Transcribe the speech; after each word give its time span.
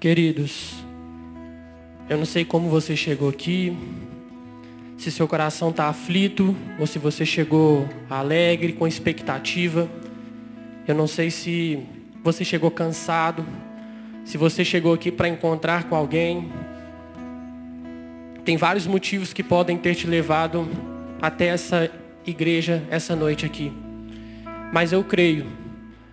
Queridos, 0.00 0.74
eu 2.08 2.16
não 2.16 2.24
sei 2.24 2.44
como 2.44 2.68
você 2.68 2.94
chegou 2.94 3.28
aqui, 3.28 3.76
se 4.96 5.10
seu 5.10 5.26
coração 5.26 5.70
está 5.70 5.88
aflito 5.88 6.54
ou 6.78 6.86
se 6.86 7.00
você 7.00 7.26
chegou 7.26 7.88
alegre, 8.08 8.74
com 8.74 8.86
expectativa. 8.86 9.88
Eu 10.86 10.94
não 10.94 11.08
sei 11.08 11.32
se 11.32 11.80
você 12.22 12.44
chegou 12.44 12.70
cansado, 12.70 13.44
se 14.24 14.38
você 14.38 14.64
chegou 14.64 14.94
aqui 14.94 15.10
para 15.10 15.28
encontrar 15.28 15.88
com 15.88 15.96
alguém. 15.96 16.48
Tem 18.44 18.56
vários 18.56 18.86
motivos 18.86 19.32
que 19.32 19.42
podem 19.42 19.76
ter 19.76 19.96
te 19.96 20.06
levado 20.06 20.68
até 21.20 21.46
essa 21.46 21.90
igreja, 22.24 22.84
essa 22.88 23.16
noite 23.16 23.44
aqui. 23.44 23.72
Mas 24.72 24.92
eu 24.92 25.02
creio 25.02 25.44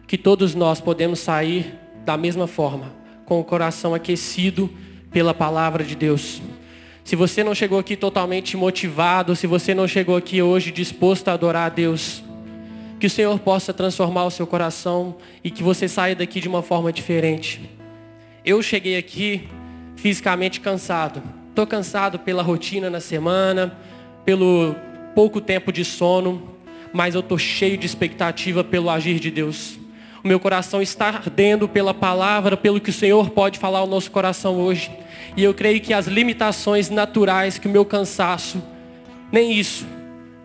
que 0.07 0.17
todos 0.17 0.55
nós 0.55 0.81
podemos 0.81 1.20
sair 1.20 1.71
da 2.04 2.17
mesma 2.17 2.47
forma 2.47 3.04
com 3.25 3.39
o 3.39 3.43
coração 3.43 3.93
aquecido 3.93 4.69
pela 5.11 5.33
palavra 5.33 5.83
de 5.83 5.95
Deus. 5.95 6.41
Se 7.03 7.16
você 7.16 7.43
não 7.43 7.53
chegou 7.53 7.77
aqui 7.77 7.95
totalmente 7.95 8.57
motivado, 8.57 9.35
se 9.35 9.45
você 9.45 9.73
não 9.73 9.88
chegou 9.88 10.16
aqui 10.16 10.41
hoje 10.41 10.71
disposto 10.71 11.27
a 11.27 11.33
adorar 11.33 11.67
a 11.67 11.69
Deus, 11.69 12.23
que 12.99 13.07
o 13.07 13.09
Senhor 13.09 13.38
possa 13.39 13.73
transformar 13.73 14.25
o 14.25 14.31
seu 14.31 14.47
coração 14.47 15.16
e 15.43 15.52
que 15.52 15.61
você 15.61 15.88
saia 15.88 16.16
daqui 16.16 16.39
de 16.39 16.47
uma 16.47 16.63
forma 16.63 16.91
diferente. 16.91 17.61
Eu 18.43 18.61
cheguei 18.63 18.97
aqui 18.97 19.47
fisicamente 19.95 20.59
cansado. 20.59 21.21
Estou 21.49 21.67
cansado 21.67 22.19
pela 22.19 22.44
rotina 22.44 22.89
na 22.89 22.99
semana, 22.99 23.77
pelo 24.25 24.75
pouco 25.13 25.39
tempo 25.39 25.71
de 25.71 25.85
sono, 25.85 26.55
mas 26.91 27.16
eu 27.16 27.21
estou 27.21 27.38
cheio 27.38 27.77
de 27.77 27.85
expectativa 27.85 28.63
pelo 28.63 28.89
agir 28.89 29.19
de 29.19 29.31
Deus. 29.31 29.77
O 30.25 30.27
meu 30.27 30.39
coração 30.39 30.81
está 30.81 31.05
ardendo 31.09 31.70
pela 31.70 31.93
palavra, 31.93 32.57
pelo 32.57 32.81
que 32.81 32.89
o 32.89 32.93
Senhor 32.93 33.29
pode 33.29 33.59
falar 33.59 33.77
ao 33.77 33.85
nosso 33.85 34.09
coração 34.09 34.55
hoje. 34.55 34.89
E 35.38 35.43
eu 35.43 35.53
creio 35.53 35.79
que 35.79 35.93
as 35.93 36.07
limitações 36.07 36.89
naturais, 36.89 37.59
que 37.59 37.67
o 37.67 37.69
meu 37.69 37.86
cansaço, 37.86 38.59
nem 39.31 39.53
isso 39.53 39.85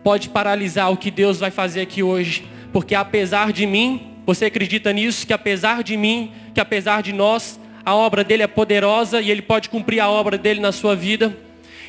pode 0.03 0.29
paralisar 0.29 0.91
o 0.91 0.97
que 0.97 1.09
Deus 1.09 1.39
vai 1.39 1.49
fazer 1.49 1.81
aqui 1.81 2.03
hoje. 2.03 2.47
Porque 2.71 2.93
apesar 2.93 3.51
de 3.51 3.65
mim, 3.65 4.17
você 4.23 4.45
acredita 4.45 4.93
nisso? 4.93 5.25
Que 5.25 5.33
apesar 5.33 5.81
de 5.81 5.97
mim, 5.97 6.31
que 6.53 6.61
apesar 6.61 7.01
de 7.01 7.11
nós, 7.11 7.59
a 7.83 7.95
obra 7.95 8.23
dele 8.23 8.43
é 8.43 8.47
poderosa 8.47 9.19
e 9.19 9.31
ele 9.31 9.41
pode 9.41 9.67
cumprir 9.67 9.99
a 9.99 10.07
obra 10.07 10.37
dele 10.37 10.59
na 10.59 10.71
sua 10.71 10.95
vida. 10.95 11.35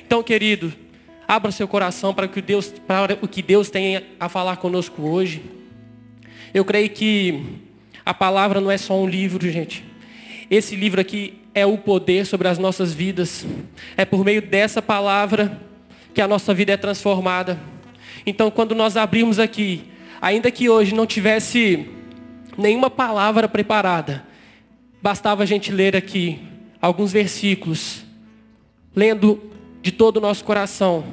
Então, 0.06 0.22
querido, 0.22 0.72
abra 1.28 1.52
seu 1.52 1.68
coração 1.68 2.14
para, 2.14 2.26
que 2.26 2.40
Deus, 2.40 2.72
para 2.86 3.18
o 3.20 3.28
que 3.28 3.42
Deus 3.42 3.68
tem 3.68 4.02
a 4.18 4.30
falar 4.30 4.56
conosco 4.56 5.02
hoje. 5.02 5.42
Eu 6.54 6.64
creio 6.64 6.88
que 6.88 7.70
a 8.04 8.12
palavra 8.12 8.60
não 8.60 8.70
é 8.70 8.78
só 8.78 9.00
um 9.00 9.06
livro, 9.06 9.48
gente. 9.50 9.84
Esse 10.50 10.76
livro 10.76 11.00
aqui 11.00 11.40
é 11.54 11.64
o 11.64 11.78
poder 11.78 12.26
sobre 12.26 12.48
as 12.48 12.58
nossas 12.58 12.92
vidas. 12.92 13.46
É 13.96 14.04
por 14.04 14.24
meio 14.24 14.42
dessa 14.42 14.82
palavra 14.82 15.60
que 16.12 16.20
a 16.20 16.28
nossa 16.28 16.52
vida 16.52 16.72
é 16.72 16.76
transformada. 16.76 17.58
Então, 18.26 18.50
quando 18.50 18.74
nós 18.74 18.96
abrimos 18.96 19.38
aqui, 19.38 19.84
ainda 20.20 20.50
que 20.50 20.68
hoje 20.68 20.94
não 20.94 21.06
tivesse 21.06 21.88
nenhuma 22.56 22.90
palavra 22.90 23.48
preparada, 23.48 24.24
bastava 25.00 25.42
a 25.42 25.46
gente 25.46 25.72
ler 25.72 25.96
aqui 25.96 26.40
alguns 26.80 27.12
versículos, 27.12 28.04
lendo 28.94 29.40
de 29.80 29.90
todo 29.90 30.18
o 30.18 30.20
nosso 30.20 30.44
coração, 30.44 31.04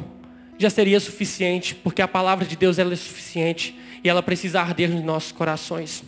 já 0.58 0.70
seria 0.70 1.00
suficiente, 1.00 1.74
porque 1.74 2.02
a 2.02 2.08
palavra 2.08 2.46
de 2.46 2.56
Deus 2.56 2.78
ela 2.78 2.94
é 2.94 2.96
suficiente 2.96 3.76
e 4.04 4.10
ela 4.10 4.22
precisa 4.22 4.60
arder 4.60 4.90
nos 4.90 5.04
nossos 5.04 5.32
corações. 5.32 6.04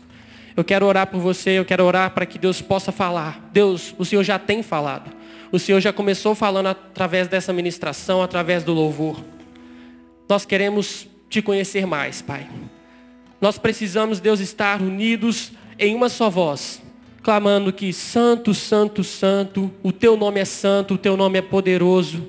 Eu 0.55 0.63
quero 0.63 0.85
orar 0.85 1.07
por 1.07 1.19
você, 1.19 1.51
eu 1.51 1.65
quero 1.65 1.83
orar 1.83 2.11
para 2.11 2.25
que 2.25 2.37
Deus 2.37 2.61
possa 2.61 2.91
falar. 2.91 3.49
Deus, 3.53 3.95
o 3.97 4.05
Senhor 4.05 4.23
já 4.23 4.37
tem 4.37 4.61
falado. 4.61 5.11
O 5.51 5.59
Senhor 5.59 5.79
já 5.79 5.91
começou 5.91 6.33
falando 6.33 6.67
através 6.67 7.27
dessa 7.27 7.51
ministração, 7.51 8.21
através 8.21 8.63
do 8.63 8.73
louvor. 8.73 9.23
Nós 10.27 10.45
queremos 10.45 11.07
te 11.29 11.41
conhecer 11.41 11.85
mais, 11.85 12.21
Pai. 12.21 12.47
Nós 13.39 13.57
precisamos, 13.57 14.19
Deus, 14.19 14.39
estar 14.39 14.81
unidos 14.81 15.51
em 15.79 15.95
uma 15.95 16.09
só 16.09 16.29
voz, 16.29 16.81
clamando 17.23 17.73
que 17.73 17.91
Santo, 17.91 18.53
Santo, 18.53 19.03
Santo, 19.03 19.71
o 19.81 19.91
teu 19.91 20.15
nome 20.15 20.39
é 20.39 20.45
santo, 20.45 20.93
o 20.93 20.97
teu 20.97 21.17
nome 21.17 21.39
é 21.39 21.41
poderoso, 21.41 22.27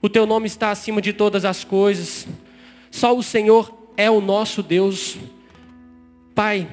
o 0.00 0.08
teu 0.08 0.24
nome 0.24 0.46
está 0.46 0.70
acima 0.70 1.02
de 1.02 1.12
todas 1.12 1.44
as 1.44 1.64
coisas. 1.64 2.28
Só 2.90 3.16
o 3.16 3.22
Senhor 3.22 3.90
é 3.96 4.10
o 4.10 4.20
nosso 4.20 4.62
Deus. 4.62 5.18
Pai, 6.34 6.68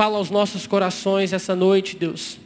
Fala 0.00 0.16
aos 0.16 0.30
nossos 0.30 0.66
corações 0.66 1.30
essa 1.30 1.54
noite, 1.54 1.94
Deus. 1.94 2.38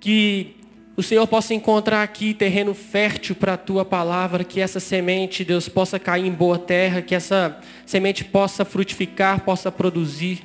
Que 0.00 0.56
o 0.96 1.02
Senhor 1.02 1.26
possa 1.26 1.52
encontrar 1.52 2.02
aqui 2.02 2.32
terreno 2.32 2.72
fértil 2.72 3.36
para 3.36 3.52
a 3.52 3.58
tua 3.58 3.84
palavra, 3.84 4.42
que 4.42 4.62
essa 4.62 4.80
semente, 4.80 5.44
Deus, 5.44 5.68
possa 5.68 5.98
cair 5.98 6.26
em 6.26 6.32
boa 6.32 6.58
terra, 6.58 7.02
que 7.02 7.14
essa 7.14 7.60
semente 7.84 8.24
possa 8.24 8.64
frutificar, 8.64 9.42
possa 9.42 9.70
produzir. 9.70 10.40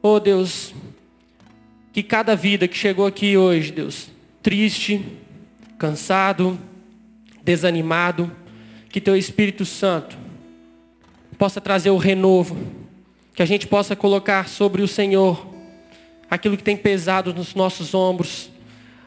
Oh 0.00 0.20
Deus, 0.20 0.72
que 1.92 2.04
cada 2.04 2.36
vida 2.36 2.68
que 2.68 2.76
chegou 2.78 3.04
aqui 3.04 3.36
hoje, 3.36 3.72
Deus, 3.72 4.08
triste, 4.40 5.04
cansado, 5.76 6.56
desanimado, 7.42 8.30
que 8.88 9.00
teu 9.00 9.16
Espírito 9.16 9.64
Santo 9.64 10.16
possa 11.36 11.60
trazer 11.60 11.90
o 11.90 11.96
renovo, 11.96 12.56
que 13.34 13.42
a 13.42 13.46
gente 13.46 13.66
possa 13.66 13.94
colocar 13.94 14.48
sobre 14.48 14.82
o 14.82 14.88
Senhor 14.88 15.46
aquilo 16.30 16.56
que 16.56 16.62
tem 16.62 16.76
pesado 16.76 17.34
nos 17.34 17.54
nossos 17.54 17.94
ombros, 17.94 18.50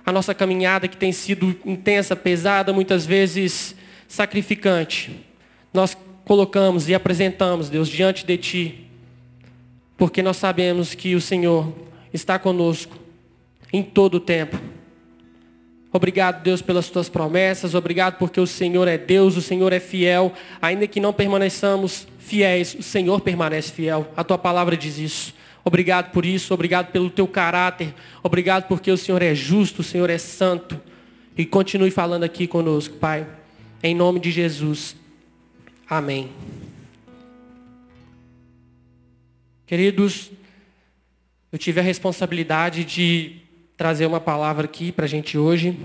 a 0.05 0.11
nossa 0.11 0.33
caminhada 0.33 0.87
que 0.87 0.97
tem 0.97 1.11
sido 1.11 1.55
intensa, 1.65 2.15
pesada, 2.15 2.73
muitas 2.73 3.05
vezes 3.05 3.75
sacrificante. 4.07 5.25
Nós 5.73 5.97
colocamos 6.25 6.89
e 6.89 6.93
apresentamos, 6.93 7.69
Deus, 7.69 7.87
diante 7.87 8.25
de 8.25 8.37
Ti, 8.37 8.87
porque 9.97 10.21
nós 10.21 10.37
sabemos 10.37 10.93
que 10.93 11.15
o 11.15 11.21
Senhor 11.21 11.73
está 12.13 12.37
conosco 12.37 12.97
em 13.71 13.81
todo 13.81 14.15
o 14.15 14.19
tempo. 14.19 14.57
Obrigado, 15.95 16.41
Deus, 16.41 16.59
pelas 16.59 16.89
tuas 16.89 17.07
promessas. 17.07 17.75
Obrigado 17.75 18.17
porque 18.17 18.39
o 18.39 18.47
Senhor 18.47 18.87
é 18.87 18.97
Deus, 18.97 19.37
o 19.37 19.43
Senhor 19.43 19.71
é 19.71 19.79
fiel. 19.79 20.33
Ainda 20.59 20.87
que 20.87 20.99
não 20.99 21.13
permaneçamos 21.13 22.07
fiéis, 22.17 22.73
o 22.73 22.81
Senhor 22.81 23.21
permanece 23.21 23.71
fiel. 23.71 24.11
A 24.17 24.23
tua 24.23 24.39
palavra 24.39 24.75
diz 24.75 24.97
isso. 24.97 25.35
Obrigado 25.63 26.11
por 26.11 26.25
isso, 26.25 26.51
obrigado 26.51 26.91
pelo 26.91 27.11
teu 27.11 27.27
caráter. 27.27 27.93
Obrigado 28.23 28.67
porque 28.67 28.89
o 28.89 28.97
Senhor 28.97 29.21
é 29.21 29.35
justo, 29.35 29.81
o 29.81 29.83
Senhor 29.83 30.09
é 30.09 30.17
santo. 30.17 30.81
E 31.37 31.45
continue 31.45 31.91
falando 31.91 32.23
aqui 32.23 32.47
conosco, 32.47 32.95
Pai. 32.95 33.27
Em 33.83 33.93
nome 33.93 34.19
de 34.19 34.31
Jesus. 34.31 34.95
Amém. 35.87 36.31
Queridos, 39.67 40.31
eu 41.51 41.59
tive 41.59 41.79
a 41.79 41.83
responsabilidade 41.83 42.83
de 42.83 43.42
trazer 43.83 44.05
uma 44.05 44.21
palavra 44.21 44.63
aqui 44.63 44.93
para 44.93 45.03
a 45.03 45.09
gente 45.09 45.37
hoje. 45.37 45.77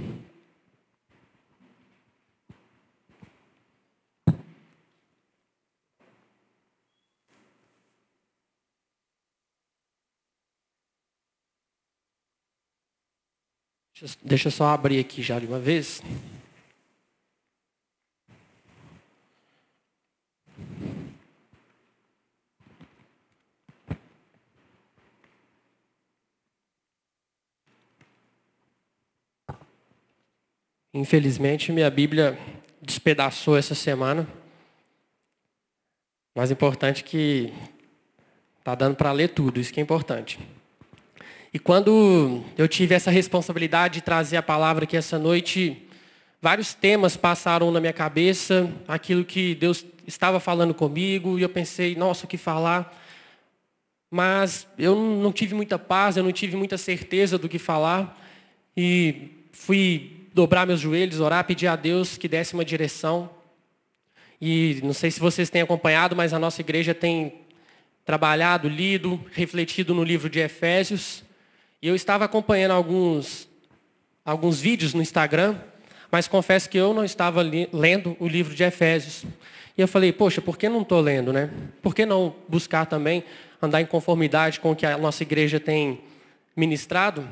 Deixa 14.23 14.47
eu 14.47 14.53
só 14.53 14.69
abrir 14.69 15.01
aqui 15.01 15.21
já 15.21 15.41
de 15.41 15.47
uma 15.47 15.59
vez. 15.59 16.01
Infelizmente, 30.95 31.71
minha 31.71 31.91
Bíblia 31.91 32.39
despedaçou 32.81 33.59
essa 33.59 33.75
semana. 33.75 34.27
Mais 36.35 36.51
importante 36.51 37.05
que 37.05 37.53
tá 38.65 38.75
dando 38.75 38.97
para 38.97 39.13
ler 39.13 39.29
tudo, 39.29 39.61
isso 39.61 39.71
que 39.73 39.81
é 39.81 39.83
importante. 39.83 40.39
E 41.53 41.59
quando 41.59 42.43
eu 42.57 42.67
tive 42.67 42.95
essa 42.95 43.11
responsabilidade 43.11 43.95
de 43.95 44.01
trazer 44.01 44.39
a 44.39 44.43
palavra 44.43 44.85
aqui 44.85 44.97
essa 44.97 45.19
noite, 45.19 45.87
vários 46.41 46.73
temas 46.73 47.19
passaram 47.19 47.71
na 47.71 47.81
minha 47.81 47.93
cabeça, 47.93 48.73
aquilo 48.87 49.27
que 49.27 49.55
Deus 49.55 49.85
estava 50.07 50.41
falando 50.41 50.73
comigo, 50.73 51.39
e 51.39 51.43
eu 51.43 51.51
pensei, 51.51 51.97
nossa, 51.97 52.25
o 52.25 52.29
que 52.29 52.39
falar? 52.39 52.97
Mas 54.11 54.67
eu 54.79 54.97
não 54.97 55.33
tive 55.33 55.55
muita 55.55 55.79
paz, 55.79 56.17
eu 56.17 56.25
não 56.25 56.33
tive 56.33 56.57
muita 56.57 56.79
certeza 56.79 57.37
do 57.37 57.47
que 57.47 57.59
falar, 57.59 58.19
e 58.75 59.29
fui 59.53 60.18
dobrar 60.39 60.65
meus 60.65 60.79
joelhos, 60.79 61.19
orar, 61.19 61.43
pedir 61.43 61.67
a 61.67 61.75
Deus 61.75 62.17
que 62.17 62.29
desse 62.29 62.55
uma 62.55 62.65
direção. 62.65 63.29
E 64.41 64.79
não 64.85 64.93
sei 64.93 65.11
se 65.11 65.19
vocês 65.19 65.51
têm 65.51 65.63
acompanhado, 65.63 66.15
mas 66.15 66.33
a 66.33 66.39
nossa 66.39 66.61
igreja 66.61 66.95
tem 66.95 67.41
trabalhado, 68.05 68.69
lido, 68.69 69.21
refletido 69.33 69.93
no 69.93 70.05
livro 70.05 70.31
de 70.31 70.39
Efésios. 70.39 71.25
E 71.83 71.89
eu 71.89 71.97
estava 71.97 72.25
acompanhando 72.25 72.71
alguns 72.71 73.49
alguns 74.25 74.61
vídeos 74.61 74.95
no 74.95 75.03
Instagram, 75.03 75.59
mas 76.09 76.29
confesso 76.29 76.71
que 76.71 76.79
eu 76.79 76.95
não 76.95 77.05
estava 77.05 77.43
lendo 77.43 78.17
o 78.21 78.29
livro 78.29 78.55
de 78.55 78.63
Efésios. 78.63 79.25
E 79.77 79.81
eu 79.81 79.89
falei, 79.89 80.13
poxa, 80.13 80.41
por 80.41 80.57
que 80.57 80.69
não 80.69 80.83
estou 80.83 81.01
lendo, 81.01 81.33
né? 81.33 81.51
Por 81.83 81.97
que 81.97 82.07
não 82.07 82.33
buscar 82.49 82.87
também 82.87 83.25
andar 83.61 83.81
em 83.81 83.87
conformidade 83.87 84.61
com 84.61 84.71
o 84.71 84.77
que 84.77 84.87
a 84.87 84.97
nossa 84.97 85.25
igreja 85.25 85.59
tem 85.59 86.01
ministrado? 86.55 87.29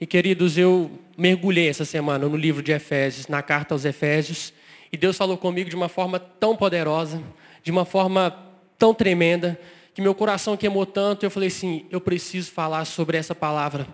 E 0.00 0.06
queridos, 0.06 0.58
eu 0.58 0.90
mergulhei 1.16 1.68
essa 1.68 1.84
semana 1.84 2.28
no 2.28 2.36
livro 2.36 2.62
de 2.62 2.72
Efésios, 2.72 3.28
na 3.28 3.40
carta 3.42 3.74
aos 3.74 3.84
Efésios, 3.84 4.52
e 4.92 4.96
Deus 4.96 5.16
falou 5.16 5.38
comigo 5.38 5.70
de 5.70 5.76
uma 5.76 5.88
forma 5.88 6.18
tão 6.18 6.56
poderosa, 6.56 7.22
de 7.62 7.70
uma 7.70 7.84
forma 7.84 8.36
tão 8.76 8.92
tremenda, 8.92 9.58
que 9.94 10.02
meu 10.02 10.14
coração 10.14 10.56
queimou 10.56 10.84
tanto, 10.84 11.24
eu 11.24 11.30
falei 11.30 11.46
assim, 11.46 11.86
eu 11.90 12.00
preciso 12.00 12.50
falar 12.50 12.84
sobre 12.84 13.16
essa 13.16 13.34
palavra. 13.34 13.86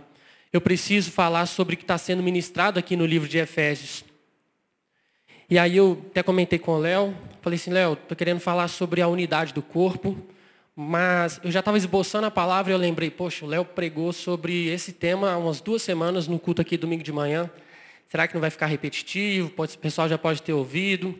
Eu 0.51 0.61
preciso 0.61 1.13
falar 1.13 1.45
sobre 1.45 1.75
o 1.75 1.77
que 1.77 1.85
está 1.85 1.99
sendo 1.99 2.23
ministrado 2.23 2.79
aqui 2.79 2.97
no 2.97 3.05
livro 3.05 3.29
de 3.29 3.37
Efésios. 3.37 4.03
E 5.49 5.59
aí 5.59 5.77
eu 5.77 6.03
até 6.11 6.23
comentei 6.23 6.59
com 6.59 6.73
o 6.73 6.79
Léo, 6.79 7.15
falei 7.43 7.59
assim, 7.59 7.71
Léo, 7.71 7.93
estou 7.93 8.17
querendo 8.17 8.41
falar 8.41 8.69
sobre 8.69 9.03
a 9.03 9.09
unidade 9.09 9.53
do 9.53 9.61
corpo, 9.61 10.17
mas 10.83 11.39
eu 11.45 11.51
já 11.51 11.59
estava 11.61 11.77
esboçando 11.77 12.27
a 12.27 12.31
palavra 12.31 12.73
e 12.73 12.75
eu 12.75 12.79
lembrei, 12.79 13.11
poxa, 13.11 13.45
o 13.45 13.49
Léo 13.49 13.67
pregou 13.67 14.15
sobre 14.15 14.69
esse 14.69 14.95
tema 14.95 15.31
há 15.31 15.37
umas 15.37 15.61
duas 15.61 15.83
semanas 15.83 16.27
no 16.27 16.39
culto 16.39 16.63
aqui 16.63 16.79
domingo 16.79 17.03
de 17.03 17.13
manhã. 17.13 17.51
Será 18.09 18.27
que 18.27 18.33
não 18.33 18.41
vai 18.41 18.49
ficar 18.49 18.65
repetitivo? 18.65 19.51
Pode, 19.51 19.75
o 19.75 19.79
pessoal 19.79 20.09
já 20.09 20.17
pode 20.17 20.41
ter 20.41 20.55
ouvido. 20.55 21.15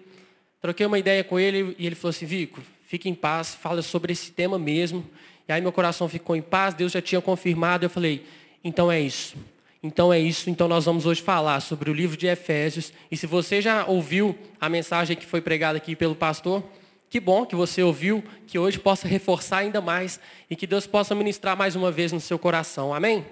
Troquei 0.63 0.87
uma 0.87 0.99
ideia 0.99 1.23
com 1.23 1.39
ele 1.39 1.77
e 1.79 1.85
ele 1.85 1.95
falou 1.95 2.09
assim, 2.09 2.25
Vico, 2.25 2.59
fique 2.87 3.07
em 3.07 3.15
paz, 3.15 3.55
fala 3.55 3.83
sobre 3.83 4.15
esse 4.15 4.33
tema 4.33 4.59
mesmo. 4.59 5.05
E 5.47 5.53
aí 5.53 5.61
meu 5.61 5.73
coração 5.73 6.09
ficou 6.09 6.35
em 6.35 6.41
paz, 6.41 6.73
Deus 6.73 6.93
já 6.93 7.03
tinha 7.03 7.21
confirmado. 7.21 7.85
Eu 7.85 7.91
falei, 7.91 8.25
então 8.65 8.91
é 8.91 8.99
isso. 8.99 9.37
Então 9.83 10.11
é 10.11 10.19
isso. 10.19 10.49
Então 10.49 10.69
nós 10.69 10.87
vamos 10.87 11.05
hoje 11.05 11.21
falar 11.21 11.61
sobre 11.61 11.91
o 11.91 11.93
livro 11.93 12.17
de 12.17 12.27
Efésios. 12.27 12.95
E 13.11 13.17
se 13.17 13.27
você 13.27 13.61
já 13.61 13.85
ouviu 13.85 14.39
a 14.59 14.71
mensagem 14.71 15.19
que 15.19 15.27
foi 15.27 15.43
pregada 15.43 15.77
aqui 15.77 15.95
pelo 15.95 16.15
pastor, 16.15 16.65
que 17.11 17.19
bom 17.19 17.45
que 17.45 17.57
você 17.57 17.83
ouviu, 17.83 18.23
que 18.47 18.57
hoje 18.57 18.79
possa 18.79 19.09
reforçar 19.09 19.59
ainda 19.59 19.81
mais 19.81 20.21
e 20.49 20.55
que 20.55 20.65
Deus 20.65 20.87
possa 20.87 21.13
ministrar 21.13 21.57
mais 21.57 21.75
uma 21.75 21.91
vez 21.91 22.13
no 22.13 22.21
seu 22.21 22.39
coração. 22.39 22.95
Amém? 22.95 23.27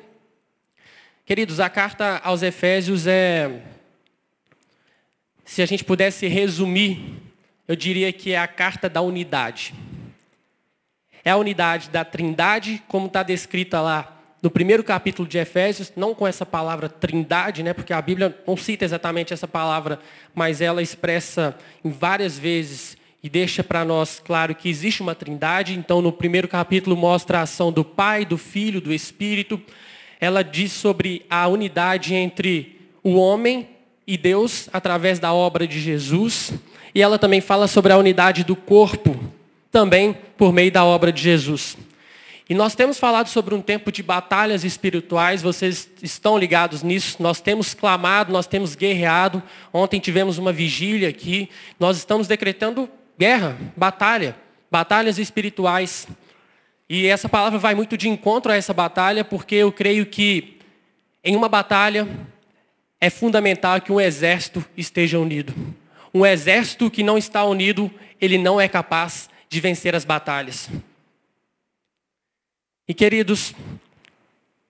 Queridos, 1.24 1.60
a 1.60 1.70
carta 1.70 2.20
aos 2.24 2.42
Efésios 2.42 3.06
é. 3.06 3.62
Se 5.44 5.62
a 5.62 5.66
gente 5.66 5.84
pudesse 5.84 6.26
resumir, 6.26 7.22
eu 7.68 7.76
diria 7.76 8.12
que 8.12 8.32
é 8.32 8.38
a 8.38 8.48
carta 8.48 8.88
da 8.88 9.00
unidade. 9.00 9.72
É 11.24 11.30
a 11.30 11.36
unidade 11.36 11.88
da 11.88 12.04
trindade, 12.04 12.82
como 12.88 13.06
está 13.06 13.22
descrita 13.22 13.80
lá 13.80 14.16
no 14.42 14.50
primeiro 14.50 14.82
capítulo 14.82 15.28
de 15.28 15.38
Efésios, 15.38 15.92
não 15.94 16.14
com 16.14 16.26
essa 16.26 16.44
palavra 16.44 16.88
trindade, 16.88 17.62
né, 17.62 17.72
porque 17.72 17.92
a 17.92 18.02
Bíblia 18.02 18.36
não 18.46 18.56
cita 18.56 18.84
exatamente 18.84 19.32
essa 19.32 19.48
palavra, 19.48 20.00
mas 20.34 20.60
ela 20.60 20.82
expressa 20.82 21.56
em 21.84 21.90
várias 21.90 22.38
vezes 22.38 22.96
e 23.22 23.28
deixa 23.28 23.64
para 23.64 23.84
nós 23.84 24.22
claro 24.24 24.54
que 24.54 24.68
existe 24.68 25.02
uma 25.02 25.14
trindade. 25.14 25.76
Então, 25.76 26.00
no 26.00 26.12
primeiro 26.12 26.46
capítulo, 26.46 26.96
mostra 26.96 27.38
a 27.40 27.42
ação 27.42 27.72
do 27.72 27.84
Pai, 27.84 28.24
do 28.24 28.38
Filho, 28.38 28.80
do 28.80 28.92
Espírito. 28.92 29.60
Ela 30.20 30.42
diz 30.42 30.72
sobre 30.72 31.24
a 31.28 31.48
unidade 31.48 32.14
entre 32.14 32.80
o 33.02 33.14
homem 33.14 33.68
e 34.06 34.16
Deus 34.16 34.68
através 34.72 35.18
da 35.18 35.32
obra 35.32 35.66
de 35.66 35.80
Jesus. 35.80 36.52
E 36.94 37.02
ela 37.02 37.18
também 37.18 37.40
fala 37.40 37.66
sobre 37.66 37.92
a 37.92 37.98
unidade 37.98 38.44
do 38.44 38.56
corpo, 38.56 39.18
também 39.70 40.16
por 40.36 40.52
meio 40.52 40.70
da 40.70 40.84
obra 40.84 41.12
de 41.12 41.20
Jesus. 41.20 41.76
E 42.48 42.54
nós 42.54 42.74
temos 42.74 42.98
falado 42.98 43.28
sobre 43.28 43.54
um 43.54 43.60
tempo 43.60 43.92
de 43.92 44.02
batalhas 44.02 44.64
espirituais, 44.64 45.42
vocês 45.42 45.86
estão 46.02 46.38
ligados 46.38 46.82
nisso. 46.82 47.22
Nós 47.22 47.42
temos 47.42 47.74
clamado, 47.74 48.32
nós 48.32 48.46
temos 48.46 48.74
guerreado. 48.74 49.42
Ontem 49.70 50.00
tivemos 50.00 50.38
uma 50.38 50.50
vigília 50.50 51.10
aqui. 51.10 51.50
Nós 51.78 51.98
estamos 51.98 52.26
decretando 52.26 52.88
guerra, 53.18 53.56
batalha, 53.76 54.36
batalhas 54.70 55.18
espirituais. 55.18 56.06
E 56.88 57.06
essa 57.06 57.28
palavra 57.28 57.58
vai 57.58 57.74
muito 57.74 57.96
de 57.96 58.08
encontro 58.08 58.52
a 58.52 58.56
essa 58.56 58.72
batalha, 58.72 59.24
porque 59.24 59.56
eu 59.56 59.72
creio 59.72 60.06
que 60.06 60.58
em 61.24 61.34
uma 61.34 61.48
batalha 61.48 62.06
é 63.00 63.10
fundamental 63.10 63.80
que 63.80 63.92
um 63.92 64.00
exército 64.00 64.64
esteja 64.76 65.18
unido. 65.18 65.52
Um 66.14 66.24
exército 66.24 66.90
que 66.90 67.02
não 67.02 67.18
está 67.18 67.44
unido, 67.44 67.90
ele 68.20 68.38
não 68.38 68.60
é 68.60 68.68
capaz 68.68 69.28
de 69.48 69.60
vencer 69.60 69.94
as 69.94 70.04
batalhas. 70.04 70.70
E 72.86 72.94
queridos, 72.94 73.52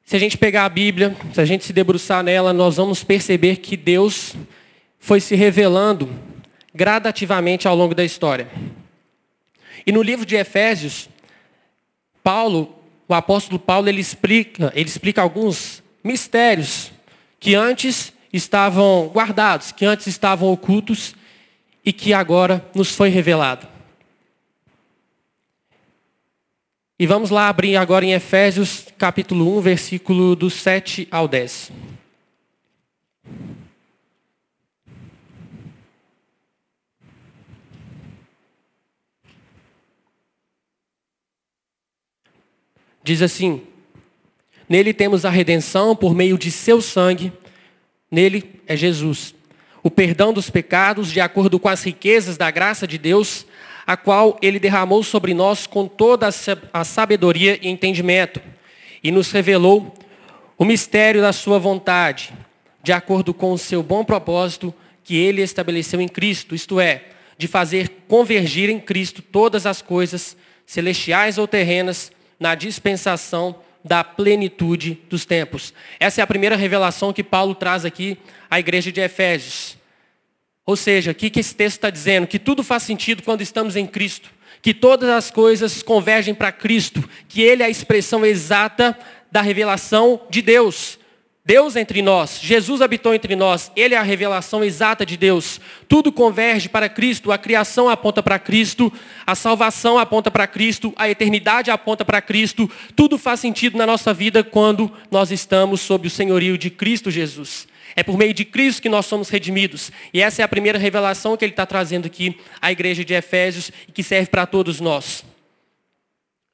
se 0.05 0.17
a 0.17 0.19
gente 0.19 0.37
pegar 0.37 0.65
a 0.65 0.69
Bíblia, 0.69 1.15
se 1.33 1.41
a 1.41 1.45
gente 1.45 1.65
se 1.65 1.73
debruçar 1.73 2.25
nela, 2.25 2.53
nós 2.53 2.77
vamos 2.77 3.05
perceber 3.05 3.57
que 3.57 3.77
Deus 3.77 4.35
foi 4.99 5.21
se 5.21 5.37
revelando 5.37 6.09
gradativamente 6.75 7.67
ao 7.67 7.75
longo 7.77 7.95
da 7.95 8.05
história. 8.05 8.49
E 9.87 9.93
no 9.93 10.03
livro 10.03 10.27
de 10.27 10.37
Efésios, 10.37 11.09
Paulo, 12.23 12.75
o 13.09 13.15
apóstolo 13.15 13.59
Paulo, 13.59 13.89
ele 13.89 14.01
explica, 14.01 14.73
ele 14.75 14.89
explica 14.89 15.23
alguns 15.23 15.83
mistérios 16.05 16.93
que 17.41 17.55
antes 17.55 18.13
estavam 18.33 19.09
guardados, 19.09 19.73
que 19.73 19.85
antes 19.85 20.07
estavam 20.07 20.53
ocultos 20.53 21.15
e 21.85 21.93
que 21.93 22.13
agora 22.13 22.65
nos 22.75 22.95
foi 22.95 23.09
revelado. 23.09 23.67
E 26.99 27.07
vamos 27.07 27.31
lá 27.31 27.49
abrir 27.49 27.77
agora 27.77 28.05
em 28.05 28.13
Efésios 28.13 28.87
capítulo 28.99 29.57
1, 29.59 29.61
versículo 29.61 30.35
do 30.35 30.51
7 30.51 31.07
ao 31.11 31.29
10. 31.29 31.71
Diz 43.09 43.23
assim: 43.23 43.63
Nele 44.69 44.93
temos 44.93 45.25
a 45.25 45.31
redenção 45.31 45.97
por 45.97 46.15
meio 46.15 46.37
de 46.37 46.51
seu 46.51 46.83
sangue, 46.83 47.33
nele 48.11 48.61
é 48.67 48.77
Jesus. 48.77 49.35
O 49.83 49.91
perdão 49.91 50.31
dos 50.31 50.51
pecados, 50.51 51.11
de 51.11 51.19
acordo 51.19 51.59
com 51.59 51.71
as 51.71 51.83
riquezas 51.83 52.37
da 52.37 52.51
graça 52.51 52.87
de 52.87 52.99
Deus, 52.99 53.47
a 53.87 53.97
qual 53.97 54.37
ele 54.43 54.59
derramou 54.59 55.03
sobre 55.03 55.33
nós 55.33 55.67
com 55.67 55.89
toda 55.89 56.29
a 56.71 56.85
sabedoria 56.85 57.59
e 57.63 57.69
entendimento, 57.69 58.43
e 59.03 59.11
nos 59.11 59.31
revelou 59.31 59.95
o 60.59 60.65
mistério 60.67 61.23
da 61.23 61.33
sua 61.33 61.59
vontade, 61.59 62.35
de 62.83 62.93
acordo 62.93 63.33
com 63.33 63.55
o 63.55 63.59
seu 63.59 63.83
bom 63.83 64.05
propósito 64.05 64.75
que 65.03 65.17
ele 65.17 65.41
estabeleceu 65.41 65.99
em 65.99 66.09
Cristo, 66.09 66.55
isto 66.55 66.79
é, 66.79 67.05
de 67.39 67.49
fazer 67.49 67.89
convergir 68.07 68.69
em 68.69 68.79
Cristo 68.79 69.23
todas 69.23 69.65
as 69.65 69.81
coisas, 69.81 70.37
celestiais 70.67 71.39
ou 71.39 71.49
terrenas, 71.49 72.13
na 72.39 72.55
dispensação 72.55 73.61
da 73.85 74.05
plenitude 74.05 74.99
dos 75.09 75.25
tempos. 75.25 75.73
Essa 75.99 76.21
é 76.21 76.25
a 76.25 76.27
primeira 76.27 76.57
revelação 76.57 77.13
que 77.13 77.25
Paulo 77.25 77.55
traz 77.55 77.85
aqui 77.85 78.19
à 78.51 78.59
igreja 78.59 78.93
de 78.93 79.01
Efésios. 79.01 79.77
Ou 80.67 80.77
seja, 80.77 81.13
o 81.13 81.15
que 81.15 81.33
esse 81.41 81.55
texto 81.55 81.77
está 81.77 81.91
dizendo? 81.91 82.27
Que 82.27 82.39
tudo 82.39 82.63
faz 82.63 82.83
sentido 82.83 83.23
quando 83.23 83.41
estamos 83.41 83.77
em 83.77 83.87
Cristo. 83.87 84.31
Que 84.61 84.75
todas 84.75 85.09
as 85.09 85.31
coisas 85.31 85.83
convergem 85.83 86.35
para 86.35 86.53
Cristo. 86.53 87.09
Que 87.29 87.41
Ele 87.41 87.63
é 87.63 87.67
a 87.67 87.71
expressão 87.71 88.27
exata 88.27 88.99
da 89.33 89.41
revelação 89.41 90.21
de 90.29 90.43
Deus. 90.43 90.99
Deus 91.49 91.77
entre 91.77 92.03
nós, 92.03 92.41
Jesus 92.43 92.83
habitou 92.83 93.15
entre 93.15 93.35
nós, 93.35 93.73
Ele 93.75 93.95
é 93.95 93.97
a 93.97 94.03
revelação 94.03 94.63
exata 94.63 95.07
de 95.07 95.17
Deus. 95.17 95.59
Tudo 95.89 96.13
converge 96.13 96.69
para 96.69 96.91
Cristo, 96.91 97.33
a 97.33 97.39
criação 97.39 97.89
aponta 97.89 98.23
para 98.23 98.39
Cristo, 98.39 98.93
a 99.27 99.35
salvação 99.35 99.97
aponta 99.97 100.31
para 100.31 100.47
Cristo, 100.47 100.93
a 100.95 101.09
eternidade 101.09 101.71
aponta 101.71 102.05
para 102.05 102.21
Cristo. 102.21 102.71
Tudo 102.95 103.17
faz 103.17 103.41
sentido 103.41 103.79
na 103.79 103.87
nossa 103.87 104.13
vida 104.13 104.45
quando 104.45 104.93
nós 105.11 105.31
estamos 105.31 105.81
sob 105.81 106.09
o 106.09 106.11
senhorio 106.11 106.59
de 106.59 106.69
Cristo 106.69 107.11
Jesus. 107.11 107.67
É 107.97 108.03
por 108.03 108.19
meio 108.19 108.35
de 108.35 108.45
Cristo 108.45 108.83
que 108.83 108.89
nós 108.91 109.07
somos 109.07 109.31
redimidos. 109.31 109.91
E 110.13 110.21
essa 110.21 110.43
é 110.43 110.45
a 110.45 110.49
primeira 110.49 110.79
revelação 110.79 111.35
que 111.35 111.47
Ele 111.47 111.53
está 111.53 111.65
trazendo 111.65 112.05
aqui 112.05 112.39
à 112.61 112.71
igreja 112.71 113.03
de 113.03 113.15
Efésios 113.15 113.73
e 113.89 113.93
que 113.93 114.03
serve 114.03 114.29
para 114.29 114.45
todos 114.45 114.81
nós. 114.81 115.25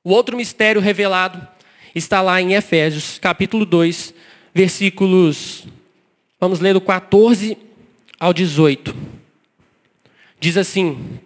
O 0.04 0.10
outro 0.10 0.36
mistério 0.36 0.80
revelado 0.80 1.44
está 1.96 2.22
lá 2.22 2.40
em 2.40 2.54
Efésios, 2.54 3.18
capítulo 3.18 3.66
2, 3.66 4.14
versículos, 4.54 5.66
vamos 6.38 6.60
ler 6.60 6.74
do 6.74 6.80
14 6.80 7.58
ao 8.20 8.32
18. 8.32 8.94
Diz 10.38 10.56
assim: 10.56 11.18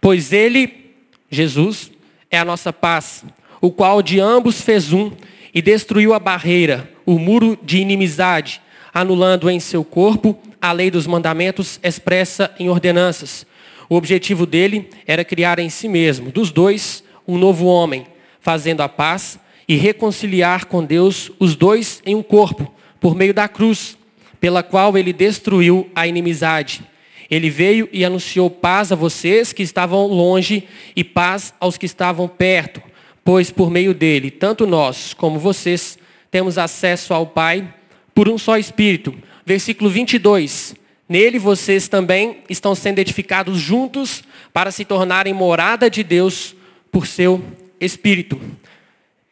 Pois 0.00 0.32
ele, 0.32 0.94
Jesus, 1.30 1.90
é 2.30 2.38
a 2.38 2.44
nossa 2.44 2.72
paz, 2.72 3.24
o 3.60 3.70
qual 3.70 4.02
de 4.02 4.20
ambos 4.20 4.60
fez 4.60 4.92
um 4.92 5.10
e 5.54 5.62
destruiu 5.62 6.12
a 6.12 6.18
barreira, 6.18 6.90
o 7.06 7.18
muro 7.18 7.58
de 7.62 7.78
inimizade, 7.78 8.60
anulando 8.92 9.48
em 9.48 9.58
seu 9.58 9.82
corpo 9.82 10.38
a 10.60 10.72
lei 10.72 10.90
dos 10.90 11.06
mandamentos 11.06 11.80
expressa 11.82 12.54
em 12.58 12.68
ordenanças. 12.68 13.46
O 13.88 13.94
objetivo 13.94 14.44
dele 14.44 14.90
era 15.06 15.24
criar 15.24 15.58
em 15.58 15.70
si 15.70 15.88
mesmo, 15.88 16.30
dos 16.30 16.50
dois, 16.50 17.04
um 17.26 17.38
novo 17.38 17.66
homem, 17.66 18.06
fazendo 18.46 18.80
a 18.80 18.88
paz 18.88 19.40
e 19.66 19.74
reconciliar 19.74 20.66
com 20.66 20.84
Deus 20.84 21.32
os 21.40 21.56
dois 21.56 22.00
em 22.06 22.14
um 22.14 22.22
corpo, 22.22 22.72
por 23.00 23.16
meio 23.16 23.34
da 23.34 23.48
cruz, 23.48 23.98
pela 24.38 24.62
qual 24.62 24.96
ele 24.96 25.12
destruiu 25.12 25.90
a 25.96 26.06
inimizade. 26.06 26.84
Ele 27.28 27.50
veio 27.50 27.88
e 27.92 28.04
anunciou 28.04 28.48
paz 28.48 28.92
a 28.92 28.94
vocês 28.94 29.52
que 29.52 29.64
estavam 29.64 30.06
longe 30.06 30.62
e 30.94 31.02
paz 31.02 31.52
aos 31.58 31.76
que 31.76 31.86
estavam 31.86 32.28
perto, 32.28 32.80
pois 33.24 33.50
por 33.50 33.68
meio 33.68 33.92
dele, 33.92 34.30
tanto 34.30 34.64
nós 34.64 35.12
como 35.12 35.40
vocês, 35.40 35.98
temos 36.30 36.56
acesso 36.56 37.12
ao 37.12 37.26
Pai 37.26 37.68
por 38.14 38.28
um 38.28 38.38
só 38.38 38.56
Espírito. 38.56 39.12
Versículo 39.44 39.90
22. 39.90 40.76
Nele 41.08 41.40
vocês 41.40 41.88
também 41.88 42.44
estão 42.48 42.76
sendo 42.76 43.00
edificados 43.00 43.58
juntos 43.58 44.22
para 44.52 44.70
se 44.70 44.84
tornarem 44.84 45.34
morada 45.34 45.90
de 45.90 46.04
Deus 46.04 46.54
por 46.92 47.08
seu 47.08 47.42
Espírito. 47.80 48.40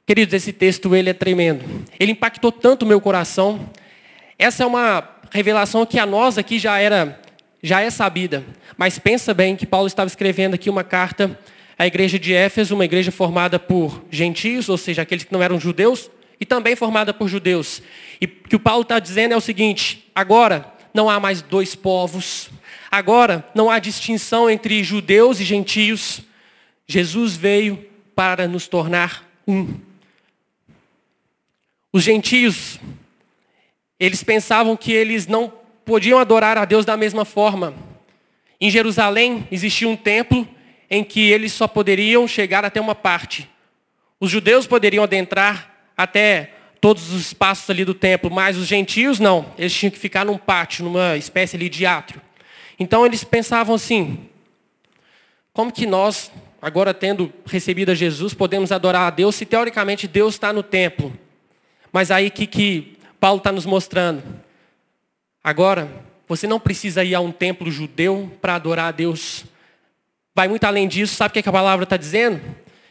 Queridos, 0.07 0.35
esse 0.35 0.53
texto 0.53 0.95
ele 0.95 1.11
é 1.11 1.15
tremendo. 1.15 1.65
Ele 1.99 2.13
impactou 2.13 2.53
tanto 2.53 2.83
o 2.83 2.87
meu 2.87 3.01
coração. 3.01 3.71
Essa 4.39 4.65
é 4.65 4.67
uma 4.67 5.09
revelação 5.31 5.87
que 5.87 5.99
a 5.99 6.05
nós 6.05 6.37
aqui 6.37 6.59
já 6.59 6.79
era 6.79 7.21
já 7.63 7.81
é 7.81 7.89
sabida. 7.89 8.45
Mas 8.77 8.99
pensa 8.99 9.33
bem 9.33 9.57
que 9.57 9.65
Paulo 9.65 9.87
estava 9.87 10.07
escrevendo 10.07 10.53
aqui 10.53 10.69
uma 10.69 10.85
carta 10.85 11.39
à 11.79 11.87
igreja 11.87 12.19
de 12.19 12.35
Éfeso, 12.35 12.75
uma 12.75 12.85
igreja 12.85 13.11
formada 13.11 13.59
por 13.59 14.05
gentios, 14.11 14.69
ou 14.69 14.77
seja, 14.77 15.01
aqueles 15.01 15.25
que 15.25 15.33
não 15.33 15.43
eram 15.43 15.59
judeus, 15.59 16.11
e 16.39 16.45
também 16.45 16.77
formada 16.77 17.15
por 17.15 17.27
judeus. 17.27 17.81
E 18.21 18.27
o 18.27 18.29
que 18.29 18.57
o 18.57 18.61
Paulo 18.61 18.83
está 18.83 18.99
dizendo 18.99 19.33
é 19.33 19.37
o 19.37 19.41
seguinte: 19.41 20.11
agora 20.15 20.71
não 20.93 21.09
há 21.09 21.19
mais 21.19 21.41
dois 21.41 21.75
povos, 21.75 22.51
agora 22.91 23.43
não 23.55 23.71
há 23.71 23.79
distinção 23.79 24.51
entre 24.51 24.85
judeus 24.85 25.41
e 25.41 25.45
gentios. 25.45 26.21
Jesus 26.87 27.35
veio 27.35 27.83
para 28.15 28.47
nos 28.47 28.69
tornar 28.69 29.25
um. 29.47 29.75
Os 31.93 32.03
gentios, 32.03 32.81
eles 33.99 34.23
pensavam 34.23 34.77
que 34.77 34.93
eles 34.93 35.27
não 35.27 35.53
podiam 35.85 36.19
adorar 36.19 36.59
a 36.59 36.65
Deus 36.65 36.85
da 36.85 36.97
mesma 36.97 37.25
forma. 37.25 37.75
Em 38.61 38.71
Jerusalém 38.71 39.47
existia 39.51 39.89
um 39.89 39.97
templo 39.97 40.49
em 40.91 41.05
que 41.05 41.31
eles 41.31 41.53
só 41.53 41.67
poderiam 41.67 42.27
chegar 42.27 42.65
até 42.65 42.81
uma 42.81 42.95
parte. 42.95 43.49
Os 44.19 44.31
judeus 44.31 44.67
poderiam 44.67 45.05
adentrar 45.05 45.89
até 45.97 46.53
todos 46.81 47.13
os 47.13 47.27
espaços 47.27 47.69
ali 47.71 47.85
do 47.85 47.95
templo, 47.95 48.31
mas 48.31 48.57
os 48.57 48.67
gentios 48.67 49.19
não. 49.19 49.47
Eles 49.57 49.75
tinham 49.75 49.91
que 49.91 49.99
ficar 49.99 50.25
num 50.25 50.39
pátio, 50.39 50.85
numa 50.85 51.17
espécie 51.17 51.57
ali 51.57 51.69
de 51.69 51.87
átrio. 51.87 52.21
Então 52.79 53.05
eles 53.07 53.25
pensavam 53.25 53.75
assim: 53.75 54.29
como 55.53 55.73
que 55.73 55.87
nós, 55.87 56.31
agora 56.65 56.95
tendo 56.95 57.31
recebido 57.45 57.91
a 57.91 57.95
Jesus, 57.95 58.33
podemos 58.33 58.73
adorar 58.73 59.03
a 59.03 59.11
Deus 59.11 59.35
se 59.35 59.45
teoricamente 59.45 60.09
Deus 60.09 60.33
está 60.33 60.51
no 60.51 60.63
templo? 60.63 61.13
Mas 61.93 62.11
aí 62.11 62.31
que, 62.31 62.47
que 62.47 62.97
Paulo 63.21 63.37
está 63.37 63.53
nos 63.53 63.67
mostrando. 63.67 64.23
Agora, 65.43 65.91
você 66.27 66.47
não 66.47 66.59
precisa 66.59 67.05
ir 67.05 67.15
a 67.15 67.21
um 67.21 67.31
templo 67.31 67.71
judeu 67.71 68.33
para 68.41 68.55
adorar 68.55 68.87
a 68.87 68.91
Deus. 68.91 69.45
Vai 70.35 70.49
muito 70.49 70.65
além 70.65 70.89
disso, 70.89 71.15
sabe 71.15 71.39
o 71.39 71.43
que 71.43 71.47
a 71.47 71.53
palavra 71.53 71.85
está 71.85 71.99
dizendo? 71.99 72.41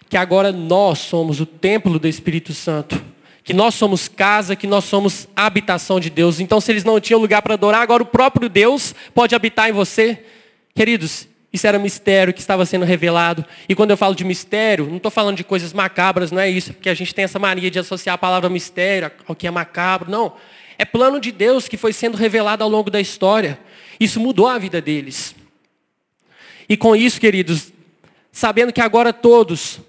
Que 0.07 0.17
agora 0.17 0.51
nós 0.51 0.99
somos 0.99 1.41
o 1.41 1.45
templo 1.47 1.97
do 1.97 2.07
Espírito 2.07 2.53
Santo. 2.53 3.03
Que 3.43 3.53
nós 3.53 3.73
somos 3.73 4.07
casa, 4.07 4.55
que 4.55 4.67
nós 4.67 4.83
somos 4.83 5.27
habitação 5.35 5.99
de 5.99 6.11
Deus. 6.11 6.39
Então, 6.39 6.61
se 6.61 6.71
eles 6.71 6.83
não 6.83 6.99
tinham 6.99 7.19
lugar 7.19 7.41
para 7.41 7.55
adorar, 7.55 7.81
agora 7.81 8.03
o 8.03 8.05
próprio 8.05 8.47
Deus 8.47 8.93
pode 9.15 9.33
habitar 9.33 9.67
em 9.67 9.73
você. 9.73 10.23
Queridos, 10.75 11.27
isso 11.53 11.67
era 11.67 11.77
mistério 11.77 12.33
que 12.33 12.39
estava 12.39 12.65
sendo 12.65 12.83
revelado. 12.83 13.45
E 13.69 13.75
quando 13.75 13.91
eu 13.91 13.97
falo 13.97 14.15
de 14.15 14.25
mistério, 14.25 14.87
não 14.87 14.97
estou 14.97 15.11
falando 15.11 15.37
de 15.37 15.43
coisas 15.43 15.71
macabras, 15.71 16.31
não 16.31 16.39
é 16.39 16.49
isso, 16.49 16.73
porque 16.73 16.89
a 16.89 16.95
gente 16.95 17.13
tem 17.13 17.25
essa 17.25 17.37
mania 17.37 17.69
de 17.69 17.77
associar 17.77 18.15
a 18.15 18.17
palavra 18.17 18.49
mistério 18.49 19.11
ao 19.27 19.35
que 19.35 19.45
é 19.45 19.51
macabro. 19.51 20.09
Não. 20.09 20.33
É 20.79 20.83
plano 20.83 21.19
de 21.19 21.31
Deus 21.31 21.67
que 21.67 21.77
foi 21.77 21.93
sendo 21.93 22.17
revelado 22.17 22.63
ao 22.63 22.69
longo 22.69 22.89
da 22.89 22.99
história. 22.99 23.59
Isso 23.99 24.19
mudou 24.19 24.47
a 24.47 24.57
vida 24.57 24.81
deles. 24.81 25.35
E 26.67 26.75
com 26.75 26.95
isso, 26.95 27.21
queridos, 27.21 27.71
sabendo 28.31 28.73
que 28.73 28.81
agora 28.81 29.13
todos, 29.13 29.79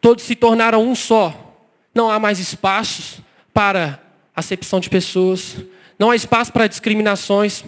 todos 0.00 0.24
se 0.24 0.34
tornaram 0.34 0.82
um 0.82 0.96
só, 0.96 1.54
não 1.94 2.10
há 2.10 2.18
mais 2.18 2.40
espaços 2.40 3.20
para 3.54 4.02
acepção 4.34 4.80
de 4.80 4.90
pessoas, 4.90 5.56
não 5.96 6.10
há 6.10 6.16
espaço 6.16 6.52
para 6.52 6.66
discriminações, 6.66 7.64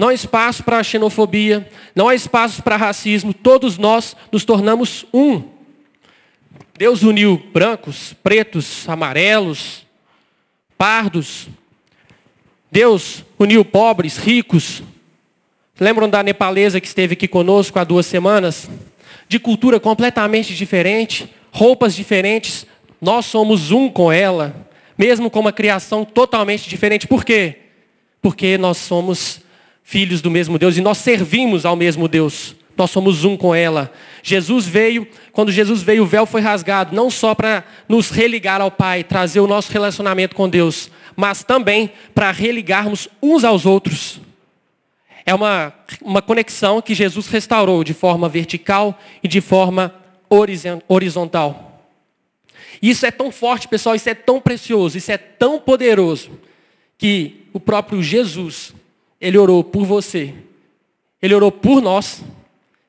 não 0.00 0.08
há 0.08 0.14
espaço 0.14 0.64
para 0.64 0.82
xenofobia, 0.82 1.70
não 1.94 2.08
há 2.08 2.14
espaço 2.14 2.62
para 2.62 2.74
racismo, 2.74 3.34
todos 3.34 3.76
nós 3.76 4.16
nos 4.32 4.46
tornamos 4.46 5.04
um. 5.12 5.42
Deus 6.78 7.02
uniu 7.02 7.36
brancos, 7.52 8.14
pretos, 8.22 8.88
amarelos, 8.88 9.84
pardos. 10.78 11.48
Deus 12.72 13.22
uniu 13.38 13.62
pobres, 13.62 14.16
ricos. 14.16 14.82
Lembram 15.78 16.08
da 16.08 16.22
nepalesa 16.22 16.80
que 16.80 16.86
esteve 16.86 17.12
aqui 17.12 17.28
conosco 17.28 17.78
há 17.78 17.84
duas 17.84 18.06
semanas? 18.06 18.70
De 19.28 19.38
cultura 19.38 19.78
completamente 19.78 20.54
diferente, 20.54 21.30
roupas 21.52 21.94
diferentes. 21.94 22.64
Nós 23.02 23.26
somos 23.26 23.70
um 23.70 23.86
com 23.86 24.10
ela, 24.10 24.66
mesmo 24.96 25.28
com 25.30 25.40
uma 25.40 25.52
criação 25.52 26.06
totalmente 26.06 26.70
diferente. 26.70 27.06
Por 27.06 27.22
quê? 27.22 27.58
Porque 28.22 28.56
nós 28.56 28.78
somos 28.78 29.42
filhos 29.90 30.22
do 30.22 30.30
mesmo 30.30 30.56
Deus 30.56 30.76
e 30.76 30.80
nós 30.80 30.98
servimos 30.98 31.66
ao 31.66 31.74
mesmo 31.74 32.06
Deus. 32.06 32.54
Nós 32.76 32.92
somos 32.92 33.24
um 33.24 33.36
com 33.36 33.52
ela. 33.52 33.92
Jesus 34.22 34.64
veio, 34.64 35.04
quando 35.32 35.50
Jesus 35.50 35.82
veio, 35.82 36.04
o 36.04 36.06
véu 36.06 36.24
foi 36.26 36.40
rasgado, 36.40 36.94
não 36.94 37.10
só 37.10 37.34
para 37.34 37.64
nos 37.88 38.08
religar 38.08 38.60
ao 38.60 38.70
Pai, 38.70 39.02
trazer 39.02 39.40
o 39.40 39.48
nosso 39.48 39.72
relacionamento 39.72 40.36
com 40.36 40.48
Deus, 40.48 40.92
mas 41.16 41.42
também 41.42 41.90
para 42.14 42.30
religarmos 42.30 43.08
uns 43.20 43.42
aos 43.42 43.66
outros. 43.66 44.20
É 45.26 45.34
uma, 45.34 45.74
uma 46.00 46.22
conexão 46.22 46.80
que 46.80 46.94
Jesus 46.94 47.26
restaurou 47.26 47.82
de 47.82 47.92
forma 47.92 48.28
vertical 48.28 48.96
e 49.24 49.26
de 49.26 49.40
forma 49.40 49.92
horizontal. 50.88 51.84
Isso 52.80 53.04
é 53.04 53.10
tão 53.10 53.32
forte, 53.32 53.66
pessoal, 53.66 53.96
isso 53.96 54.08
é 54.08 54.14
tão 54.14 54.40
precioso, 54.40 54.96
isso 54.96 55.10
é 55.10 55.18
tão 55.18 55.58
poderoso, 55.58 56.30
que 56.96 57.48
o 57.52 57.58
próprio 57.58 58.00
Jesus 58.00 58.72
ele 59.20 59.36
orou 59.36 59.62
por 59.62 59.84
você. 59.84 60.34
Ele 61.20 61.34
orou 61.34 61.52
por 61.52 61.82
nós, 61.82 62.24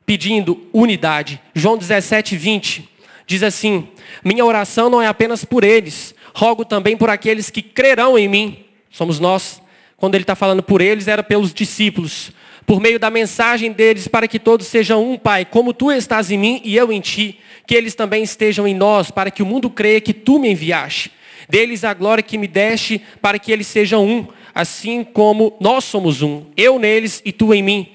pedindo 0.05 0.67
unidade. 0.71 1.41
João 1.53 1.77
17, 1.77 2.37
20 2.37 2.89
diz 3.25 3.43
assim: 3.43 3.87
Minha 4.23 4.45
oração 4.45 4.89
não 4.89 5.01
é 5.01 5.07
apenas 5.07 5.43
por 5.43 5.63
eles, 5.63 6.15
rogo 6.33 6.63
também 6.65 6.95
por 6.95 7.09
aqueles 7.09 7.49
que 7.49 7.61
crerão 7.61 8.17
em 8.17 8.27
mim. 8.27 8.65
Somos 8.89 9.19
nós. 9.19 9.61
Quando 9.97 10.15
ele 10.15 10.23
está 10.23 10.35
falando 10.35 10.63
por 10.63 10.81
eles, 10.81 11.07
era 11.07 11.21
pelos 11.21 11.53
discípulos. 11.53 12.31
Por 12.65 12.79
meio 12.79 12.99
da 12.99 13.09
mensagem 13.09 13.71
deles, 13.71 14.07
para 14.07 14.27
que 14.27 14.39
todos 14.39 14.65
sejam 14.65 15.03
um, 15.03 15.17
Pai, 15.17 15.45
como 15.45 15.73
tu 15.73 15.91
estás 15.91 16.31
em 16.31 16.37
mim 16.37 16.61
e 16.63 16.75
eu 16.75 16.91
em 16.91 16.99
ti, 16.99 17.39
que 17.67 17.75
eles 17.75 17.93
também 17.93 18.23
estejam 18.23 18.67
em 18.67 18.73
nós, 18.73 19.11
para 19.11 19.29
que 19.29 19.43
o 19.43 19.45
mundo 19.45 19.69
creia 19.69 20.01
que 20.01 20.13
tu 20.13 20.39
me 20.39 20.49
enviaste. 20.49 21.11
Deles 21.47 21.83
a 21.83 21.93
glória 21.93 22.23
que 22.23 22.37
me 22.37 22.47
deste, 22.47 23.01
para 23.21 23.37
que 23.37 23.51
eles 23.51 23.67
sejam 23.67 24.05
um, 24.05 24.27
assim 24.53 25.03
como 25.03 25.55
nós 25.59 25.83
somos 25.83 26.21
um, 26.21 26.45
eu 26.55 26.77
neles 26.79 27.21
e 27.23 27.31
tu 27.31 27.53
em 27.53 27.63
mim, 27.63 27.91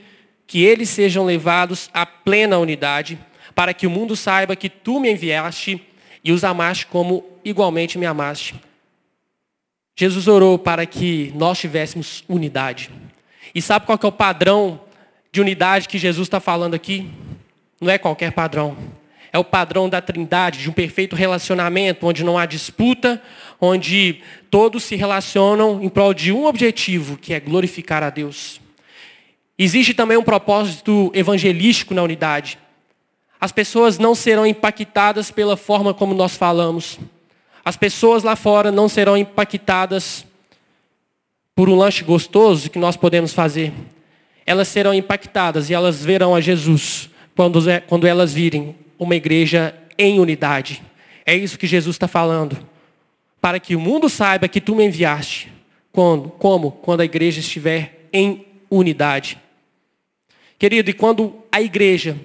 que 0.46 0.62
eles 0.62 0.88
sejam 0.88 1.25
levados 1.25 1.90
à 1.92 2.06
plena 2.06 2.58
unidade, 2.58 3.18
para 3.54 3.75
que 3.75 3.86
o 3.86 3.90
mundo 3.90 4.14
saiba 4.14 4.56
que 4.56 4.68
tu 4.68 5.00
me 5.00 5.10
enviaste 5.10 5.80
e 6.22 6.32
os 6.32 6.44
amaste 6.44 6.86
como 6.86 7.25
igualmente 7.44 7.98
me 7.98 8.06
amaste. 8.06 8.54
Jesus 9.96 10.28
orou 10.28 10.58
para 10.58 10.84
que 10.84 11.32
nós 11.34 11.58
tivéssemos 11.58 12.22
unidade. 12.28 12.90
E 13.54 13.62
sabe 13.62 13.86
qual 13.86 13.98
é 14.02 14.06
o 14.06 14.12
padrão 14.12 14.80
de 15.32 15.40
unidade 15.40 15.88
que 15.88 15.98
Jesus 15.98 16.26
está 16.26 16.38
falando 16.38 16.75
aqui? 16.75 17.10
Não 17.80 17.90
é 17.90 17.96
qualquer 17.96 18.32
padrão. 18.32 18.76
É 19.37 19.38
o 19.38 19.45
padrão 19.45 19.87
da 19.87 20.00
trindade, 20.00 20.61
de 20.61 20.71
um 20.71 20.73
perfeito 20.73 21.14
relacionamento, 21.14 22.07
onde 22.07 22.25
não 22.25 22.38
há 22.38 22.47
disputa, 22.47 23.23
onde 23.61 24.23
todos 24.50 24.83
se 24.83 24.97
relacionam 24.97 25.78
em 25.83 25.90
prol 25.90 26.14
de 26.14 26.33
um 26.33 26.47
objetivo, 26.47 27.19
que 27.19 27.35
é 27.35 27.38
glorificar 27.38 28.02
a 28.02 28.09
Deus. 28.09 28.62
Existe 29.59 29.93
também 29.93 30.16
um 30.16 30.23
propósito 30.23 31.11
evangelístico 31.12 31.93
na 31.93 32.02
unidade. 32.02 32.59
As 33.38 33.52
pessoas 33.52 33.99
não 33.99 34.14
serão 34.14 34.47
impactadas 34.47 35.31
pela 35.31 35.55
forma 35.55 35.93
como 35.93 36.14
nós 36.14 36.35
falamos. 36.35 36.99
As 37.62 37.76
pessoas 37.76 38.23
lá 38.23 38.37
fora 38.37 38.73
não 38.73 38.88
serão 38.88 39.19
impactadas 39.19 40.25
por 41.55 41.69
um 41.69 41.76
lanche 41.76 42.02
gostoso 42.02 42.71
que 42.71 42.78
nós 42.78 42.97
podemos 42.97 43.35
fazer. 43.35 43.71
Elas 44.47 44.69
serão 44.69 44.95
impactadas 44.95 45.69
e 45.69 45.75
elas 45.75 46.02
verão 46.02 46.35
a 46.35 46.40
Jesus 46.40 47.11
quando, 47.35 47.61
quando 47.87 48.07
elas 48.07 48.33
virem 48.33 48.75
uma 48.99 49.15
igreja 49.15 49.75
em 49.99 50.21
unidade. 50.21 50.83
É 51.25 51.35
isso 51.35 51.59
que 51.59 51.67
Jesus 51.67 51.97
está 51.97 52.07
falando 52.07 52.57
para 53.41 53.61
que 53.61 53.76
o 53.76 53.81
mundo 53.81 54.09
saiba 54.09 54.49
que 54.49 54.61
tu 54.61 54.75
me 54.75 54.85
enviaste. 54.85 55.53
Quando? 55.93 56.31
Como? 56.31 56.73
Quando 56.73 57.00
a 57.00 57.05
igreja 57.05 57.41
estiver 57.41 58.09
em 58.12 58.45
unidade. 58.71 59.38
Querido, 60.59 60.91
e 60.91 60.93
quando 60.93 61.45
a 61.53 61.61
igreja 61.61 62.19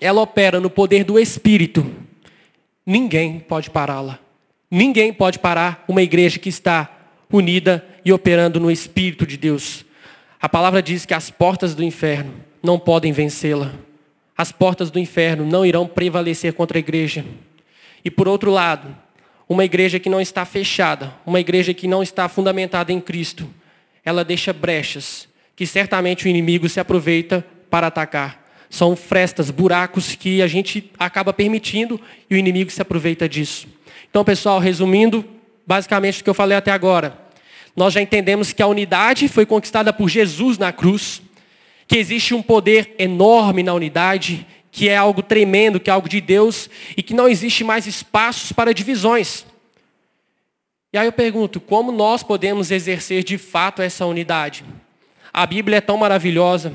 ela 0.00 0.22
opera 0.22 0.60
no 0.60 0.70
poder 0.70 1.04
do 1.04 1.18
Espírito, 1.18 1.84
ninguém 2.86 3.40
pode 3.40 3.68
pará-la. 3.68 4.18
Ninguém 4.70 5.12
pode 5.12 5.38
parar 5.38 5.84
uma 5.88 6.02
igreja 6.02 6.38
que 6.38 6.48
está 6.48 6.90
unida 7.30 7.86
e 8.04 8.12
operando 8.12 8.60
no 8.60 8.70
Espírito 8.70 9.26
de 9.26 9.36
Deus. 9.36 9.84
A 10.40 10.48
palavra 10.48 10.82
diz 10.82 11.04
que 11.04 11.14
as 11.14 11.30
portas 11.30 11.74
do 11.74 11.82
inferno 11.82 12.32
não 12.62 12.78
podem 12.78 13.12
vencê-la. 13.12 13.74
As 14.38 14.52
portas 14.52 14.88
do 14.88 15.00
inferno 15.00 15.44
não 15.44 15.66
irão 15.66 15.84
prevalecer 15.88 16.52
contra 16.52 16.78
a 16.78 16.80
igreja. 16.80 17.24
E 18.04 18.10
por 18.10 18.28
outro 18.28 18.52
lado, 18.52 18.96
uma 19.48 19.64
igreja 19.64 19.98
que 19.98 20.08
não 20.08 20.20
está 20.20 20.44
fechada, 20.44 21.12
uma 21.26 21.40
igreja 21.40 21.74
que 21.74 21.88
não 21.88 22.04
está 22.04 22.28
fundamentada 22.28 22.92
em 22.92 23.00
Cristo, 23.00 23.50
ela 24.04 24.24
deixa 24.24 24.52
brechas 24.52 25.28
que 25.56 25.66
certamente 25.66 26.24
o 26.24 26.28
inimigo 26.28 26.68
se 26.68 26.78
aproveita 26.78 27.44
para 27.68 27.88
atacar. 27.88 28.46
São 28.70 28.94
frestas, 28.94 29.50
buracos 29.50 30.14
que 30.14 30.40
a 30.40 30.46
gente 30.46 30.88
acaba 30.96 31.32
permitindo 31.32 32.00
e 32.30 32.36
o 32.36 32.38
inimigo 32.38 32.70
se 32.70 32.80
aproveita 32.80 33.28
disso. 33.28 33.66
Então, 34.08 34.24
pessoal, 34.24 34.60
resumindo, 34.60 35.24
basicamente 35.66 36.20
o 36.20 36.24
que 36.24 36.30
eu 36.30 36.34
falei 36.34 36.56
até 36.56 36.70
agora. 36.70 37.18
Nós 37.74 37.92
já 37.92 38.00
entendemos 38.00 38.52
que 38.52 38.62
a 38.62 38.68
unidade 38.68 39.26
foi 39.26 39.44
conquistada 39.44 39.92
por 39.92 40.08
Jesus 40.08 40.58
na 40.58 40.72
cruz, 40.72 41.20
que 41.88 41.96
existe 41.96 42.34
um 42.34 42.42
poder 42.42 42.94
enorme 42.98 43.62
na 43.62 43.72
unidade, 43.72 44.46
que 44.70 44.90
é 44.90 44.96
algo 44.96 45.22
tremendo, 45.22 45.80
que 45.80 45.88
é 45.88 45.92
algo 45.92 46.08
de 46.08 46.20
Deus 46.20 46.68
e 46.94 47.02
que 47.02 47.14
não 47.14 47.26
existe 47.26 47.64
mais 47.64 47.86
espaços 47.86 48.52
para 48.52 48.74
divisões. 48.74 49.46
E 50.92 50.98
aí 50.98 51.06
eu 51.06 51.12
pergunto, 51.12 51.58
como 51.58 51.90
nós 51.90 52.22
podemos 52.22 52.70
exercer 52.70 53.24
de 53.24 53.38
fato 53.38 53.80
essa 53.80 54.04
unidade? 54.04 54.64
A 55.32 55.46
Bíblia 55.46 55.78
é 55.78 55.80
tão 55.80 55.96
maravilhosa, 55.96 56.72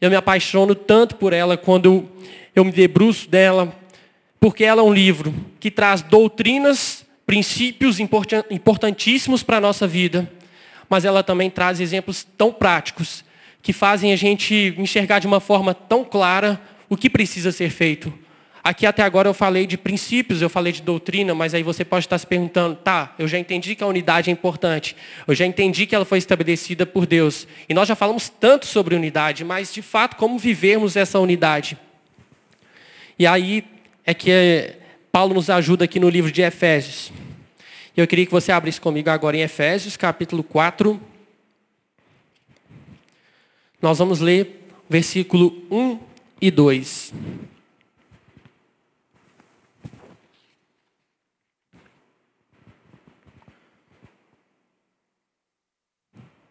eu 0.00 0.10
me 0.10 0.16
apaixono 0.16 0.74
tanto 0.74 1.14
por 1.14 1.32
ela 1.32 1.56
quando 1.56 2.08
eu 2.54 2.64
me 2.64 2.72
debruço 2.72 3.28
dela, 3.28 3.72
porque 4.40 4.64
ela 4.64 4.80
é 4.80 4.84
um 4.84 4.92
livro 4.92 5.32
que 5.60 5.70
traz 5.70 6.02
doutrinas 6.02 7.04
princípios 7.24 7.98
importantíssimos 8.00 9.44
para 9.44 9.58
a 9.58 9.60
nossa 9.60 9.86
vida, 9.86 10.28
mas 10.88 11.04
ela 11.04 11.22
também 11.22 11.48
traz 11.48 11.78
exemplos 11.78 12.26
tão 12.36 12.52
práticos 12.52 13.24
que 13.62 13.72
fazem 13.72 14.12
a 14.12 14.16
gente 14.16 14.74
enxergar 14.78 15.18
de 15.18 15.26
uma 15.26 15.40
forma 15.40 15.74
tão 15.74 16.04
clara 16.04 16.60
o 16.88 16.96
que 16.96 17.10
precisa 17.10 17.52
ser 17.52 17.70
feito. 17.70 18.12
Aqui 18.62 18.84
até 18.84 19.02
agora 19.02 19.26
eu 19.26 19.32
falei 19.32 19.66
de 19.66 19.78
princípios, 19.78 20.42
eu 20.42 20.50
falei 20.50 20.72
de 20.72 20.82
doutrina, 20.82 21.34
mas 21.34 21.54
aí 21.54 21.62
você 21.62 21.82
pode 21.82 22.04
estar 22.04 22.18
se 22.18 22.26
perguntando, 22.26 22.76
tá, 22.76 23.14
eu 23.18 23.26
já 23.26 23.38
entendi 23.38 23.74
que 23.74 23.82
a 23.82 23.86
unidade 23.86 24.28
é 24.28 24.32
importante, 24.32 24.94
eu 25.26 25.34
já 25.34 25.46
entendi 25.46 25.86
que 25.86 25.94
ela 25.94 26.04
foi 26.04 26.18
estabelecida 26.18 26.84
por 26.84 27.06
Deus. 27.06 27.48
E 27.68 27.72
nós 27.72 27.88
já 27.88 27.94
falamos 27.94 28.28
tanto 28.28 28.66
sobre 28.66 28.94
unidade, 28.94 29.44
mas 29.44 29.72
de 29.72 29.80
fato, 29.80 30.16
como 30.16 30.38
vivermos 30.38 30.94
essa 30.94 31.18
unidade? 31.18 31.78
E 33.18 33.26
aí 33.26 33.64
é 34.04 34.12
que 34.12 34.74
Paulo 35.10 35.34
nos 35.34 35.48
ajuda 35.48 35.86
aqui 35.86 35.98
no 35.98 36.10
livro 36.10 36.30
de 36.30 36.42
Efésios. 36.42 37.10
Eu 37.96 38.06
queria 38.06 38.26
que 38.26 38.32
você 38.32 38.52
abrisse 38.52 38.80
comigo 38.80 39.08
agora 39.08 39.36
em 39.36 39.40
Efésios, 39.40 39.96
capítulo 39.96 40.42
4. 40.42 41.00
Nós 43.80 43.98
vamos 43.98 44.20
ler 44.20 44.68
versículo 44.88 45.62
1 45.70 45.98
e 46.40 46.50
2. 46.50 47.12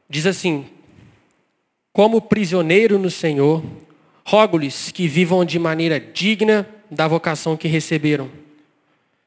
Diz 0.10 0.26
assim: 0.26 0.66
Como 1.94 2.22
prisioneiro 2.22 2.98
no 2.98 3.12
Senhor, 3.12 3.64
rogo-lhes 4.26 4.92
que 4.92 5.08
vivam 5.08 5.46
de 5.46 5.60
maneira 5.60 6.00
digna 6.00 6.68
da 6.90 7.08
vocação 7.08 7.56
que 7.56 7.68
receberam 7.68 8.30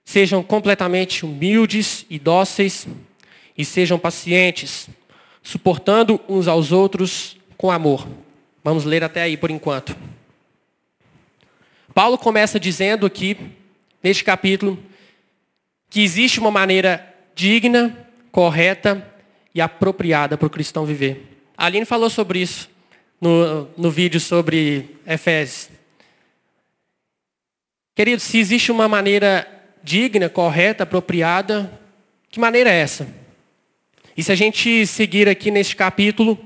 Sejam 0.05 0.43
completamente 0.43 1.25
humildes 1.25 2.05
e 2.11 2.19
dóceis 2.19 2.87
e 3.57 3.65
sejam 3.65 3.99
pacientes, 3.99 4.89
suportando 5.43 6.21
uns 6.29 6.49
aos 6.49 6.73
outros 6.73 7.37
com 7.63 7.71
amor. 7.71 8.09
Vamos 8.65 8.83
ler 8.83 9.05
até 9.05 9.23
aí 9.23 9.37
por 9.37 9.49
enquanto. 9.49 9.97
Paulo 11.95 12.19
começa 12.19 12.59
dizendo 12.59 13.07
aqui, 13.07 13.37
neste 14.03 14.25
capítulo, 14.25 14.77
que 15.89 16.03
existe 16.03 16.41
uma 16.41 16.51
maneira 16.51 17.15
digna, 17.37 17.97
correta 18.33 19.09
e 19.55 19.61
apropriada 19.61 20.37
para 20.37 20.49
o 20.49 20.51
cristão 20.51 20.85
viver. 20.85 21.39
A 21.57 21.67
Aline 21.67 21.87
falou 21.87 22.11
sobre 22.11 22.41
isso 22.41 22.69
no, 23.21 23.69
no 23.79 23.93
vídeo 23.93 24.19
sobre 24.19 24.97
Efésios. 25.07 25.71
Queridos, 27.95 28.25
se 28.25 28.39
existe 28.39 28.73
uma 28.73 28.89
maneira 28.89 29.47
digna, 29.85 30.29
correta, 30.29 30.83
apropriada. 30.83 31.81
Que 32.29 32.41
maneira 32.41 32.71
é 32.71 32.81
essa? 32.81 33.07
E 34.17 34.23
se 34.23 34.33
a 34.33 34.35
gente 34.35 34.85
seguir 34.85 35.29
aqui 35.29 35.49
neste 35.49 35.77
capítulo, 35.77 36.37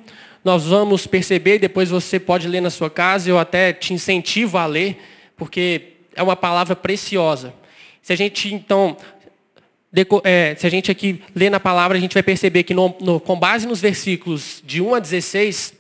nós 0.46 0.64
vamos 0.64 1.08
perceber, 1.08 1.58
depois 1.58 1.90
você 1.90 2.20
pode 2.20 2.46
ler 2.46 2.60
na 2.60 2.70
sua 2.70 2.88
casa, 2.88 3.28
eu 3.28 3.36
até 3.36 3.72
te 3.72 3.92
incentivo 3.92 4.56
a 4.56 4.64
ler, 4.64 4.96
porque 5.36 5.94
é 6.14 6.22
uma 6.22 6.36
palavra 6.36 6.76
preciosa. 6.76 7.52
Se 8.00 8.12
a 8.12 8.16
gente, 8.16 8.54
então, 8.54 8.96
é, 10.22 10.54
se 10.56 10.64
a 10.64 10.70
gente 10.70 10.88
aqui 10.88 11.20
ler 11.34 11.50
na 11.50 11.58
palavra, 11.58 11.98
a 11.98 12.00
gente 12.00 12.14
vai 12.14 12.22
perceber 12.22 12.62
que 12.62 12.72
no, 12.72 12.94
no, 13.00 13.18
com 13.18 13.36
base 13.36 13.66
nos 13.66 13.80
versículos 13.80 14.62
de 14.64 14.80
1 14.80 14.94
a 14.94 15.00
16, 15.00 15.74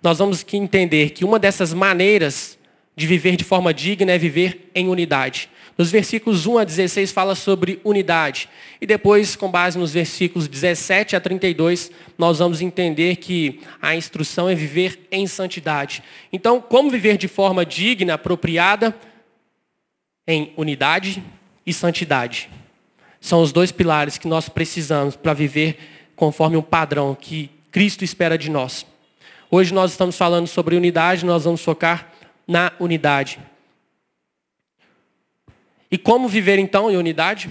nós 0.00 0.20
vamos 0.20 0.46
entender 0.52 1.10
que 1.10 1.24
uma 1.24 1.40
dessas 1.40 1.74
maneiras 1.74 2.56
de 2.94 3.04
viver 3.04 3.34
de 3.34 3.42
forma 3.42 3.74
digna 3.74 4.12
é 4.12 4.16
viver 4.16 4.70
em 4.76 4.86
unidade. 4.86 5.50
Nos 5.78 5.92
versículos 5.92 6.44
1 6.44 6.58
a 6.58 6.64
16 6.64 7.12
fala 7.12 7.36
sobre 7.36 7.80
unidade. 7.84 8.48
E 8.80 8.86
depois, 8.86 9.36
com 9.36 9.48
base 9.48 9.78
nos 9.78 9.92
versículos 9.92 10.48
17 10.48 11.14
a 11.14 11.20
32, 11.20 11.92
nós 12.18 12.40
vamos 12.40 12.60
entender 12.60 13.16
que 13.16 13.60
a 13.80 13.94
instrução 13.94 14.48
é 14.48 14.56
viver 14.56 15.06
em 15.12 15.24
santidade. 15.28 16.02
Então, 16.32 16.60
como 16.60 16.90
viver 16.90 17.16
de 17.16 17.28
forma 17.28 17.64
digna, 17.64 18.14
apropriada, 18.14 18.92
em 20.26 20.52
unidade 20.56 21.22
e 21.64 21.72
santidade. 21.72 22.50
São 23.18 23.40
os 23.40 23.50
dois 23.50 23.72
pilares 23.72 24.18
que 24.18 24.28
nós 24.28 24.48
precisamos 24.48 25.16
para 25.16 25.32
viver 25.32 25.78
conforme 26.14 26.56
um 26.56 26.62
padrão 26.62 27.16
que 27.18 27.50
Cristo 27.72 28.04
espera 28.04 28.36
de 28.36 28.50
nós. 28.50 28.84
Hoje 29.50 29.72
nós 29.72 29.92
estamos 29.92 30.18
falando 30.18 30.46
sobre 30.46 30.76
unidade, 30.76 31.24
nós 31.24 31.44
vamos 31.44 31.62
focar 31.62 32.12
na 32.46 32.72
unidade. 32.78 33.38
E 35.90 35.96
como 35.96 36.28
viver 36.28 36.58
então 36.58 36.90
em 36.90 36.96
unidade? 36.96 37.48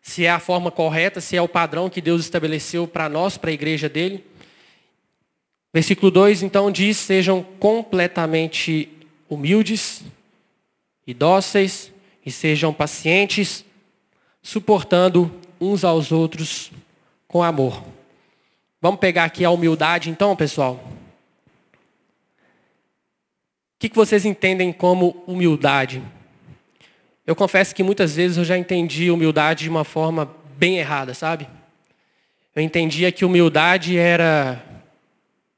Se 0.00 0.24
é 0.24 0.30
a 0.30 0.40
forma 0.40 0.70
correta, 0.70 1.20
se 1.20 1.36
é 1.36 1.42
o 1.42 1.48
padrão 1.48 1.88
que 1.88 2.00
Deus 2.00 2.20
estabeleceu 2.20 2.86
para 2.86 3.08
nós, 3.08 3.36
para 3.38 3.50
a 3.50 3.54
igreja 3.54 3.88
dele. 3.88 4.24
Versículo 5.72 6.10
2 6.10 6.42
então 6.42 6.70
diz: 6.70 6.96
sejam 6.96 7.42
completamente 7.58 8.88
humildes 9.28 10.02
e 11.06 11.14
dóceis, 11.14 11.90
e 12.24 12.30
sejam 12.30 12.72
pacientes, 12.72 13.64
suportando 14.42 15.32
uns 15.60 15.84
aos 15.84 16.12
outros 16.12 16.70
com 17.26 17.42
amor. 17.42 17.82
Vamos 18.80 19.00
pegar 19.00 19.24
aqui 19.24 19.44
a 19.44 19.50
humildade 19.50 20.10
então, 20.10 20.36
pessoal? 20.36 20.74
O 23.76 23.78
que 23.78 23.94
vocês 23.94 24.24
entendem 24.24 24.72
como 24.72 25.22
humildade? 25.26 26.02
Eu 27.24 27.36
confesso 27.36 27.72
que 27.72 27.84
muitas 27.84 28.16
vezes 28.16 28.36
eu 28.36 28.44
já 28.44 28.58
entendi 28.58 29.08
humildade 29.08 29.62
de 29.64 29.70
uma 29.70 29.84
forma 29.84 30.28
bem 30.56 30.78
errada, 30.78 31.14
sabe? 31.14 31.48
Eu 32.54 32.62
entendia 32.62 33.12
que 33.12 33.24
humildade 33.24 33.96
era. 33.96 34.60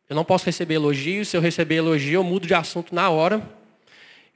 Eu 0.06 0.14
não 0.14 0.24
posso 0.26 0.44
receber 0.44 0.74
elogio, 0.74 1.24
se 1.24 1.34
eu 1.34 1.40
receber 1.40 1.76
elogio, 1.76 2.18
eu 2.18 2.24
mudo 2.24 2.46
de 2.46 2.52
assunto 2.54 2.94
na 2.94 3.08
hora. 3.08 3.42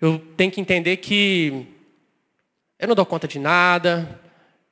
Eu 0.00 0.18
tenho 0.38 0.50
que 0.50 0.58
entender 0.58 0.96
que 0.96 1.66
eu 2.78 2.88
não 2.88 2.94
dou 2.94 3.04
conta 3.04 3.28
de 3.28 3.38
nada, 3.38 4.18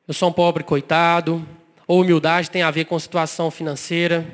eu 0.09 0.15
sou 0.15 0.31
um 0.31 0.33
pobre 0.33 0.65
coitado, 0.65 1.47
ou 1.87 2.01
humildade 2.01 2.51
tem 2.51 2.63
a 2.63 2.71
ver 2.71 2.87
com 2.87 2.99
situação 2.99 3.51
financeira. 3.51 4.27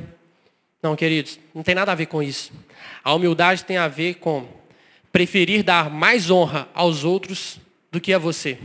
Não, 0.80 0.94
queridos, 0.94 1.40
não 1.52 1.64
tem 1.64 1.74
nada 1.74 1.90
a 1.90 1.96
ver 1.96 2.06
com 2.06 2.22
isso. 2.22 2.52
A 3.02 3.12
humildade 3.12 3.64
tem 3.64 3.78
a 3.78 3.88
ver 3.88 4.14
com 4.14 4.46
preferir 5.10 5.64
dar 5.64 5.90
mais 5.90 6.30
honra 6.30 6.68
aos 6.72 7.02
outros 7.02 7.60
do 7.92 8.00
que 8.00 8.12
a 8.12 8.18
você. 8.18 8.58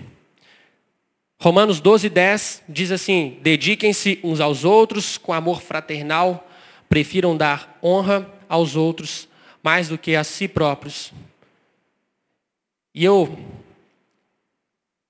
Romanos 1.39 1.79
12, 1.79 2.09
10 2.09 2.63
diz 2.67 2.91
assim: 2.91 3.37
dediquem-se 3.41 4.19
uns 4.23 4.39
aos 4.39 4.63
outros 4.63 5.17
com 5.17 5.33
amor 5.33 5.61
fraternal, 5.61 6.49
prefiram 6.89 7.37
dar 7.37 7.77
honra 7.83 8.33
aos 8.49 8.75
outros 8.75 9.27
mais 9.61 9.89
do 9.89 9.97
que 9.97 10.15
a 10.15 10.23
si 10.23 10.47
próprios. 10.47 11.11
E 12.95 13.03
eu, 13.03 13.37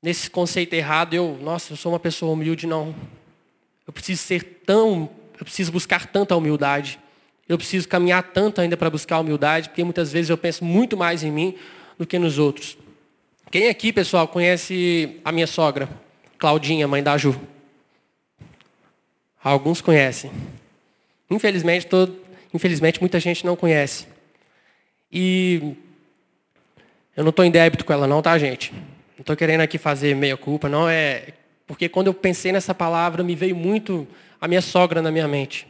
nesse 0.02 0.30
conceito 0.30 0.74
errado, 0.74 1.14
eu, 1.14 1.38
nossa, 1.42 1.72
eu 1.72 1.78
sou 1.78 1.94
uma 1.94 2.00
pessoa 2.00 2.34
humilde, 2.34 2.68
não. 2.68 2.94
Eu 3.86 3.94
preciso 3.94 4.22
ser 4.24 4.44
tão, 4.66 5.10
eu 5.40 5.46
preciso 5.46 5.72
buscar 5.72 6.08
tanta 6.08 6.36
humildade. 6.36 7.00
Eu 7.48 7.58
preciso 7.58 7.88
caminhar 7.88 8.22
tanto 8.24 8.60
ainda 8.60 8.76
para 8.76 8.90
buscar 8.90 9.20
humildade, 9.20 9.70
porque 9.70 9.84
muitas 9.84 10.12
vezes 10.12 10.30
eu 10.30 10.38
penso 10.38 10.66
muito 10.66 10.98
mais 10.98 11.24
em 11.24 11.32
mim 11.32 11.56
do 11.98 12.06
que 12.06 12.20
nos 12.20 12.38
outros. 12.38 12.78
Quem 13.50 13.70
aqui, 13.70 13.94
pessoal, 13.94 14.28
conhece 14.28 15.22
a 15.24 15.32
minha 15.32 15.48
sogra, 15.48 15.88
Claudinha, 16.38 16.86
mãe 16.86 17.02
da 17.02 17.18
Ju? 17.18 17.40
Alguns 19.42 19.80
conhecem. 19.80 20.30
Infelizmente, 21.32 21.88
todo, 21.88 22.20
infelizmente 22.54 23.00
muita 23.00 23.22
gente 23.22 23.46
não 23.46 23.56
conhece. 23.56 24.06
E 25.10 25.76
eu 27.16 27.24
não 27.24 27.30
estou 27.30 27.46
em 27.46 27.50
débito 27.50 27.86
com 27.86 27.94
ela 27.94 28.06
não, 28.06 28.22
tá, 28.22 28.38
gente? 28.38 28.74
Não 28.74 29.22
estou 29.22 29.36
querendo 29.36 29.62
aqui 29.62 29.78
fazer 29.78 30.14
meia 30.14 30.36
culpa, 30.36 30.68
não 30.68 30.90
é... 30.90 31.30
Porque 31.66 31.88
quando 31.88 32.08
eu 32.08 32.14
pensei 32.14 32.52
nessa 32.52 32.76
palavra, 32.76 33.24
me 33.24 33.34
veio 33.34 33.56
muito 33.56 34.06
a 34.42 34.48
minha 34.48 34.62
sogra 34.62 35.02
na 35.02 35.10
minha 35.10 35.28
mente. 35.28 35.66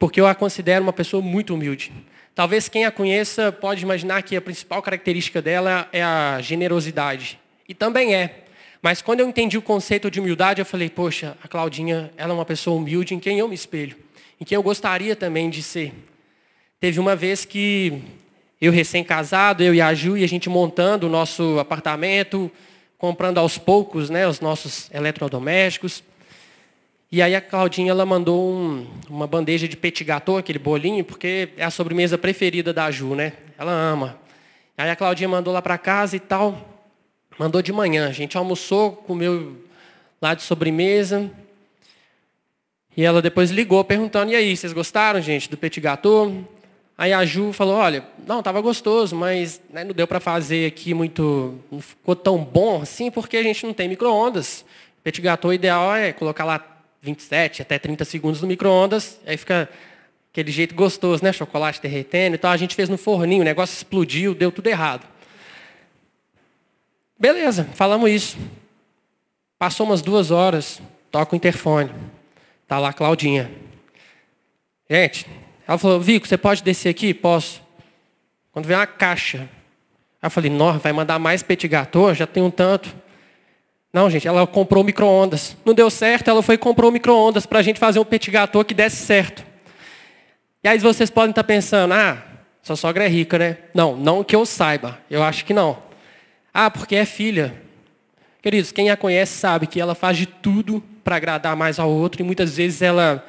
Porque 0.00 0.20
eu 0.20 0.26
a 0.26 0.34
considero 0.34 0.82
uma 0.82 0.92
pessoa 0.92 1.22
muito 1.22 1.54
humilde. 1.54 1.92
Talvez 2.38 2.68
quem 2.68 2.84
a 2.84 2.92
conheça 2.92 3.50
pode 3.50 3.82
imaginar 3.82 4.22
que 4.22 4.36
a 4.36 4.40
principal 4.40 4.80
característica 4.80 5.42
dela 5.42 5.88
é 5.92 6.04
a 6.04 6.38
generosidade. 6.40 7.36
E 7.68 7.74
também 7.74 8.14
é. 8.14 8.44
Mas 8.80 9.02
quando 9.02 9.18
eu 9.18 9.28
entendi 9.28 9.58
o 9.58 9.60
conceito 9.60 10.08
de 10.08 10.20
humildade, 10.20 10.60
eu 10.60 10.64
falei, 10.64 10.88
poxa, 10.88 11.36
a 11.42 11.48
Claudinha, 11.48 12.12
ela 12.16 12.30
é 12.30 12.34
uma 12.34 12.44
pessoa 12.44 12.76
humilde 12.76 13.12
em 13.12 13.18
quem 13.18 13.40
eu 13.40 13.48
me 13.48 13.56
espelho, 13.56 13.96
em 14.40 14.44
quem 14.44 14.54
eu 14.54 14.62
gostaria 14.62 15.16
também 15.16 15.50
de 15.50 15.64
ser. 15.64 15.92
Teve 16.78 17.00
uma 17.00 17.16
vez 17.16 17.44
que 17.44 18.04
eu 18.60 18.70
recém-casado, 18.70 19.64
eu 19.64 19.74
e 19.74 19.80
a 19.80 19.92
Ju, 19.92 20.16
e 20.16 20.22
a 20.22 20.28
gente 20.28 20.48
montando 20.48 21.08
o 21.08 21.10
nosso 21.10 21.58
apartamento, 21.58 22.48
comprando 22.96 23.38
aos 23.38 23.58
poucos 23.58 24.10
né, 24.10 24.28
os 24.28 24.38
nossos 24.38 24.88
eletrodomésticos. 24.94 26.04
E 27.10 27.22
aí 27.22 27.34
a 27.34 27.40
Claudinha 27.40 27.90
ela 27.90 28.04
mandou 28.04 28.52
um, 28.52 28.86
uma 29.08 29.26
bandeja 29.26 29.66
de 29.66 29.78
petit 29.78 30.04
gâteau, 30.04 30.36
aquele 30.36 30.58
bolinho, 30.58 31.02
porque 31.02 31.48
é 31.56 31.64
a 31.64 31.70
sobremesa 31.70 32.18
preferida 32.18 32.70
da 32.70 32.90
Ju, 32.90 33.14
né? 33.14 33.32
Ela 33.56 33.72
ama. 33.72 34.18
Aí 34.76 34.90
a 34.90 34.94
Claudinha 34.94 35.28
mandou 35.28 35.52
lá 35.52 35.62
para 35.62 35.78
casa 35.78 36.16
e 36.16 36.20
tal. 36.20 36.84
Mandou 37.38 37.62
de 37.62 37.72
manhã. 37.72 38.08
A 38.08 38.12
gente 38.12 38.36
almoçou, 38.36 38.92
comeu 38.92 39.56
lá 40.20 40.34
de 40.34 40.42
sobremesa. 40.42 41.30
E 42.94 43.02
ela 43.02 43.22
depois 43.22 43.50
ligou 43.50 43.82
perguntando, 43.84 44.32
e 44.32 44.36
aí, 44.36 44.54
vocês 44.54 44.74
gostaram, 44.74 45.22
gente, 45.22 45.48
do 45.48 45.56
petit 45.56 45.80
gâteau? 45.80 46.46
Aí 46.96 47.12
a 47.12 47.24
Ju 47.24 47.54
falou, 47.54 47.76
olha, 47.76 48.04
não, 48.26 48.40
estava 48.40 48.60
gostoso, 48.60 49.16
mas 49.16 49.62
né, 49.70 49.82
não 49.82 49.94
deu 49.94 50.06
para 50.06 50.20
fazer 50.20 50.66
aqui 50.66 50.92
muito, 50.92 51.58
não 51.70 51.80
ficou 51.80 52.14
tão 52.14 52.38
bom 52.38 52.82
assim, 52.82 53.10
porque 53.10 53.36
a 53.38 53.42
gente 53.42 53.64
não 53.64 53.72
tem 53.72 53.88
micro-ondas. 53.88 54.62
Petit 55.02 55.22
gâteau 55.22 55.54
ideal 55.54 55.94
é 55.96 56.12
colocar 56.12 56.44
lá 56.44 56.58
27 57.02 57.62
até 57.62 57.78
30 57.78 58.04
segundos 58.04 58.40
no 58.40 58.48
micro-ondas, 58.48 59.20
aí 59.26 59.36
fica 59.36 59.68
aquele 60.32 60.50
jeito 60.50 60.74
gostoso, 60.74 61.24
né? 61.24 61.32
Chocolate 61.32 61.80
derretendo 61.80 62.34
e 62.36 62.38
tal. 62.38 62.50
A 62.50 62.56
gente 62.56 62.74
fez 62.74 62.88
no 62.88 62.98
forninho, 62.98 63.42
o 63.42 63.44
negócio 63.44 63.74
explodiu, 63.74 64.34
deu 64.34 64.52
tudo 64.52 64.66
errado. 64.68 65.06
Beleza, 67.18 67.64
falamos 67.74 68.10
isso. 68.10 68.38
Passou 69.58 69.84
umas 69.86 70.00
duas 70.00 70.30
horas, 70.30 70.80
toca 71.10 71.34
o 71.34 71.36
interfone. 71.36 71.90
Tá 72.66 72.78
lá 72.78 72.90
a 72.90 72.92
Claudinha. 72.92 73.50
Gente, 74.88 75.26
ela 75.66 75.78
falou, 75.78 76.00
Vico, 76.00 76.28
você 76.28 76.38
pode 76.38 76.62
descer 76.62 76.88
aqui? 76.88 77.12
Posso. 77.12 77.62
Quando 78.52 78.66
vem 78.66 78.76
uma 78.76 78.86
caixa. 78.86 79.48
Eu 80.22 80.30
falei, 80.30 80.50
nossa, 80.50 80.78
vai 80.78 80.92
mandar 80.92 81.18
mais 81.18 81.42
petit 81.42 81.68
gâteau? 81.68 82.14
Já 82.14 82.26
tem 82.26 82.42
um 82.42 82.50
tanto. 82.50 82.94
Não, 83.92 84.10
gente, 84.10 84.28
ela 84.28 84.46
comprou 84.46 84.84
micro-ondas. 84.84 85.56
Não 85.64 85.72
deu 85.74 85.90
certo, 85.90 86.28
ela 86.28 86.42
foi 86.42 86.56
e 86.56 86.58
comprou 86.58 86.90
micro-ondas 86.90 87.46
para 87.46 87.58
a 87.58 87.62
gente 87.62 87.80
fazer 87.80 87.98
um 87.98 88.04
petit 88.04 88.30
gâteau 88.30 88.64
que 88.64 88.74
desse 88.74 88.96
certo. 88.96 89.44
E 90.62 90.68
aí 90.68 90.78
vocês 90.78 91.08
podem 91.08 91.30
estar 91.30 91.44
pensando, 91.44 91.94
ah, 91.94 92.22
sua 92.62 92.76
sogra 92.76 93.04
é 93.04 93.08
rica, 93.08 93.38
né? 93.38 93.56
Não, 93.72 93.96
não 93.96 94.22
que 94.22 94.36
eu 94.36 94.44
saiba, 94.44 94.98
eu 95.10 95.22
acho 95.22 95.44
que 95.44 95.54
não. 95.54 95.78
Ah, 96.52 96.70
porque 96.70 96.96
é 96.96 97.04
filha. 97.04 97.54
Queridos, 98.42 98.72
quem 98.72 98.90
a 98.90 98.96
conhece 98.96 99.38
sabe 99.38 99.66
que 99.66 99.80
ela 99.80 99.94
faz 99.94 100.16
de 100.16 100.26
tudo 100.26 100.82
para 101.02 101.16
agradar 101.16 101.56
mais 101.56 101.78
ao 101.78 101.90
outro 101.90 102.20
e 102.20 102.24
muitas 102.24 102.56
vezes 102.56 102.82
ela, 102.82 103.24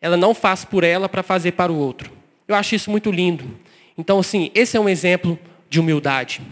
ela 0.00 0.16
não 0.16 0.34
faz 0.34 0.64
por 0.64 0.84
ela 0.84 1.08
para 1.08 1.22
fazer 1.22 1.52
para 1.52 1.72
o 1.72 1.76
outro. 1.76 2.12
Eu 2.46 2.54
acho 2.54 2.74
isso 2.74 2.90
muito 2.90 3.10
lindo. 3.10 3.58
Então, 3.96 4.18
assim, 4.18 4.50
esse 4.54 4.76
é 4.76 4.80
um 4.80 4.88
exemplo 4.88 5.38
de 5.68 5.80
humildade. 5.80 6.42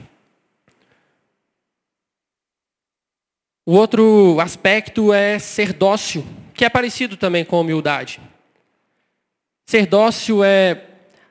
O 3.70 3.74
outro 3.74 4.40
aspecto 4.40 5.12
é 5.12 5.38
ser 5.38 5.72
dócil, 5.72 6.26
que 6.52 6.64
é 6.64 6.68
parecido 6.68 7.16
também 7.16 7.44
com 7.44 7.61
humildade. 7.61 8.20
Ser 9.64 9.87
dócil 9.87 10.42
é 10.42 10.87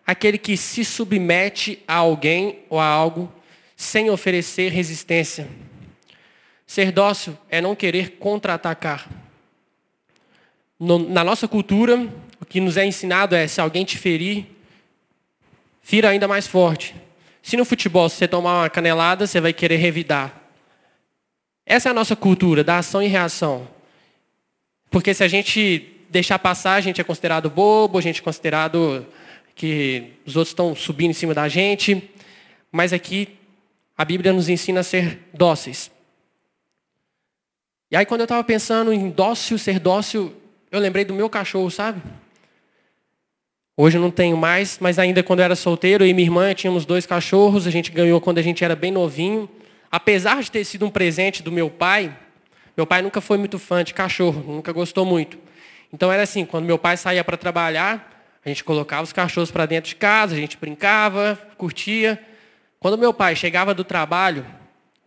aquele 0.07 0.37
que 0.37 0.55
se 0.55 0.85
submete 0.85 1.83
a 1.85 1.95
alguém 1.95 2.59
ou 2.69 2.79
a 2.79 2.85
algo 2.85 3.29
sem 3.75 4.09
oferecer 4.09 4.71
resistência. 4.71 5.49
Ser 6.65 6.93
dócil 6.93 7.37
é 7.49 7.59
não 7.59 7.75
querer 7.75 8.11
contra-atacar. 8.11 9.09
Na 10.79 11.25
nossa 11.25 11.45
cultura, 11.45 12.07
o 12.39 12.45
que 12.45 12.61
nos 12.61 12.77
é 12.77 12.85
ensinado 12.85 13.35
é 13.35 13.49
se 13.49 13.59
alguém 13.59 13.83
te 13.83 13.97
ferir, 13.97 14.45
fira 15.81 16.07
ainda 16.07 16.25
mais 16.25 16.47
forte. 16.47 16.95
Se 17.43 17.57
no 17.57 17.65
futebol 17.65 18.07
você 18.07 18.29
tomar 18.29 18.61
uma 18.61 18.69
canelada, 18.69 19.27
você 19.27 19.41
vai 19.41 19.51
querer 19.51 19.75
revidar. 19.75 20.39
Essa 21.69 21.89
é 21.89 21.91
a 21.91 21.93
nossa 21.93 22.15
cultura, 22.15 22.63
da 22.63 22.79
ação 22.79 22.99
e 22.99 23.05
reação. 23.05 23.67
Porque 24.89 25.13
se 25.13 25.23
a 25.23 25.27
gente 25.27 25.85
deixar 26.09 26.39
passar, 26.39 26.73
a 26.73 26.81
gente 26.81 26.99
é 26.99 27.03
considerado 27.03 27.47
bobo, 27.47 27.99
a 27.99 28.01
gente 28.01 28.21
é 28.21 28.23
considerado 28.23 29.05
que 29.53 30.13
os 30.25 30.35
outros 30.35 30.49
estão 30.49 30.73
subindo 30.73 31.11
em 31.11 31.13
cima 31.13 31.31
da 31.31 31.47
gente. 31.47 32.09
Mas 32.71 32.91
aqui 32.91 33.37
a 33.95 34.03
Bíblia 34.03 34.33
nos 34.33 34.49
ensina 34.49 34.79
a 34.79 34.83
ser 34.83 35.19
dóceis. 35.31 35.91
E 37.91 37.95
aí 37.95 38.03
quando 38.03 38.21
eu 38.21 38.25
estava 38.25 38.43
pensando 38.43 38.91
em 38.91 39.11
dócil, 39.11 39.59
ser 39.59 39.77
dócil, 39.77 40.33
eu 40.71 40.79
lembrei 40.79 41.05
do 41.05 41.13
meu 41.13 41.29
cachorro, 41.29 41.69
sabe? 41.69 42.01
Hoje 43.77 43.95
eu 43.95 44.01
não 44.01 44.09
tenho 44.09 44.35
mais, 44.35 44.79
mas 44.81 44.97
ainda 44.97 45.21
quando 45.21 45.41
eu 45.41 45.45
era 45.45 45.55
solteiro, 45.55 46.03
eu 46.03 46.07
e 46.07 46.15
minha 46.15 46.25
irmã 46.25 46.51
tínhamos 46.55 46.83
dois 46.83 47.05
cachorros, 47.05 47.67
a 47.67 47.69
gente 47.69 47.91
ganhou 47.91 48.19
quando 48.19 48.39
a 48.39 48.41
gente 48.41 48.63
era 48.63 48.75
bem 48.75 48.91
novinho 48.91 49.47
apesar 49.91 50.41
de 50.41 50.51
ter 50.51 50.63
sido 50.63 50.85
um 50.85 50.89
presente 50.89 51.41
do 51.41 51.51
meu 51.51 51.69
pai, 51.69 52.15
meu 52.75 52.85
pai 52.87 53.01
nunca 53.01 53.19
foi 53.19 53.37
muito 53.37 53.59
fã 53.59 53.83
de 53.83 53.93
cachorro, 53.93 54.43
nunca 54.53 54.71
gostou 54.71 55.05
muito. 55.05 55.37
Então 55.91 56.11
era 56.11 56.23
assim, 56.23 56.45
quando 56.45 56.65
meu 56.65 56.77
pai 56.77 56.95
saía 56.97 57.23
para 57.23 57.35
trabalhar, 57.35 58.23
a 58.45 58.47
gente 58.47 58.63
colocava 58.63 59.03
os 59.03 59.11
cachorros 59.11 59.51
para 59.51 59.65
dentro 59.65 59.89
de 59.89 59.95
casa, 59.95 60.35
a 60.35 60.37
gente 60.37 60.57
brincava, 60.57 61.37
curtia. 61.57 62.19
Quando 62.79 62.97
meu 62.97 63.13
pai 63.13 63.35
chegava 63.35 63.73
do 63.73 63.83
trabalho, 63.83 64.45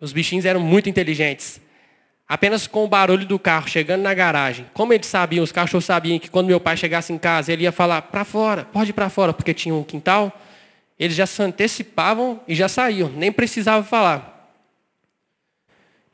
os 0.00 0.12
bichinhos 0.12 0.44
eram 0.44 0.60
muito 0.60 0.88
inteligentes. 0.88 1.60
Apenas 2.28 2.66
com 2.66 2.84
o 2.84 2.88
barulho 2.88 3.26
do 3.26 3.38
carro 3.38 3.68
chegando 3.68 4.02
na 4.02 4.12
garagem. 4.14 4.66
Como 4.72 4.92
eles 4.92 5.06
sabiam, 5.06 5.44
os 5.44 5.52
cachorros 5.52 5.84
sabiam 5.84 6.18
que 6.18 6.30
quando 6.30 6.46
meu 6.46 6.58
pai 6.58 6.76
chegasse 6.76 7.12
em 7.12 7.18
casa, 7.18 7.52
ele 7.52 7.64
ia 7.64 7.72
falar 7.72 8.02
para 8.02 8.24
fora, 8.24 8.64
pode 8.64 8.90
ir 8.90 8.92
para 8.92 9.08
fora, 9.08 9.32
porque 9.32 9.54
tinha 9.54 9.74
um 9.74 9.84
quintal. 9.84 10.32
Eles 10.98 11.16
já 11.16 11.26
se 11.26 11.42
antecipavam 11.42 12.40
e 12.48 12.54
já 12.54 12.68
saíam, 12.68 13.10
nem 13.10 13.30
precisava 13.30 13.84
falar. 13.84 14.31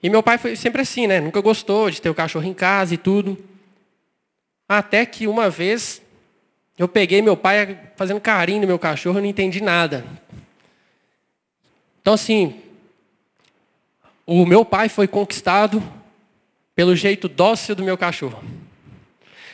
E 0.03 0.09
meu 0.09 0.23
pai 0.23 0.39
foi 0.39 0.55
sempre 0.55 0.83
assim, 0.83 1.07
né? 1.07 1.21
Nunca 1.21 1.41
gostou 1.41 1.91
de 1.91 2.01
ter 2.01 2.09
o 2.09 2.15
cachorro 2.15 2.47
em 2.47 2.55
casa 2.55 2.95
e 2.95 2.97
tudo. 2.97 3.37
Até 4.69 5.05
que 5.05 5.27
uma 5.27 5.51
vez 5.51 6.01
eu 6.79 6.87
peguei 6.87 7.21
meu 7.21 7.37
pai 7.37 7.77
fazendo 7.97 8.21
carinho 8.21 8.61
no 8.61 8.67
meu 8.67 8.79
cachorro 8.79 9.19
e 9.19 9.23
não 9.23 9.29
entendi 9.29 9.61
nada. 9.61 10.05
Então 12.01 12.15
assim, 12.15 12.61
o 14.25 14.47
meu 14.47 14.65
pai 14.65 14.89
foi 14.89 15.09
conquistado 15.09 15.83
pelo 16.77 16.95
jeito 16.95 17.29
dócil 17.29 17.75
do 17.75 17.83
meu 17.83 17.99
cachorro. 17.99 18.43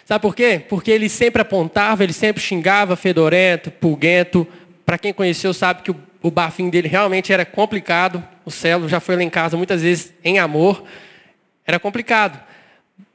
Sabe 0.05 0.21
por 0.21 0.37
quê? 0.37 0.63
Porque 0.69 0.91
ele 0.91 1.09
sempre 1.09 1.41
apontava, 1.41 2.05
ele 2.05 2.13
sempre 2.13 2.43
xingava, 2.43 2.95
fedorento, 2.95 3.71
pulguento. 3.71 4.47
Para 4.85 4.99
quem 4.99 5.15
conheceu 5.15 5.55
sabe 5.55 5.83
que 5.83 5.91
o, 5.91 5.97
o 6.23 6.31
bafinho 6.31 6.71
dele 6.71 6.89
realmente 6.89 7.33
era 7.33 7.47
complicado 7.47 8.23
o 8.45 8.51
Celo 8.51 8.89
já 8.89 9.01
foi 9.01 9.17
lá 9.17 9.23
em 9.23 9.31
casa 9.31 9.57
muitas 9.57 9.83
vezes 9.83 10.13
em 10.23 10.39
amor. 10.39 10.85
Era 11.67 11.79
complicado. 11.79 12.41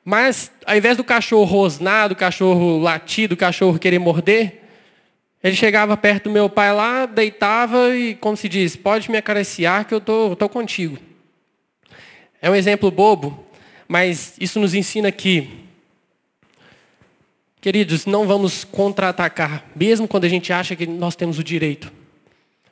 Mas, 0.03 0.51
ao 0.65 0.75
invés 0.75 0.97
do 0.97 1.03
cachorro 1.03 1.43
rosnar, 1.43 2.09
do 2.09 2.15
cachorro 2.15 2.79
latir, 2.79 3.29
do 3.29 3.37
cachorro 3.37 3.77
querer 3.77 3.99
morder, 3.99 4.61
ele 5.43 5.55
chegava 5.55 5.95
perto 5.95 6.25
do 6.25 6.31
meu 6.31 6.49
pai 6.49 6.73
lá, 6.73 7.05
deitava 7.05 7.95
e, 7.95 8.15
como 8.15 8.35
se 8.35 8.49
diz, 8.49 8.75
pode 8.75 9.09
me 9.11 9.17
acariciar 9.17 9.85
que 9.85 9.93
eu 9.93 10.01
tô, 10.01 10.35
tô 10.35 10.49
contigo. 10.49 10.97
É 12.41 12.49
um 12.49 12.55
exemplo 12.55 12.89
bobo, 12.89 13.45
mas 13.87 14.35
isso 14.39 14.59
nos 14.59 14.73
ensina 14.73 15.11
que, 15.11 15.49
queridos, 17.61 18.05
não 18.05 18.25
vamos 18.25 18.63
contra-atacar, 18.63 19.65
mesmo 19.75 20.07
quando 20.07 20.25
a 20.25 20.29
gente 20.29 20.51
acha 20.51 20.75
que 20.75 20.87
nós 20.87 21.15
temos 21.15 21.37
o 21.37 21.43
direito. 21.43 21.98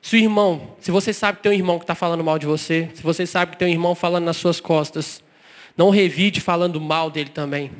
Se 0.01 0.15
o 0.15 0.19
irmão, 0.19 0.75
se 0.79 0.91
você 0.91 1.11
sabe 1.11 1.37
que 1.37 1.43
tem 1.43 1.51
um 1.51 1.55
irmão 1.55 1.77
que 1.77 1.83
está 1.83 1.95
falando 1.95 2.23
mal 2.23 2.39
de 2.39 2.45
você, 2.45 2.89
se 2.93 3.01
você 3.01 3.25
sabe 3.25 3.51
que 3.51 3.57
tem 3.57 3.67
um 3.67 3.71
irmão 3.71 3.95
falando 3.95 4.25
nas 4.25 4.37
suas 4.37 4.59
costas, 4.59 5.21
não 5.75 5.89
revide 5.89 6.41
falando 6.41 6.79
mal 6.79 7.09
dele 7.09 7.29
também. 7.29 7.71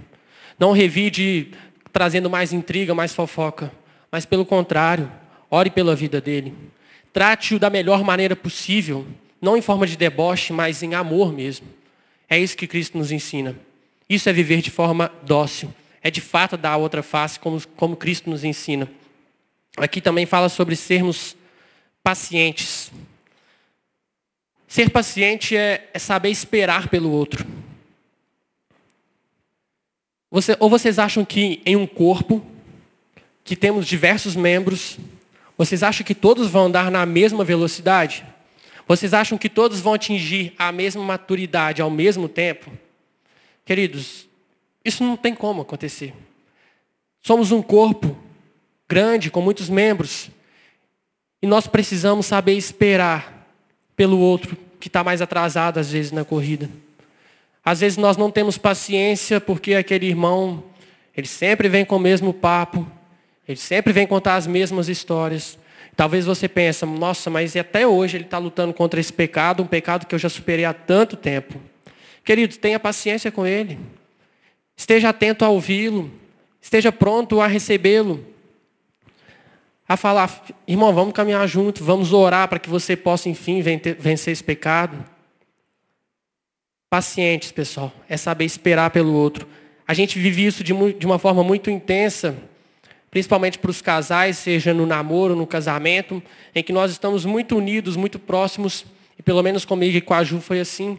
Não 0.60 0.72
revide 0.72 1.52
trazendo 1.92 2.30
mais 2.30 2.54
intriga, 2.54 2.94
mais 2.94 3.14
fofoca. 3.14 3.72
Mas 4.12 4.26
pelo 4.26 4.46
contrário, 4.46 5.12
ore 5.50 5.70
pela 5.70 5.96
vida 5.96 6.22
dele. 6.22 6.54
Trate-o 7.12 7.60
da 7.60 7.70
melhor 7.70 8.04
maneira 8.04 8.36
possível, 8.36 9.08
não 9.42 9.58
em 9.58 9.62
forma 9.62 9.88
de 9.88 9.98
deboche, 9.98 10.54
mas 10.54 10.84
em 10.84 10.94
amor 10.94 11.34
mesmo. 11.34 11.68
É 12.30 12.38
isso 12.38 12.58
que 12.58 12.68
Cristo 12.68 12.98
nos 12.98 13.12
ensina. 13.12 13.56
Isso 14.10 14.30
é 14.30 14.34
viver 14.34 14.62
de 14.62 14.72
forma 14.72 15.12
dócil, 15.24 15.74
é 16.02 16.12
de 16.12 16.22
fato 16.22 16.56
dar 16.56 16.72
a 16.72 16.78
outra 16.78 17.04
face, 17.04 17.40
como, 17.40 17.62
como 17.76 17.96
Cristo 17.96 18.30
nos 18.30 18.44
ensina. 18.44 18.90
Aqui 19.76 20.00
também 20.00 20.26
fala 20.26 20.50
sobre 20.50 20.76
sermos 20.76 21.36
pacientes. 22.08 22.90
Ser 24.66 24.90
paciente 24.92 25.58
é, 25.58 25.90
é 25.94 26.00
saber 26.00 26.30
esperar 26.30 26.88
pelo 26.88 27.12
outro. 27.12 27.46
Você, 30.32 30.56
ou 30.58 30.70
vocês 30.70 31.00
acham 31.00 31.26
que 31.26 31.62
em 31.66 31.76
um 31.76 31.86
corpo, 31.86 32.42
que 33.44 33.58
temos 33.58 33.86
diversos 33.86 34.38
membros, 34.38 34.98
vocês 35.58 35.84
acham 35.84 36.06
que 36.06 36.16
todos 36.16 36.50
vão 36.50 36.68
andar 36.68 36.90
na 36.90 37.06
mesma 37.06 37.44
velocidade? 37.44 38.26
Vocês 38.88 39.14
acham 39.14 39.38
que 39.38 39.50
todos 39.50 39.82
vão 39.82 39.96
atingir 39.96 40.54
a 40.58 40.72
mesma 40.72 41.04
maturidade 41.04 41.82
ao 41.82 41.90
mesmo 41.90 42.30
tempo? 42.30 42.72
Queridos, 43.66 44.30
isso 44.86 45.04
não 45.04 45.18
tem 45.18 45.36
como 45.36 45.62
acontecer. 45.62 46.14
Somos 47.22 47.52
um 47.52 47.62
corpo 47.62 48.18
grande, 48.88 49.30
com 49.30 49.42
muitos 49.42 49.68
membros, 49.68 50.32
e 51.42 51.48
nós 51.48 51.68
precisamos 51.68 52.26
saber 52.26 52.54
esperar 52.54 53.48
pelo 53.96 54.20
outro 54.20 54.58
que 54.80 54.88
está 54.88 55.04
mais 55.04 55.22
atrasado, 55.22 55.80
às 55.80 55.92
vezes, 55.92 56.12
na 56.12 56.24
corrida. 56.24 56.70
Às 57.64 57.82
vezes 57.82 57.98
nós 57.98 58.16
não 58.16 58.32
temos 58.32 58.58
paciência 58.58 59.42
porque 59.42 59.74
aquele 59.74 60.06
irmão, 60.06 60.64
ele 61.16 61.28
sempre 61.28 61.68
vem 61.68 61.84
com 61.84 61.98
o 61.98 62.00
mesmo 62.00 62.34
papo, 62.34 62.90
ele 63.48 63.60
sempre 63.60 63.92
vem 63.92 64.08
contar 64.08 64.36
as 64.36 64.48
mesmas 64.48 64.88
histórias. 64.88 65.58
Talvez 65.96 66.26
você 66.26 66.48
pense, 66.48 66.86
nossa, 66.86 67.30
mas 67.30 67.56
até 67.56 67.88
hoje 67.88 68.18
ele 68.18 68.24
está 68.26 68.38
lutando 68.38 68.74
contra 68.74 69.00
esse 69.00 69.12
pecado, 69.12 69.64
um 69.64 69.68
pecado 69.68 70.06
que 70.06 70.14
eu 70.14 70.20
já 70.20 70.30
superei 70.30 70.64
há 70.64 70.74
tanto 70.74 71.18
tempo. 71.18 71.60
Querido, 72.24 72.56
tenha 72.58 72.80
paciência 72.80 73.32
com 73.32 73.48
ele. 73.48 73.80
Esteja 74.76 75.10
atento 75.10 75.44
a 75.44 75.50
ouvi-lo. 75.50 76.12
Esteja 76.62 76.92
pronto 76.92 77.42
a 77.42 77.48
recebê-lo. 77.48 78.24
A 79.88 79.96
falar, 79.96 80.44
irmão, 80.68 80.94
vamos 80.94 81.14
caminhar 81.14 81.48
junto, 81.48 81.82
vamos 81.82 82.12
orar 82.12 82.50
para 82.50 82.60
que 82.60 82.70
você 82.70 82.94
possa, 82.94 83.30
enfim, 83.30 83.62
vencer 83.62 84.34
esse 84.34 84.44
pecado. 84.44 85.02
Pacientes, 86.90 87.54
pessoal, 87.54 87.94
é 88.10 88.18
saber 88.18 88.44
esperar 88.44 88.90
pelo 88.90 89.14
outro. 89.14 89.48
A 89.88 89.94
gente 89.94 90.20
vive 90.20 90.46
isso 90.46 90.62
de, 90.62 90.74
uma 90.74 91.18
forma 91.18 91.42
muito 91.42 91.70
intensa, 91.70 92.36
principalmente 93.10 93.58
para 93.58 93.72
os 93.72 93.82
casais, 93.82 94.38
seja 94.38 94.74
no 94.74 94.86
namoro, 94.86 95.38
no 95.38 95.48
casamento, 95.48 96.22
em 96.54 96.62
que 96.62 96.74
nós 96.74 96.92
estamos 96.92 97.24
muito 97.24 97.56
unidos, 97.56 97.96
muito 97.96 98.20
próximos, 98.20 98.86
e 99.18 99.24
pelo 99.24 99.42
menos 99.42 99.64
comigo 99.64 99.96
e 99.96 100.02
com 100.02 100.14
a 100.14 100.22
Ju 100.22 100.42
foi 100.42 100.60
assim, 100.60 100.98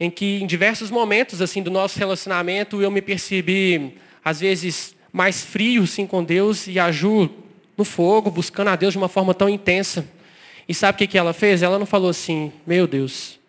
em 0.00 0.10
que 0.10 0.42
em 0.42 0.46
diversos 0.48 0.90
momentos 0.90 1.40
assim 1.40 1.62
do 1.62 1.70
nosso 1.70 1.96
relacionamento 2.00 2.82
eu 2.82 2.90
me 2.90 3.00
percebi, 3.00 3.96
às 4.24 4.40
vezes, 4.40 4.96
mais 5.12 5.44
frio 5.44 5.86
sim 5.86 6.04
com 6.04 6.24
Deus, 6.24 6.66
e 6.66 6.80
a 6.80 6.90
Ju 6.90 7.41
no 7.82 7.84
fogo, 7.84 8.30
buscando 8.30 8.68
a 8.68 8.76
Deus 8.76 8.92
de 8.92 8.98
uma 8.98 9.08
forma 9.08 9.34
tão 9.34 9.48
intensa. 9.48 10.06
E 10.68 10.72
sabe 10.72 11.04
o 11.04 11.08
que, 11.08 11.18
ela 11.18 11.32
fez? 11.32 11.62
Ela 11.62 11.78
não 11.78 11.84
falou 11.84 12.08
assim, 12.08 12.52
meu 12.64 12.86
Deus, 12.86 13.40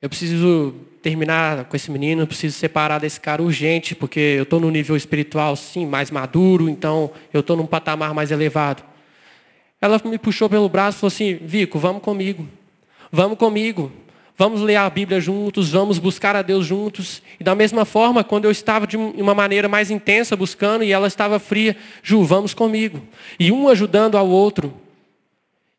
eu 0.00 0.08
preciso 0.08 0.72
terminar 1.02 1.64
com 1.64 1.74
esse 1.74 1.90
menino, 1.90 2.22
eu 2.22 2.26
preciso 2.26 2.56
separar 2.56 3.00
desse 3.00 3.20
cara 3.20 3.42
urgente, 3.42 3.94
porque 3.94 4.20
eu 4.20 4.44
estou 4.44 4.60
no 4.60 4.70
nível 4.70 4.96
espiritual, 4.96 5.56
sim, 5.56 5.84
mais 5.84 6.10
maduro, 6.12 6.68
então 6.68 7.10
eu 7.32 7.40
estou 7.40 7.56
num 7.56 7.66
patamar 7.66 8.14
mais 8.14 8.30
elevado. 8.30 8.84
Ela 9.80 10.00
me 10.04 10.16
puxou 10.16 10.48
pelo 10.48 10.68
braço 10.68 10.98
e 10.98 11.00
falou 11.00 11.08
assim, 11.08 11.34
Vico, 11.42 11.78
vamos 11.78 12.02
comigo. 12.02 12.48
Vamos 13.10 13.36
comigo. 13.36 13.92
Vamos 14.36 14.60
ler 14.60 14.76
a 14.76 14.90
Bíblia 14.90 15.20
juntos, 15.20 15.70
vamos 15.70 15.98
buscar 15.98 16.34
a 16.34 16.42
Deus 16.42 16.66
juntos. 16.66 17.22
E 17.38 17.44
da 17.44 17.54
mesma 17.54 17.84
forma, 17.84 18.24
quando 18.24 18.46
eu 18.46 18.50
estava 18.50 18.84
de 18.84 18.96
uma 18.96 19.34
maneira 19.34 19.68
mais 19.68 19.90
intensa 19.92 20.36
buscando 20.36 20.82
e 20.82 20.90
ela 20.90 21.06
estava 21.06 21.38
fria, 21.38 21.76
Ju, 22.02 22.24
vamos 22.24 22.52
comigo. 22.52 23.00
E 23.38 23.52
um 23.52 23.68
ajudando 23.68 24.16
ao 24.16 24.28
outro. 24.28 24.74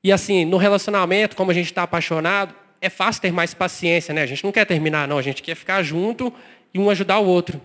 E 0.01 0.11
assim, 0.11 0.45
no 0.45 0.55
relacionamento, 0.55 1.35
como 1.35 1.51
a 1.51 1.53
gente 1.53 1.65
está 1.65 1.83
apaixonado, 1.83 2.55
é 2.79 2.89
fácil 2.89 3.23
ter 3.23 3.33
mais 3.33 3.53
paciência, 3.53 4.13
né? 4.13 4.21
A 4.21 4.25
gente 4.25 4.43
não 4.43 4.53
quer 4.53 4.65
terminar, 4.65 5.05
não. 5.05 5.17
A 5.17 5.21
gente 5.21 5.43
quer 5.43 5.55
ficar 5.55 5.83
junto 5.83 6.31
e 6.73 6.79
um 6.79 6.89
ajudar 6.89 7.19
o 7.19 7.25
outro. 7.25 7.59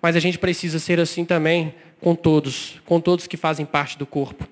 Mas 0.00 0.16
a 0.16 0.20
gente 0.20 0.38
precisa 0.38 0.80
ser 0.80 0.98
assim 0.98 1.24
também 1.24 1.72
com 2.00 2.16
todos, 2.16 2.80
com 2.84 3.00
todos 3.00 3.28
que 3.28 3.36
fazem 3.36 3.64
parte 3.64 3.96
do 3.96 4.06
corpo. 4.06 4.48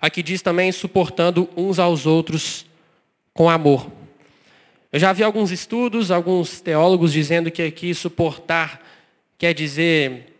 Aqui 0.00 0.22
diz 0.22 0.40
também 0.40 0.72
suportando 0.72 1.50
uns 1.54 1.78
aos 1.78 2.06
outros 2.06 2.64
com 3.34 3.50
amor. 3.50 3.99
Eu 4.92 4.98
já 4.98 5.12
vi 5.12 5.22
alguns 5.22 5.52
estudos, 5.52 6.10
alguns 6.10 6.60
teólogos 6.60 7.12
dizendo 7.12 7.50
que 7.50 7.62
aqui 7.62 7.94
suportar 7.94 8.84
quer 9.38 9.54
dizer 9.54 10.36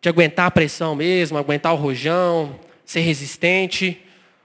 de 0.00 0.08
aguentar 0.08 0.46
a 0.46 0.50
pressão 0.50 0.94
mesmo, 0.94 1.38
aguentar 1.38 1.72
o 1.72 1.76
rojão, 1.76 2.58
ser 2.84 3.00
resistente, 3.00 4.02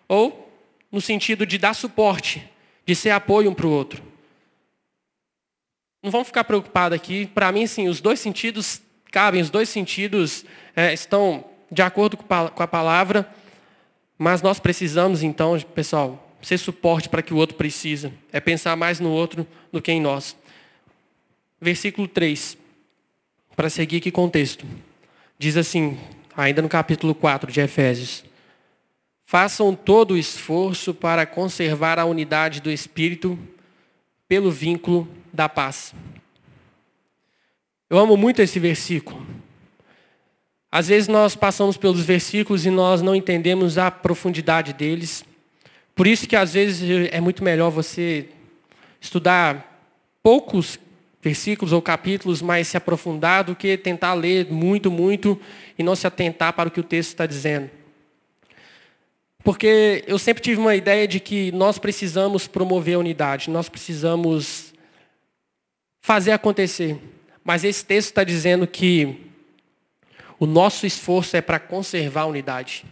ou 0.07 0.49
no 0.91 1.01
sentido 1.01 1.45
de 1.45 1.57
dar 1.57 1.73
suporte, 1.73 2.47
de 2.85 2.95
ser 2.95 3.09
apoio 3.09 3.49
um 3.49 3.53
para 3.53 3.67
o 3.67 3.71
outro. 3.71 4.01
Não 6.01 6.11
vamos 6.11 6.27
ficar 6.27 6.45
preocupados 6.45 6.95
aqui. 6.95 7.25
Para 7.25 7.51
mim, 7.51 7.67
sim, 7.67 7.89
os 7.89 7.99
dois 7.99 8.19
sentidos 8.19 8.81
cabem, 9.11 9.41
os 9.41 9.49
dois 9.49 9.67
sentidos 9.67 10.45
é, 10.75 10.93
estão 10.93 11.43
de 11.71 11.81
acordo 11.81 12.15
com 12.17 12.63
a 12.63 12.67
palavra, 12.67 13.29
mas 14.17 14.41
nós 14.41 14.59
precisamos, 14.59 15.23
então, 15.23 15.59
pessoal, 15.75 16.28
ser 16.41 16.57
suporte 16.57 17.09
para 17.09 17.21
que 17.21 17.33
o 17.33 17.37
outro 17.37 17.55
precisa. 17.55 18.11
É 18.31 18.39
pensar 18.39 18.75
mais 18.75 18.99
no 18.99 19.09
outro 19.09 19.45
do 19.71 19.81
que 19.81 19.91
em 19.91 20.01
nós. 20.01 20.35
Versículo 21.59 22.07
3, 22.07 22.57
para 23.55 23.69
seguir 23.69 23.97
aqui 23.97 24.11
contexto. 24.11 24.65
Diz 25.37 25.57
assim, 25.57 25.97
ainda 26.35 26.61
no 26.61 26.69
capítulo 26.69 27.13
4 27.13 27.51
de 27.51 27.59
Efésios. 27.59 28.23
Façam 29.25 29.75
todo 29.75 30.11
o 30.11 30.17
esforço 30.17 30.93
para 30.93 31.25
conservar 31.25 31.99
a 31.99 32.05
unidade 32.05 32.61
do 32.61 32.71
Espírito 32.71 33.37
pelo 34.27 34.49
vínculo 34.49 35.07
da 35.31 35.47
paz. 35.47 35.93
Eu 37.89 37.97
amo 37.97 38.15
muito 38.15 38.41
esse 38.41 38.59
versículo. 38.59 39.25
Às 40.71 40.87
vezes 40.87 41.07
nós 41.07 41.35
passamos 41.35 41.77
pelos 41.77 42.01
versículos 42.01 42.65
e 42.65 42.69
nós 42.69 43.01
não 43.01 43.15
entendemos 43.15 43.77
a 43.77 43.89
profundidade 43.89 44.73
deles. 44.73 45.25
Por 45.99 46.07
isso 46.07 46.29
que 46.29 46.35
às 46.37 46.53
vezes 46.53 47.09
é 47.11 47.19
muito 47.19 47.43
melhor 47.43 47.69
você 47.69 48.29
estudar 49.01 49.83
poucos 50.23 50.79
versículos 51.21 51.73
ou 51.73 51.81
capítulos, 51.81 52.41
mas 52.41 52.69
se 52.69 52.77
aprofundar 52.77 53.43
do 53.43 53.53
que 53.53 53.77
tentar 53.77 54.13
ler 54.13 54.49
muito, 54.49 54.89
muito 54.89 55.37
e 55.77 55.83
não 55.83 55.97
se 55.97 56.07
atentar 56.07 56.53
para 56.53 56.69
o 56.69 56.71
que 56.71 56.79
o 56.79 56.83
texto 56.83 57.09
está 57.09 57.25
dizendo. 57.25 57.69
Porque 59.43 60.01
eu 60.07 60.17
sempre 60.17 60.41
tive 60.41 60.61
uma 60.61 60.73
ideia 60.73 61.05
de 61.05 61.19
que 61.19 61.51
nós 61.51 61.77
precisamos 61.77 62.47
promover 62.47 62.95
a 62.95 62.99
unidade, 62.99 63.49
nós 63.49 63.67
precisamos 63.67 64.73
fazer 65.99 66.31
acontecer. 66.31 66.97
Mas 67.43 67.65
esse 67.65 67.83
texto 67.83 68.11
está 68.11 68.23
dizendo 68.23 68.65
que 68.65 69.25
o 70.39 70.45
nosso 70.45 70.85
esforço 70.85 71.35
é 71.35 71.41
para 71.41 71.59
conservar 71.59 72.21
a 72.21 72.27
unidade. 72.27 72.85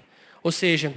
Ou 0.43 0.51
seja, 0.51 0.93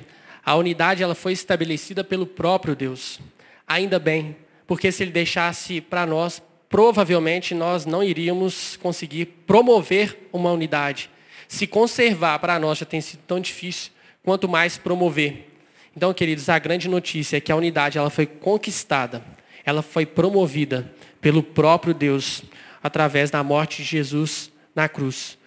a 0.50 0.56
unidade 0.56 1.00
ela 1.00 1.14
foi 1.14 1.32
estabelecida 1.32 2.02
pelo 2.02 2.26
próprio 2.26 2.74
Deus. 2.74 3.20
Ainda 3.68 4.00
bem, 4.00 4.36
porque 4.66 4.90
se 4.90 5.04
ele 5.04 5.12
deixasse 5.12 5.80
para 5.80 6.04
nós, 6.04 6.42
provavelmente 6.68 7.54
nós 7.54 7.86
não 7.86 8.02
iríamos 8.02 8.76
conseguir 8.78 9.26
promover 9.46 10.28
uma 10.32 10.50
unidade. 10.50 11.08
Se 11.46 11.68
conservar 11.68 12.36
para 12.40 12.58
nós 12.58 12.78
já 12.78 12.84
tem 12.84 13.00
sido 13.00 13.20
tão 13.28 13.38
difícil, 13.38 13.92
quanto 14.24 14.48
mais 14.48 14.76
promover. 14.76 15.52
Então, 15.96 16.12
queridos, 16.12 16.48
a 16.48 16.58
grande 16.58 16.88
notícia 16.88 17.36
é 17.36 17.40
que 17.40 17.52
a 17.52 17.56
unidade 17.56 17.96
ela 17.96 18.10
foi 18.10 18.26
conquistada, 18.26 19.24
ela 19.64 19.82
foi 19.82 20.04
promovida 20.04 20.92
pelo 21.20 21.44
próprio 21.44 21.94
Deus 21.94 22.42
através 22.82 23.30
da 23.30 23.44
morte 23.44 23.84
de 23.84 23.88
Jesus 23.88 24.50
na 24.74 24.88
cruz. 24.88 25.38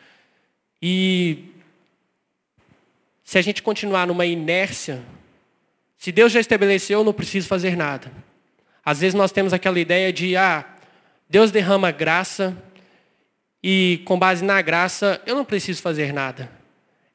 E 0.82 1.52
se 3.24 3.38
a 3.38 3.42
gente 3.42 3.64
continuar 3.64 4.08
numa 4.08 4.26
inércia, 4.26 5.02
se 5.98 6.12
Deus 6.12 6.32
já 6.32 6.40
estabeleceu, 6.40 7.00
eu 7.00 7.04
não 7.06 7.14
preciso 7.14 7.48
fazer 7.48 7.78
nada. 7.78 8.12
Às 8.84 9.00
vezes 9.00 9.14
nós 9.14 9.32
temos 9.32 9.54
aquela 9.54 9.80
ideia 9.80 10.12
de, 10.12 10.36
ah, 10.36 10.66
Deus 11.30 11.52
derrama 11.52 11.92
graça 11.92 12.56
e 13.64 14.02
com 14.04 14.20
base 14.20 14.44
na 14.44 14.62
graça 14.62 15.22
eu 15.26 15.36
não 15.36 15.46
preciso 15.46 15.82
fazer 15.82 16.12
nada. 16.12 16.52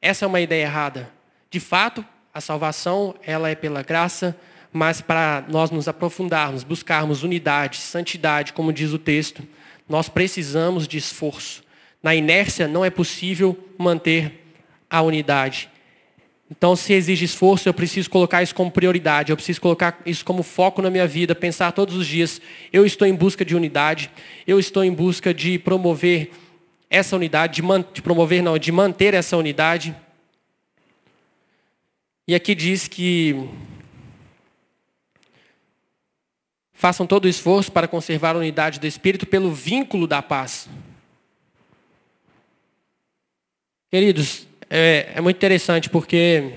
Essa 0.01 0.25
é 0.25 0.27
uma 0.27 0.41
ideia 0.41 0.63
errada. 0.63 1.11
De 1.51 1.59
fato, 1.59 2.03
a 2.33 2.41
salvação, 2.41 3.13
ela 3.23 3.49
é 3.49 3.55
pela 3.55 3.83
graça, 3.83 4.35
mas 4.71 5.01
para 5.01 5.43
nós 5.47 5.69
nos 5.69 5.87
aprofundarmos, 5.87 6.63
buscarmos 6.63 7.23
unidade, 7.23 7.77
santidade, 7.77 8.53
como 8.53 8.73
diz 8.73 8.91
o 8.91 8.99
texto, 8.99 9.43
nós 9.87 10.09
precisamos 10.09 10.87
de 10.87 10.97
esforço. 10.97 11.63
Na 12.01 12.15
inércia 12.15 12.67
não 12.67 12.85
é 12.85 12.89
possível 12.89 13.57
manter 13.77 14.53
a 14.89 15.01
unidade. 15.01 15.69
Então, 16.51 16.75
se 16.75 16.93
exige 16.93 17.25
esforço, 17.25 17.69
eu 17.69 17.73
preciso 17.73 18.09
colocar 18.09 18.41
isso 18.41 18.55
como 18.55 18.71
prioridade, 18.71 19.31
eu 19.31 19.35
preciso 19.35 19.61
colocar 19.61 20.01
isso 20.03 20.25
como 20.25 20.41
foco 20.41 20.81
na 20.81 20.89
minha 20.89 21.05
vida, 21.05 21.35
pensar 21.35 21.71
todos 21.71 21.95
os 21.95 22.07
dias, 22.07 22.41
eu 22.73 22.85
estou 22.85 23.07
em 23.07 23.13
busca 23.13 23.45
de 23.45 23.55
unidade, 23.55 24.09
eu 24.47 24.59
estou 24.59 24.83
em 24.83 24.91
busca 24.91 25.31
de 25.31 25.59
promover 25.59 26.31
essa 26.89 27.15
unidade, 27.15 27.55
de, 27.55 27.61
man, 27.61 27.85
de 27.93 28.01
promover, 28.01 28.41
não, 28.41 28.57
de 28.57 28.71
manter 28.71 29.13
essa 29.13 29.37
unidade. 29.37 29.95
E 32.27 32.33
aqui 32.33 32.55
diz 32.55 32.87
que 32.87 33.47
façam 36.73 37.05
todo 37.05 37.25
o 37.25 37.29
esforço 37.29 37.71
para 37.71 37.87
conservar 37.87 38.35
a 38.35 38.39
unidade 38.39 38.79
do 38.79 38.87
Espírito 38.87 39.27
pelo 39.27 39.51
vínculo 39.51 40.07
da 40.07 40.21
paz. 40.21 40.67
Queridos, 43.91 44.48
é, 44.69 45.13
é 45.15 45.21
muito 45.21 45.37
interessante 45.37 45.89
porque. 45.89 46.53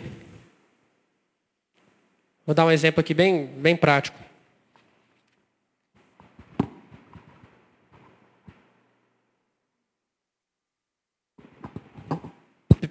Vou 2.45 2.55
dar 2.55 2.67
um 2.67 2.71
exemplo 2.71 3.01
aqui 3.01 3.15
bem, 3.15 3.47
bem 3.47 3.77
prático. 3.77 4.19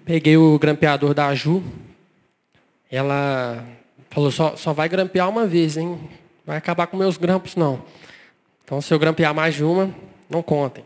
Peguei 0.05 0.37
o 0.37 0.57
grampeador 0.57 1.13
da 1.13 1.33
Ju. 1.35 1.61
Ela 2.89 3.65
falou, 4.09 4.31
só, 4.31 4.55
só 4.55 4.73
vai 4.73 4.89
grampear 4.89 5.29
uma 5.29 5.45
vez, 5.45 5.77
hein? 5.77 6.09
Vai 6.45 6.57
acabar 6.57 6.87
com 6.87 6.97
meus 6.97 7.17
grampos, 7.17 7.55
não. 7.55 7.85
Então, 8.63 8.81
se 8.81 8.93
eu 8.93 8.99
grampear 8.99 9.33
mais 9.33 9.55
de 9.55 9.63
uma, 9.63 9.93
não 10.29 10.41
contem. 10.41 10.83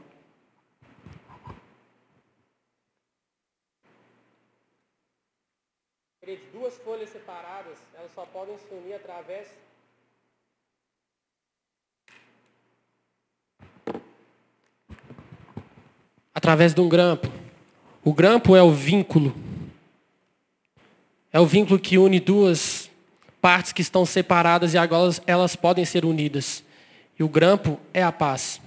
Duas 6.52 6.78
folhas 6.78 7.10
separadas, 7.46 7.78
elas 7.96 8.12
só 8.16 8.26
podem 8.26 8.58
se 8.58 8.74
unir 8.74 8.96
através 8.96 9.48
através 16.34 16.74
de 16.74 16.82
um 16.82 16.90
grampo. 16.90 17.32
O 18.04 18.14
grampo 18.14 18.56
é 18.56 18.64
o 18.64 18.72
vínculo. 18.72 19.36
É 21.32 21.40
o 21.40 21.46
vínculo 21.46 21.80
que 21.80 21.98
une 21.98 22.20
duas 22.20 22.90
partes 23.40 23.72
que 23.72 23.82
estão 23.82 24.06
separadas 24.06 24.74
e 24.74 24.78
agora 24.78 25.12
elas 25.28 25.56
podem 25.56 25.86
ser 25.86 26.04
unidas. 26.04 26.64
E 27.18 27.24
o 27.24 27.30
grampo 27.30 27.80
é 27.94 28.04
a 28.04 28.12
paz. 28.12 28.60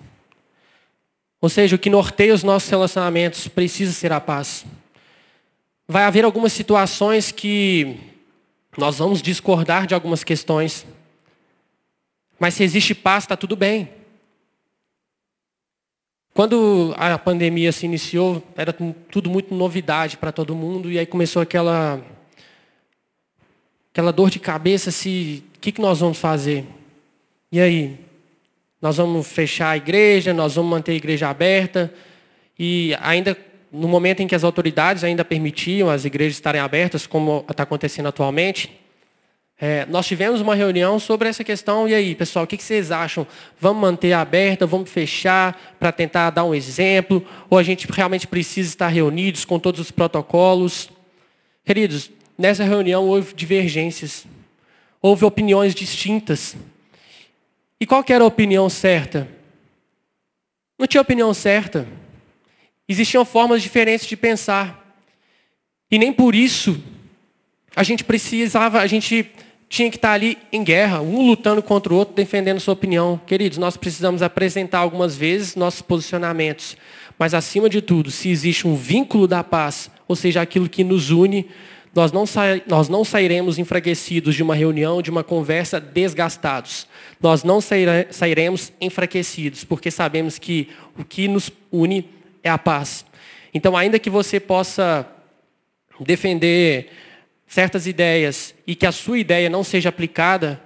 Ou 1.41 1.49
seja, 1.49 1.77
o 1.77 1.79
que 1.79 1.91
norteia 1.91 2.33
os 2.33 2.43
nossos 2.43 2.71
relacionamentos 2.71 3.49
precisa 3.49 3.93
ser 3.93 4.12
a 4.12 4.21
paz. 4.21 4.64
Vai 5.87 6.05
haver 6.05 6.25
algumas 6.25 6.53
situações 6.53 7.33
que 7.33 8.17
nós 8.79 8.99
vamos 8.99 9.21
discordar 9.21 9.88
de 9.88 9.95
algumas 9.95 10.23
questões. 10.23 10.87
Mas 12.38 12.55
se 12.55 12.62
existe 12.62 12.95
paz, 12.95 13.25
está 13.25 13.37
tudo 13.37 13.57
bem. 13.57 13.91
Quando 16.33 16.95
a 16.97 17.19
pandemia 17.19 17.73
se 17.73 17.87
iniciou, 17.87 18.41
era 18.57 18.73
tudo 18.73 19.29
muito 19.29 19.53
novidade 19.53 20.17
para 20.17 20.31
todo 20.31 20.55
mundo, 20.55 20.93
e 20.93 20.97
aí 20.97 21.05
começou 21.05 21.43
aquela 21.43 22.01
aquela 23.91 24.12
dor 24.12 24.31
de 24.31 24.38
cabeça 24.38 24.93
se 24.93 25.43
o 25.57 25.59
que, 25.59 25.73
que 25.73 25.81
nós 25.81 25.99
vamos 25.99 26.19
fazer? 26.19 26.64
E 27.51 27.61
aí? 27.61 27.99
Nós 28.81 28.99
vamos 28.99 29.27
fechar 29.27 29.71
a 29.71 29.77
igreja, 29.77 30.33
nós 30.33 30.55
vamos 30.55 30.71
manter 30.71 30.93
a 30.93 30.95
igreja 30.95 31.29
aberta, 31.29 31.93
e 32.57 32.97
ainda 33.01 33.37
no 33.72 33.88
momento 33.88 34.20
em 34.20 34.26
que 34.26 34.35
as 34.35 34.44
autoridades 34.44 35.04
ainda 35.04 35.24
permitiam 35.24 35.90
as 35.90 36.04
igrejas 36.04 36.37
estarem 36.37 36.61
abertas, 36.61 37.07
como 37.07 37.44
está 37.48 37.62
acontecendo 37.62 38.07
atualmente, 38.07 38.70
é, 39.61 39.85
nós 39.87 40.07
tivemos 40.07 40.40
uma 40.40 40.54
reunião 40.54 41.00
sobre 41.00 41.28
essa 41.28 41.42
questão, 41.42 41.88
e 41.88 41.94
aí, 41.94 42.14
pessoal, 42.14 42.44
o 42.44 42.48
que 42.48 42.57
vocês 42.57 42.92
acham? 42.92 43.26
Vamos 43.59 43.83
manter 43.83 44.12
aberta, 44.12 44.64
vamos 44.66 44.88
fechar 44.88 45.74
para 45.81 45.90
tentar 45.90 46.31
dar 46.31 46.44
um 46.44 46.54
exemplo, 46.54 47.26
ou 47.50 47.59
a 47.59 47.62
gente 47.64 47.90
realmente 47.90 48.26
precisa 48.28 48.68
estar 48.68 48.87
reunidos 48.87 49.44
com 49.44 49.59
todos 49.59 49.81
os 49.81 49.90
protocolos? 49.90 50.88
Queridos, 51.64 52.09
nessa 52.38 52.62
reunião 52.62 53.04
houve 53.09 53.35
divergências, 53.35 54.24
houve 55.02 55.24
opiniões 55.24 55.74
distintas. 55.74 56.57
E 57.81 57.87
qual 57.87 58.04
era 58.09 58.22
a 58.22 58.28
opinião 58.28 58.70
certa? 58.70 59.26
Não 60.78 60.87
tinha 60.87 61.00
opinião 61.00 61.35
certa. 61.35 61.85
Existiam 62.88 63.24
formas 63.24 63.62
diferentes 63.62 64.07
de 64.07 64.16
pensar. 64.16 64.96
E 65.90 65.98
nem 65.98 66.12
por 66.12 66.35
isso 66.35 66.81
a 67.77 67.83
gente 67.83 68.03
precisava, 68.03 68.81
a 68.81 68.87
gente 68.87 69.31
tinha 69.68 69.90
que 69.90 69.96
estar 69.96 70.12
ali 70.12 70.38
em 70.51 70.64
guerra, 70.64 71.01
um 71.01 71.27
lutando 71.27 71.62
contra 71.62 71.92
o 71.92 71.96
outro, 71.96 72.14
defendendo 72.14 72.59
sua 72.59 72.72
opinião. 72.72 73.20
Queridos, 73.27 73.59
nós 73.59 73.77
precisamos 73.77 74.22
apresentar 74.22 74.79
algumas 74.79 75.16
vezes 75.16 75.55
nossos 75.55 75.83
posicionamentos. 75.83 76.77
Mas, 77.18 77.35
acima 77.35 77.68
de 77.68 77.83
tudo, 77.83 78.11
se 78.11 78.31
existe 78.31 78.66
um 78.66 78.74
vínculo 78.74 79.29
da 79.29 79.44
paz, 79.44 79.90
ou 80.07 80.16
seja, 80.16 80.40
aquilo 80.40 80.68
que 80.68 80.83
nos 80.83 81.11
une, 81.11 81.46
nós 81.94 82.12
não, 82.12 82.24
nós 82.66 82.88
não 82.88 83.05
sairemos 83.05 83.59
enfraquecidos 83.59 84.35
de 84.35 84.42
uma 84.42 84.55
reunião, 84.55 85.03
de 85.03 85.11
uma 85.11 85.22
conversa, 85.22 85.81
desgastados. 85.81 86.87
Nós 87.20 87.44
não 87.44 87.61
sairemos 87.61 88.72
enfraquecidos, 88.81 89.64
porque 89.64 89.90
sabemos 89.90 90.38
que 90.38 90.68
o 90.96 91.05
que 91.05 91.29
nos 91.29 91.51
une 91.70 92.09
é 92.49 92.51
a 92.51 92.59
paz. 92.59 93.05
Então, 93.53 93.77
ainda 93.77 93.99
que 93.99 94.11
você 94.11 94.41
possa 94.41 95.07
defender 96.01 96.91
certas 97.47 97.87
ideias 97.87 98.55
e 98.67 98.75
que 98.75 98.87
a 98.87 98.93
sua 98.93 99.19
ideia 99.19 99.49
não 99.49 99.65
seja 99.65 99.89
aplicada, 99.89 100.61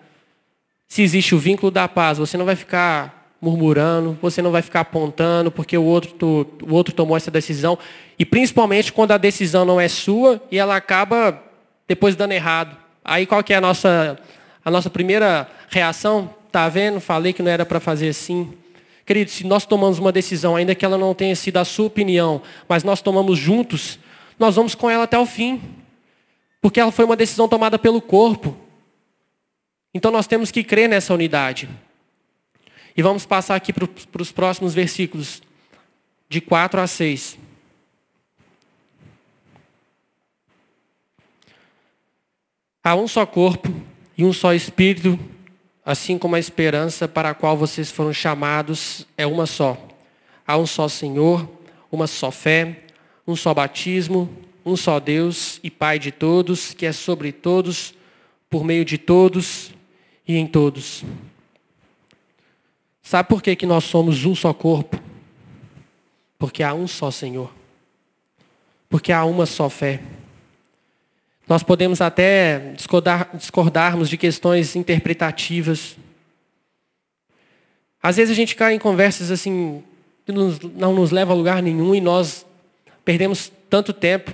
se 0.89 1.03
existe 1.03 1.35
o 1.35 1.39
vínculo 1.39 1.71
da 1.71 1.89
paz, 1.89 2.19
você 2.19 2.37
não 2.37 2.45
vai 2.45 2.57
ficar 2.57 3.35
murmurando, 3.41 4.17
você 4.21 4.41
não 4.41 4.53
vai 4.53 4.63
ficar 4.63 4.81
apontando 4.81 5.51
porque 5.51 5.77
o 5.77 5.83
outro, 5.83 6.47
o 6.63 6.75
outro 6.75 6.95
tomou 6.95 7.17
essa 7.17 7.31
decisão. 7.31 7.79
E 8.19 8.25
principalmente 8.25 8.93
quando 8.93 9.13
a 9.13 9.19
decisão 9.19 9.65
não 9.65 9.81
é 9.81 9.89
sua 9.89 10.41
e 10.51 10.59
ela 10.59 10.77
acaba 10.77 11.43
depois 11.89 12.15
dando 12.15 12.33
errado. 12.33 12.77
Aí 13.05 13.27
qual 13.27 13.43
que 13.43 13.53
é 13.53 13.57
a 13.57 13.61
nossa, 13.61 14.19
a 14.65 14.71
nossa 14.71 14.91
primeira 14.91 15.49
reação? 15.69 16.33
Tá 16.53 16.69
vendo? 16.69 17.01
Falei 17.01 17.33
que 17.33 17.43
não 17.43 17.51
era 17.51 17.65
para 17.65 17.81
fazer 17.81 18.11
assim. 18.11 18.53
Querido, 19.13 19.31
se 19.31 19.45
nós 19.45 19.67
tomamos 19.67 19.99
uma 19.99 20.11
decisão, 20.11 20.57
ainda 20.57 20.75
que 20.75 20.87
ela 20.87 20.97
não 20.97 21.15
tenha 21.15 21.37
sido 21.37 21.59
a 21.59 21.67
sua 21.67 21.85
opinião, 21.85 22.41
mas 22.67 22.83
nós 22.83 23.03
tomamos 23.03 23.39
juntos, 23.39 23.99
nós 24.39 24.57
vamos 24.57 24.75
com 24.75 24.89
ela 24.89 25.05
até 25.05 25.19
o 25.19 25.27
fim. 25.27 25.61
Porque 26.63 26.81
ela 26.81 26.91
foi 26.91 27.05
uma 27.05 27.15
decisão 27.15 27.47
tomada 27.47 27.79
pelo 27.79 28.01
corpo. 28.01 28.57
Então 29.93 30.11
nós 30.11 30.27
temos 30.27 30.51
que 30.51 30.65
crer 30.65 30.89
nessa 30.89 31.13
unidade. 31.13 31.69
E 32.97 33.03
vamos 33.03 33.27
passar 33.27 33.55
aqui 33.55 33.71
para 33.71 34.23
os 34.23 34.33
próximos 34.33 34.73
versículos, 34.73 35.43
de 36.27 36.41
4 36.41 36.81
a 36.81 36.87
6. 36.87 37.37
Há 42.83 42.95
um 42.95 43.07
só 43.07 43.27
corpo 43.27 43.69
e 44.17 44.25
um 44.25 44.33
só 44.33 44.55
espírito, 44.55 45.21
assim 45.85 46.17
como 46.17 46.37
a 46.37 46.39
esperança 46.39 47.09
para 47.09 47.31
a 47.31 47.35
qual 47.35 47.57
vocês 47.57 47.91
foram 47.91 48.13
chamados 48.13 49.07
é 49.17 49.27
uma 49.27 49.47
só. 49.47 49.77
Há 50.47 50.57
um 50.57 50.67
só 50.67 50.89
Senhor, 50.89 51.49
uma 51.91 52.07
só 52.07 52.31
fé, 52.31 52.85
um 53.27 53.35
só 53.37 53.53
batismo, 53.53 54.31
um 54.65 54.77
só 54.77 55.01
Deus 55.01 55.59
e 55.63 55.71
Pai 55.71 55.99
de 55.99 56.13
todos, 56.13 56.73
que 56.73 56.87
é 56.87 56.93
sobre 56.93 57.33
todos, 57.33 57.95
por 58.49 58.65
meio 58.65 58.85
de 58.85 58.99
todos 58.99 59.73
e 60.27 60.37
em 60.37 60.47
todos. 60.47 61.05
Sabe 63.03 63.29
por 63.29 63.43
que, 63.43 63.57
que 63.57 63.67
nós 63.67 63.85
somos 63.85 64.25
um 64.25 64.35
só 64.35 64.55
corpo? 64.55 64.99
Porque 66.39 66.63
há 66.63 66.73
um 66.73 66.87
só 66.87 67.11
Senhor. 67.11 67.53
Porque 68.89 69.13
há 69.13 69.25
uma 69.25 69.47
só 69.47 69.69
fé. 69.69 70.01
Nós 71.49 71.63
podemos 71.63 72.01
até 72.01 72.73
discordar, 72.77 73.31
discordarmos 73.35 74.09
de 74.09 74.17
questões 74.17 74.77
interpretativas. 74.77 75.97
Às 78.03 78.17
vezes 78.17 78.33
a 78.33 78.37
gente 78.37 78.55
cai 78.55 78.75
em 78.75 78.79
conversas 78.79 79.31
assim 79.31 79.83
que 80.25 80.33
não 80.33 80.95
nos 80.95 81.11
leva 81.11 81.33
a 81.33 81.37
lugar 81.37 81.63
nenhum 81.63 81.95
e 81.95 82.01
nós 82.01 82.47
perdemos 83.05 83.51
tanto 83.69 83.93
tempo 83.93 84.33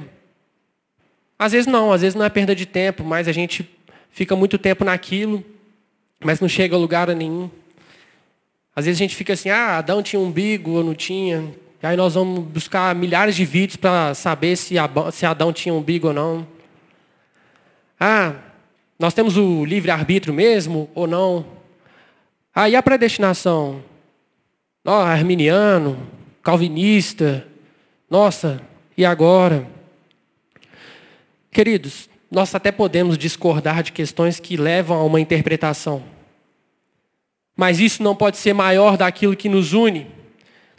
às 1.39 1.53
vezes 1.53 1.69
não, 1.69 1.93
às 1.93 2.01
vezes 2.01 2.17
não 2.17 2.25
é 2.25 2.29
perda 2.29 2.55
de 2.55 2.67
tempo, 2.67 3.05
mas 3.05 3.29
a 3.29 3.33
gente 3.33 3.69
fica 4.11 4.35
muito 4.35 4.59
tempo 4.59 4.85
naquilo, 4.85 5.45
mas 6.19 6.41
não 6.41 6.49
chega 6.49 6.75
a 6.75 6.79
lugar 6.79 7.07
nenhum. 7.15 7.49
Às 8.75 8.87
vezes 8.87 9.01
a 9.01 9.05
gente 9.05 9.15
fica 9.15 9.35
assim, 9.35 9.49
ah, 9.49 9.79
Adão 9.79 10.03
tinha 10.03 10.19
umbigo 10.19 10.73
ou 10.73 10.85
não 10.85 10.95
tinha. 10.95 11.55
E 11.81 11.87
aí 11.87 11.97
nós 11.97 12.15
vamos 12.15 12.45
buscar 12.45 12.93
milhares 12.95 13.37
de 13.37 13.45
vídeos 13.45 13.77
para 13.77 14.15
saber 14.15 14.57
se 14.57 14.77
Adão 15.25 15.53
tinha 15.53 15.73
umbigo 15.73 16.09
ou 16.09 16.13
não. 16.13 16.47
Ah, 17.99 18.35
nós 18.99 19.15
temos 19.15 19.37
o 19.37 19.65
livre-arbítrio 19.65 20.33
mesmo 20.33 20.91
ou 20.95 21.07
não? 21.07 21.47
Ah, 22.55 22.69
e 22.69 22.77
a 22.77 22.83
predestinação? 22.83 23.83
Oh, 24.85 24.91
arminiano, 24.91 26.09
calvinista. 26.43 27.47
Nossa, 28.11 28.61
e 28.97 29.05
agora? 29.05 29.67
Queridos, 31.51 32.09
nós 32.31 32.55
até 32.55 32.71
podemos 32.71 33.19
discordar 33.19 33.83
de 33.83 33.93
questões 33.93 34.39
que 34.39 34.57
levam 34.57 34.97
a 34.99 35.05
uma 35.05 35.21
interpretação. 35.21 36.03
Mas 37.57 37.81
isso 37.81 38.03
não 38.03 38.15
pode 38.15 38.37
ser 38.37 38.53
maior 38.53 38.97
daquilo 38.97 39.37
que 39.37 39.49
nos 39.49 39.73
une. 39.73 40.07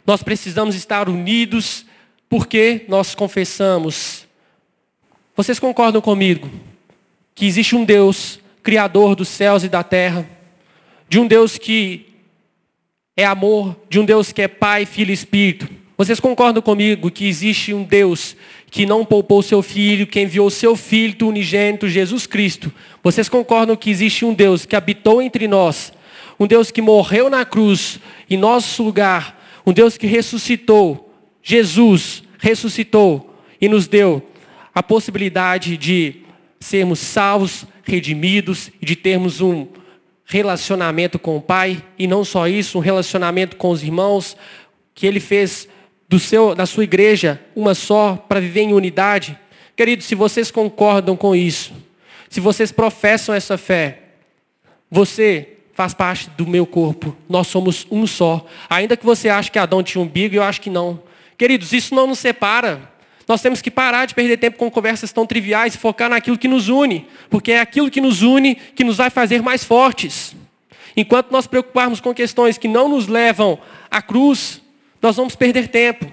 Nós 0.06 0.22
precisamos 0.22 0.74
estar 0.74 1.08
unidos 1.08 1.84
porque 2.28 2.84
nós 2.88 3.14
confessamos. 3.14 4.26
Vocês 5.36 5.58
concordam 5.58 6.00
comigo 6.00 6.50
que 7.40 7.46
existe 7.46 7.74
um 7.74 7.86
Deus 7.86 8.38
criador 8.62 9.16
dos 9.16 9.26
céus 9.26 9.64
e 9.64 9.68
da 9.70 9.82
terra, 9.82 10.28
de 11.08 11.18
um 11.18 11.26
Deus 11.26 11.56
que 11.56 12.04
é 13.16 13.24
amor, 13.24 13.74
de 13.88 13.98
um 13.98 14.04
Deus 14.04 14.30
que 14.30 14.42
é 14.42 14.46
Pai, 14.46 14.84
Filho 14.84 15.10
e 15.10 15.14
Espírito. 15.14 15.66
Vocês 15.96 16.20
concordam 16.20 16.60
comigo 16.60 17.10
que 17.10 17.26
existe 17.26 17.72
um 17.72 17.82
Deus 17.82 18.36
que 18.70 18.84
não 18.84 19.06
poupou 19.06 19.42
seu 19.42 19.62
filho, 19.62 20.06
que 20.06 20.20
enviou 20.20 20.50
seu 20.50 20.76
filho 20.76 21.26
unigênito, 21.26 21.88
Jesus 21.88 22.26
Cristo? 22.26 22.70
Vocês 23.02 23.26
concordam 23.26 23.74
que 23.74 23.88
existe 23.88 24.22
um 24.22 24.34
Deus 24.34 24.66
que 24.66 24.76
habitou 24.76 25.22
entre 25.22 25.48
nós, 25.48 25.94
um 26.38 26.46
Deus 26.46 26.70
que 26.70 26.82
morreu 26.82 27.30
na 27.30 27.46
cruz 27.46 27.98
em 28.28 28.36
nosso 28.36 28.82
lugar, 28.82 29.62
um 29.64 29.72
Deus 29.72 29.96
que 29.96 30.06
ressuscitou, 30.06 31.10
Jesus 31.42 32.22
ressuscitou 32.38 33.34
e 33.58 33.66
nos 33.66 33.88
deu 33.88 34.22
a 34.74 34.82
possibilidade 34.82 35.78
de 35.78 36.19
sermos 36.60 36.98
salvos, 36.98 37.64
redimidos 37.84 38.70
e 38.80 38.86
de 38.86 38.94
termos 38.94 39.40
um 39.40 39.66
relacionamento 40.24 41.18
com 41.18 41.36
o 41.36 41.40
Pai 41.40 41.82
e 41.98 42.06
não 42.06 42.24
só 42.24 42.46
isso, 42.46 42.78
um 42.78 42.80
relacionamento 42.80 43.56
com 43.56 43.70
os 43.70 43.82
irmãos 43.82 44.36
que 44.94 45.06
ele 45.06 45.18
fez 45.18 45.66
do 46.08 46.18
seu, 46.18 46.54
da 46.54 46.66
sua 46.66 46.84
igreja 46.84 47.40
uma 47.56 47.74
só 47.74 48.16
para 48.16 48.40
viver 48.40 48.60
em 48.60 48.74
unidade. 48.74 49.38
Queridos, 49.74 50.06
se 50.06 50.14
vocês 50.14 50.50
concordam 50.50 51.16
com 51.16 51.34
isso, 51.34 51.72
se 52.28 52.38
vocês 52.38 52.70
professam 52.70 53.34
essa 53.34 53.56
fé, 53.56 54.02
você 54.90 55.56
faz 55.72 55.94
parte 55.94 56.28
do 56.30 56.46
meu 56.46 56.66
corpo. 56.66 57.16
Nós 57.28 57.46
somos 57.46 57.86
um 57.90 58.06
só. 58.06 58.44
Ainda 58.68 58.96
que 58.96 59.06
você 59.06 59.28
ache 59.28 59.50
que 59.50 59.58
Adão 59.58 59.82
tinha 59.82 60.02
um 60.02 60.04
umbigo, 60.04 60.34
eu 60.34 60.42
acho 60.42 60.60
que 60.60 60.68
não. 60.68 61.02
Queridos, 61.38 61.72
isso 61.72 61.94
não 61.94 62.06
nos 62.06 62.18
separa. 62.18 62.89
Nós 63.30 63.40
temos 63.40 63.62
que 63.62 63.70
parar 63.70 64.06
de 64.06 64.14
perder 64.16 64.38
tempo 64.38 64.58
com 64.58 64.68
conversas 64.68 65.12
tão 65.12 65.24
triviais 65.24 65.76
e 65.76 65.78
focar 65.78 66.10
naquilo 66.10 66.36
que 66.36 66.48
nos 66.48 66.68
une, 66.68 67.06
porque 67.30 67.52
é 67.52 67.60
aquilo 67.60 67.88
que 67.88 68.00
nos 68.00 68.22
une 68.22 68.56
que 68.56 68.82
nos 68.82 68.96
vai 68.96 69.08
fazer 69.08 69.40
mais 69.40 69.62
fortes. 69.62 70.34
Enquanto 70.96 71.30
nós 71.30 71.46
preocuparmos 71.46 72.00
com 72.00 72.12
questões 72.12 72.58
que 72.58 72.66
não 72.66 72.88
nos 72.88 73.06
levam 73.06 73.56
à 73.88 74.02
cruz, 74.02 74.60
nós 75.00 75.14
vamos 75.14 75.36
perder 75.36 75.68
tempo. 75.68 76.12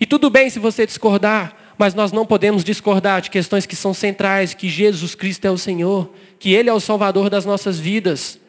E 0.00 0.04
tudo 0.04 0.28
bem 0.28 0.50
se 0.50 0.58
você 0.58 0.84
discordar, 0.84 1.54
mas 1.78 1.94
nós 1.94 2.10
não 2.10 2.26
podemos 2.26 2.64
discordar 2.64 3.22
de 3.22 3.30
questões 3.30 3.64
que 3.64 3.76
são 3.76 3.94
centrais, 3.94 4.54
que 4.54 4.68
Jesus 4.68 5.14
Cristo 5.14 5.44
é 5.44 5.52
o 5.52 5.56
Senhor, 5.56 6.12
que 6.40 6.52
Ele 6.52 6.68
é 6.68 6.72
o 6.72 6.80
Salvador 6.80 7.30
das 7.30 7.44
nossas 7.44 7.78
vidas. 7.78 8.40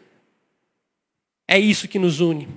É 1.48 1.60
isso 1.60 1.88
que 1.88 2.00
nos 2.00 2.20
une. 2.20 2.48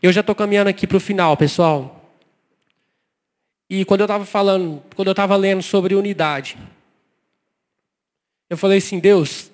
Eu 0.00 0.12
já 0.12 0.20
estou 0.20 0.36
caminhando 0.36 0.68
aqui 0.68 0.86
para 0.86 0.98
o 0.98 1.00
final, 1.00 1.36
pessoal. 1.36 2.01
E 3.74 3.86
quando 3.86 4.02
eu 4.02 4.04
estava 4.04 4.26
falando, 4.26 4.82
quando 4.94 5.08
eu 5.08 5.12
estava 5.12 5.34
lendo 5.34 5.62
sobre 5.62 5.94
unidade, 5.94 6.58
eu 8.50 8.58
falei 8.58 8.76
assim, 8.76 8.98
Deus, 8.98 9.50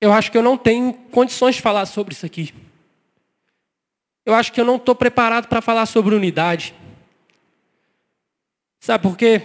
eu 0.00 0.12
acho 0.12 0.32
que 0.32 0.38
eu 0.38 0.42
não 0.42 0.58
tenho 0.58 0.92
condições 1.12 1.54
de 1.54 1.62
falar 1.62 1.86
sobre 1.86 2.12
isso 2.12 2.26
aqui. 2.26 2.52
Eu 4.26 4.34
acho 4.34 4.52
que 4.52 4.60
eu 4.60 4.64
não 4.64 4.74
estou 4.74 4.96
preparado 4.96 5.46
para 5.46 5.62
falar 5.62 5.86
sobre 5.86 6.12
unidade. 6.12 6.74
Sabe 8.80 9.04
por 9.04 9.16
quê? 9.16 9.40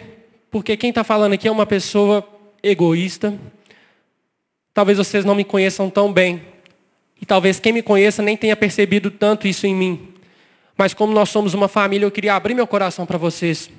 Porque 0.49 0.75
quem 0.75 0.89
está 0.89 1.03
falando 1.03 1.33
aqui 1.33 1.47
é 1.47 1.51
uma 1.51 1.67
pessoa 1.67 2.27
egoísta. 2.63 3.39
Talvez 4.73 4.97
vocês 4.97 5.23
não 5.23 5.35
me 5.35 5.43
conheçam 5.43 5.91
tão 5.91 6.11
bem. 6.11 6.43
E 7.21 7.25
talvez 7.27 7.59
quem 7.59 7.71
me 7.71 7.83
conheça 7.83 8.23
nem 8.23 8.35
tenha 8.35 8.55
percebido 8.55 9.11
tanto 9.11 9.47
isso 9.47 9.67
em 9.67 9.75
mim. 9.75 10.18
Mas 10.79 10.93
como 10.93 11.11
nós 11.11 11.27
somos 11.27 11.53
uma 11.53 11.67
família, 11.67 12.05
eu 12.05 12.11
queria 12.11 12.33
abrir 12.33 12.53
meu 12.53 12.65
coração 12.65 13.05
para 13.05 13.17
vocês. 13.17 13.69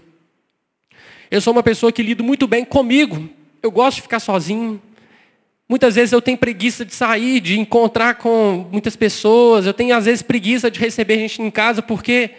Eu 1.31 1.41
sou 1.41 1.51
uma 1.51 1.63
pessoa 1.63 1.91
que 1.91 2.03
lido 2.03 2.23
muito 2.23 2.47
bem 2.47 2.63
comigo. 2.63 3.27
Eu 3.63 3.71
gosto 3.71 3.97
de 3.97 4.03
ficar 4.03 4.21
sozinho. 4.21 4.79
Muitas 5.67 5.95
vezes 5.95 6.13
eu 6.13 6.21
tenho 6.21 6.37
preguiça 6.37 6.85
de 6.85 6.95
sair, 6.95 7.41
de 7.41 7.59
encontrar 7.59 8.17
com 8.17 8.69
muitas 8.71 8.97
pessoas. 8.97 9.65
Eu 9.65 9.73
tenho, 9.73 9.97
às 9.97 10.05
vezes, 10.05 10.21
preguiça 10.21 10.71
de 10.71 10.79
receber 10.79 11.17
gente 11.17 11.41
em 11.41 11.51
casa, 11.51 11.81
porque 11.81 12.33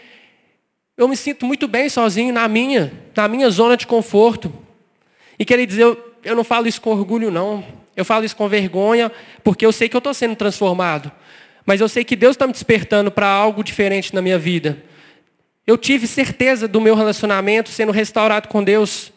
eu 0.96 1.08
me 1.08 1.18
sinto 1.18 1.44
muito 1.44 1.68
bem 1.68 1.90
sozinho 1.90 2.32
na 2.32 2.48
minha, 2.48 2.94
na 3.16 3.28
minha 3.28 3.50
zona 3.50 3.76
de 3.76 3.88
conforto. 3.88 4.54
E 5.40 5.44
queria 5.44 5.66
dizer, 5.66 5.82
eu, 5.82 6.14
eu 6.24 6.36
não 6.36 6.44
falo 6.44 6.68
isso 6.68 6.82
com 6.82 6.92
orgulho, 6.92 7.32
não. 7.32 7.66
Eu 7.96 8.06
falo 8.06 8.26
isso 8.26 8.36
com 8.36 8.48
vergonha, 8.48 9.12
porque 9.44 9.66
eu 9.66 9.72
sei 9.72 9.90
que 9.90 9.96
eu 9.96 10.00
estou 10.00 10.14
sendo 10.14 10.36
transformado. 10.36 11.12
Mas 11.66 11.82
eu 11.82 11.88
sei 11.88 12.04
que 12.04 12.16
Deus 12.16 12.36
está 12.36 12.48
me 12.48 12.54
despertando 12.54 13.12
para 13.12 13.28
algo 13.28 13.64
diferente 13.64 14.14
na 14.14 14.22
minha 14.22 14.38
vida. 14.38 14.84
Eu 15.66 15.78
tive 15.78 16.08
certeza 16.08 16.68
do 16.68 16.82
meu 16.82 16.96
relacionamento 16.96 17.70
sendo 17.70 17.92
restaurado 17.92 18.48
com 18.48 18.64
Deus. 18.64 19.12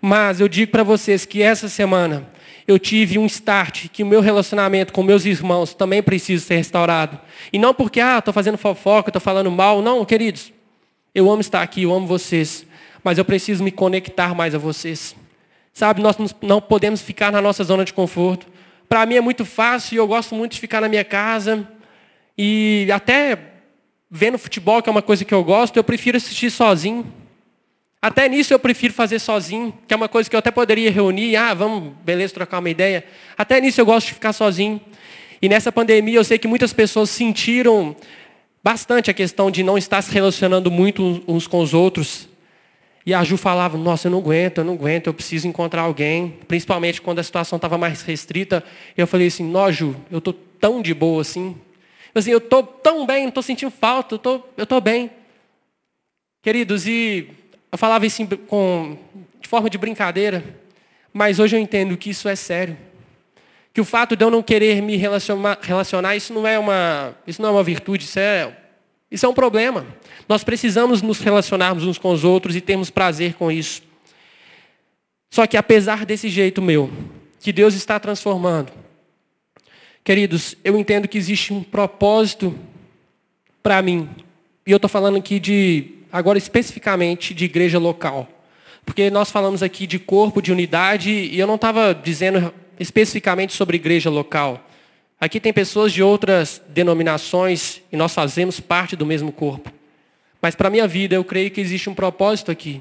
Mas 0.00 0.40
eu 0.40 0.48
digo 0.48 0.70
para 0.70 0.82
vocês 0.82 1.24
que 1.24 1.42
essa 1.42 1.68
semana 1.68 2.28
eu 2.68 2.78
tive 2.78 3.18
um 3.18 3.26
start 3.26 3.88
que 3.88 4.02
o 4.02 4.06
meu 4.06 4.20
relacionamento 4.20 4.92
com 4.92 5.02
meus 5.02 5.24
irmãos 5.24 5.74
também 5.74 6.02
precisa 6.02 6.44
ser 6.44 6.56
restaurado. 6.56 7.18
E 7.52 7.58
não 7.58 7.72
porque, 7.72 7.98
ah, 7.98 8.18
estou 8.18 8.32
fazendo 8.32 8.58
fofoca, 8.58 9.08
estou 9.08 9.20
falando 9.20 9.50
mal. 9.50 9.80
Não, 9.80 10.04
queridos. 10.04 10.52
Eu 11.14 11.30
amo 11.30 11.40
estar 11.40 11.62
aqui, 11.62 11.82
eu 11.84 11.94
amo 11.94 12.06
vocês. 12.06 12.66
Mas 13.02 13.16
eu 13.16 13.24
preciso 13.24 13.64
me 13.64 13.72
conectar 13.72 14.34
mais 14.34 14.54
a 14.54 14.58
vocês. 14.58 15.16
Sabe, 15.72 16.02
nós 16.02 16.16
não 16.42 16.60
podemos 16.60 17.00
ficar 17.00 17.32
na 17.32 17.40
nossa 17.40 17.64
zona 17.64 17.84
de 17.84 17.92
conforto. 17.92 18.46
Para 18.88 19.06
mim 19.06 19.14
é 19.14 19.20
muito 19.20 19.44
fácil, 19.44 19.96
eu 19.96 20.06
gosto 20.06 20.34
muito 20.34 20.52
de 20.52 20.60
ficar 20.60 20.80
na 20.80 20.88
minha 20.88 21.04
casa. 21.04 21.66
E 22.38 22.88
até 22.92 23.36
vendo 24.08 24.38
futebol, 24.38 24.80
que 24.80 24.88
é 24.88 24.92
uma 24.92 25.02
coisa 25.02 25.24
que 25.24 25.34
eu 25.34 25.42
gosto, 25.42 25.76
eu 25.76 25.84
prefiro 25.84 26.16
assistir 26.16 26.50
sozinho. 26.50 27.04
Até 28.00 28.28
nisso 28.28 28.54
eu 28.54 28.58
prefiro 28.60 28.94
fazer 28.94 29.18
sozinho, 29.18 29.76
que 29.86 29.92
é 29.92 29.96
uma 29.96 30.08
coisa 30.08 30.30
que 30.30 30.36
eu 30.36 30.38
até 30.38 30.52
poderia 30.52 30.90
reunir, 30.90 31.34
ah, 31.34 31.52
vamos, 31.52 31.92
beleza, 32.04 32.32
trocar 32.32 32.60
uma 32.60 32.70
ideia. 32.70 33.04
Até 33.36 33.60
nisso 33.60 33.80
eu 33.80 33.84
gosto 33.86 34.06
de 34.06 34.14
ficar 34.14 34.32
sozinho. 34.32 34.80
E 35.42 35.48
nessa 35.48 35.72
pandemia 35.72 36.14
eu 36.14 36.24
sei 36.24 36.38
que 36.38 36.46
muitas 36.46 36.72
pessoas 36.72 37.10
sentiram 37.10 37.96
bastante 38.62 39.10
a 39.10 39.14
questão 39.14 39.50
de 39.50 39.64
não 39.64 39.76
estar 39.76 40.00
se 40.00 40.12
relacionando 40.12 40.70
muito 40.70 41.22
uns 41.26 41.48
com 41.48 41.60
os 41.60 41.74
outros. 41.74 42.28
E 43.04 43.12
a 43.12 43.24
Ju 43.24 43.36
falava, 43.36 43.76
nossa, 43.76 44.06
eu 44.06 44.12
não 44.12 44.18
aguento, 44.18 44.58
eu 44.58 44.64
não 44.64 44.74
aguento, 44.74 45.08
eu 45.08 45.14
preciso 45.14 45.48
encontrar 45.48 45.82
alguém. 45.82 46.36
Principalmente 46.46 47.00
quando 47.00 47.18
a 47.18 47.22
situação 47.22 47.56
estava 47.56 47.76
mais 47.76 48.02
restrita. 48.02 48.62
Eu 48.96 49.08
falei 49.08 49.26
assim, 49.26 49.44
nó 49.44 49.72
Ju, 49.72 49.96
eu 50.10 50.18
estou 50.18 50.32
tão 50.32 50.80
de 50.80 50.94
boa 50.94 51.22
assim. 51.22 51.56
Eu, 52.18 52.20
assim, 52.20 52.30
eu 52.32 52.38
estou 52.38 52.64
tão 52.64 53.06
bem, 53.06 53.28
estou 53.28 53.42
sentindo 53.42 53.70
falta, 53.70 54.14
eu 54.14 54.16
estou 54.16 54.66
tô 54.66 54.80
bem. 54.80 55.08
Queridos, 56.42 56.84
e 56.84 57.28
eu 57.70 57.78
falava 57.78 58.04
isso 58.06 58.26
com, 58.48 58.98
de 59.40 59.46
forma 59.46 59.70
de 59.70 59.78
brincadeira, 59.78 60.42
mas 61.12 61.38
hoje 61.38 61.54
eu 61.54 61.60
entendo 61.60 61.96
que 61.96 62.10
isso 62.10 62.28
é 62.28 62.34
sério. 62.34 62.76
Que 63.72 63.80
o 63.80 63.84
fato 63.84 64.16
de 64.16 64.24
eu 64.24 64.30
não 64.30 64.42
querer 64.42 64.82
me 64.82 64.96
relacionar, 64.96 65.58
relacionar 65.62 66.16
isso, 66.16 66.34
não 66.34 66.44
é 66.44 66.58
uma, 66.58 67.14
isso 67.24 67.40
não 67.40 67.50
é 67.50 67.52
uma 67.52 67.62
virtude, 67.62 68.04
isso 68.04 68.18
é 68.18 68.52
isso 69.10 69.24
é 69.24 69.28
um 69.28 69.34
problema. 69.34 69.86
Nós 70.28 70.42
precisamos 70.42 71.00
nos 71.00 71.20
relacionarmos 71.20 71.84
uns 71.84 71.98
com 71.98 72.10
os 72.10 72.24
outros 72.24 72.56
e 72.56 72.60
termos 72.60 72.90
prazer 72.90 73.34
com 73.34 73.50
isso. 73.50 73.82
Só 75.30 75.46
que 75.46 75.56
apesar 75.56 76.04
desse 76.04 76.28
jeito 76.28 76.60
meu, 76.60 76.90
que 77.38 77.52
Deus 77.52 77.74
está 77.74 77.98
transformando, 78.00 78.72
queridos, 80.08 80.56
eu 80.64 80.78
entendo 80.78 81.06
que 81.06 81.18
existe 81.18 81.52
um 81.52 81.62
propósito 81.62 82.58
para 83.62 83.82
mim. 83.82 84.08
E 84.66 84.70
eu 84.70 84.76
estou 84.76 84.88
falando 84.88 85.18
aqui 85.18 85.38
de, 85.38 85.96
agora 86.10 86.38
especificamente, 86.38 87.34
de 87.34 87.44
igreja 87.44 87.78
local. 87.78 88.26
Porque 88.86 89.10
nós 89.10 89.30
falamos 89.30 89.62
aqui 89.62 89.86
de 89.86 89.98
corpo, 89.98 90.40
de 90.40 90.50
unidade, 90.50 91.10
e 91.10 91.38
eu 91.38 91.46
não 91.46 91.56
estava 91.56 91.92
dizendo 91.92 92.54
especificamente 92.80 93.52
sobre 93.52 93.76
igreja 93.76 94.08
local. 94.08 94.66
Aqui 95.20 95.38
tem 95.38 95.52
pessoas 95.52 95.92
de 95.92 96.02
outras 96.02 96.62
denominações 96.70 97.82
e 97.92 97.96
nós 97.98 98.14
fazemos 98.14 98.60
parte 98.60 98.96
do 98.96 99.04
mesmo 99.04 99.30
corpo. 99.30 99.70
Mas 100.40 100.54
para 100.54 100.68
a 100.68 100.70
minha 100.70 100.88
vida, 100.88 101.16
eu 101.16 101.22
creio 101.22 101.50
que 101.50 101.60
existe 101.60 101.90
um 101.90 101.94
propósito 101.94 102.50
aqui. 102.50 102.80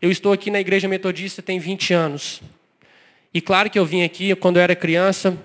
Eu 0.00 0.12
estou 0.12 0.32
aqui 0.32 0.48
na 0.48 0.60
igreja 0.60 0.86
metodista 0.86 1.42
tem 1.42 1.58
20 1.58 1.92
anos. 1.92 2.40
E 3.34 3.40
claro 3.40 3.68
que 3.68 3.80
eu 3.80 3.84
vim 3.84 4.04
aqui 4.04 4.32
quando 4.36 4.58
eu 4.58 4.62
era 4.62 4.76
criança, 4.76 5.36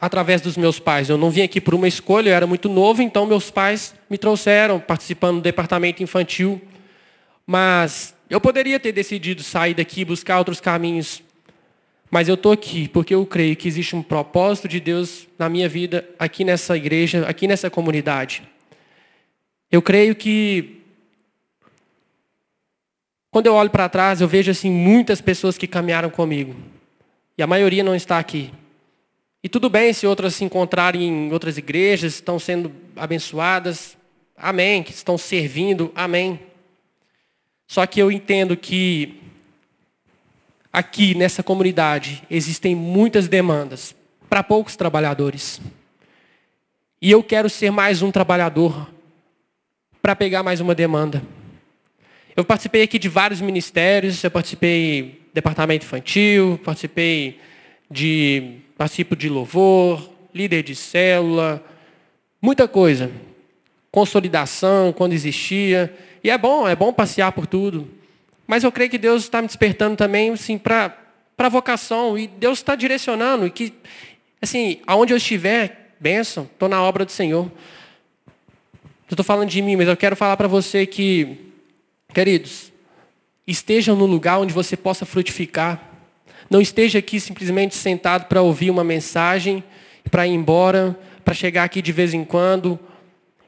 através 0.00 0.40
dos 0.40 0.56
meus 0.56 0.78
pais. 0.78 1.08
Eu 1.08 1.18
não 1.18 1.30
vim 1.30 1.42
aqui 1.42 1.60
por 1.60 1.74
uma 1.74 1.88
escolha, 1.88 2.30
eu 2.30 2.34
era 2.34 2.46
muito 2.46 2.68
novo, 2.68 3.02
então 3.02 3.26
meus 3.26 3.50
pais 3.50 3.94
me 4.08 4.16
trouxeram, 4.16 4.78
participando 4.78 5.36
do 5.36 5.42
departamento 5.42 6.02
infantil. 6.02 6.60
Mas 7.46 8.14
eu 8.30 8.40
poderia 8.40 8.78
ter 8.78 8.92
decidido 8.92 9.42
sair 9.42 9.74
daqui 9.74 10.04
buscar 10.04 10.38
outros 10.38 10.60
caminhos. 10.60 11.22
Mas 12.10 12.28
eu 12.28 12.34
estou 12.34 12.52
aqui 12.52 12.88
porque 12.88 13.14
eu 13.14 13.26
creio 13.26 13.56
que 13.56 13.68
existe 13.68 13.94
um 13.96 14.02
propósito 14.02 14.68
de 14.68 14.80
Deus 14.80 15.26
na 15.38 15.48
minha 15.48 15.68
vida, 15.68 16.08
aqui 16.18 16.44
nessa 16.44 16.76
igreja, 16.76 17.26
aqui 17.26 17.46
nessa 17.46 17.68
comunidade. 17.68 18.42
Eu 19.70 19.82
creio 19.82 20.14
que 20.14 20.76
quando 23.30 23.46
eu 23.46 23.54
olho 23.54 23.68
para 23.68 23.88
trás, 23.88 24.20
eu 24.20 24.28
vejo 24.28 24.50
assim 24.50 24.70
muitas 24.70 25.20
pessoas 25.20 25.58
que 25.58 25.66
caminharam 25.66 26.08
comigo. 26.08 26.56
E 27.36 27.42
a 27.42 27.46
maioria 27.46 27.84
não 27.84 27.94
está 27.94 28.18
aqui. 28.18 28.50
E 29.42 29.48
tudo 29.48 29.70
bem 29.70 29.92
se 29.92 30.06
outras 30.06 30.34
se 30.34 30.44
encontrarem 30.44 31.02
em 31.02 31.32
outras 31.32 31.56
igrejas, 31.56 32.14
estão 32.14 32.38
sendo 32.38 32.72
abençoadas. 32.96 33.96
Amém. 34.36 34.82
Que 34.82 34.90
estão 34.90 35.16
servindo. 35.16 35.92
Amém. 35.94 36.40
Só 37.66 37.86
que 37.86 38.00
eu 38.00 38.10
entendo 38.10 38.56
que 38.56 39.20
aqui 40.72 41.14
nessa 41.14 41.42
comunidade 41.42 42.22
existem 42.30 42.74
muitas 42.74 43.28
demandas 43.28 43.94
para 44.28 44.42
poucos 44.42 44.74
trabalhadores. 44.74 45.60
E 47.00 47.10
eu 47.10 47.22
quero 47.22 47.48
ser 47.48 47.70
mais 47.70 48.02
um 48.02 48.10
trabalhador 48.10 48.90
para 50.02 50.16
pegar 50.16 50.42
mais 50.42 50.60
uma 50.60 50.74
demanda. 50.74 51.22
Eu 52.36 52.44
participei 52.44 52.82
aqui 52.82 52.98
de 52.98 53.08
vários 53.08 53.40
ministérios, 53.40 54.22
eu 54.22 54.30
participei 54.30 55.22
departamento 55.32 55.84
infantil, 55.84 56.58
participei 56.64 57.40
de 57.90 58.58
participo 58.78 59.14
de 59.14 59.28
louvor, 59.28 60.08
líder 60.32 60.62
de 60.62 60.74
célula, 60.74 61.62
muita 62.40 62.66
coisa. 62.66 63.10
Consolidação 63.90 64.92
quando 64.92 65.12
existia. 65.12 65.94
E 66.24 66.30
é 66.30 66.38
bom, 66.38 66.66
é 66.66 66.74
bom 66.74 66.92
passear 66.92 67.32
por 67.32 67.46
tudo. 67.46 67.90
Mas 68.46 68.64
eu 68.64 68.72
creio 68.72 68.88
que 68.88 68.96
Deus 68.96 69.24
está 69.24 69.42
me 69.42 69.48
despertando 69.48 69.96
também 69.96 70.30
assim, 70.30 70.56
para 70.56 70.96
a 71.36 71.48
vocação. 71.48 72.16
E 72.16 72.26
Deus 72.26 72.60
está 72.60 72.74
direcionando. 72.74 73.46
E 73.46 73.50
que, 73.50 73.74
assim, 74.40 74.80
aonde 74.86 75.12
eu 75.12 75.18
estiver, 75.18 75.88
Bênção, 76.00 76.44
estou 76.44 76.68
na 76.68 76.80
obra 76.80 77.04
do 77.04 77.10
Senhor. 77.10 77.50
Eu 79.10 79.14
estou 79.14 79.24
falando 79.24 79.48
de 79.48 79.60
mim, 79.60 79.74
mas 79.74 79.88
eu 79.88 79.96
quero 79.96 80.14
falar 80.14 80.36
para 80.36 80.46
você 80.46 80.86
que, 80.86 81.52
queridos, 82.14 82.72
estejam 83.44 83.96
no 83.96 84.06
lugar 84.06 84.38
onde 84.38 84.54
você 84.54 84.76
possa 84.76 85.04
frutificar. 85.04 85.87
Não 86.50 86.60
esteja 86.60 86.98
aqui 86.98 87.20
simplesmente 87.20 87.74
sentado 87.76 88.26
para 88.26 88.40
ouvir 88.40 88.70
uma 88.70 88.82
mensagem, 88.82 89.62
para 90.10 90.26
ir 90.26 90.32
embora, 90.32 90.98
para 91.24 91.34
chegar 91.34 91.64
aqui 91.64 91.82
de 91.82 91.92
vez 91.92 92.14
em 92.14 92.24
quando. 92.24 92.78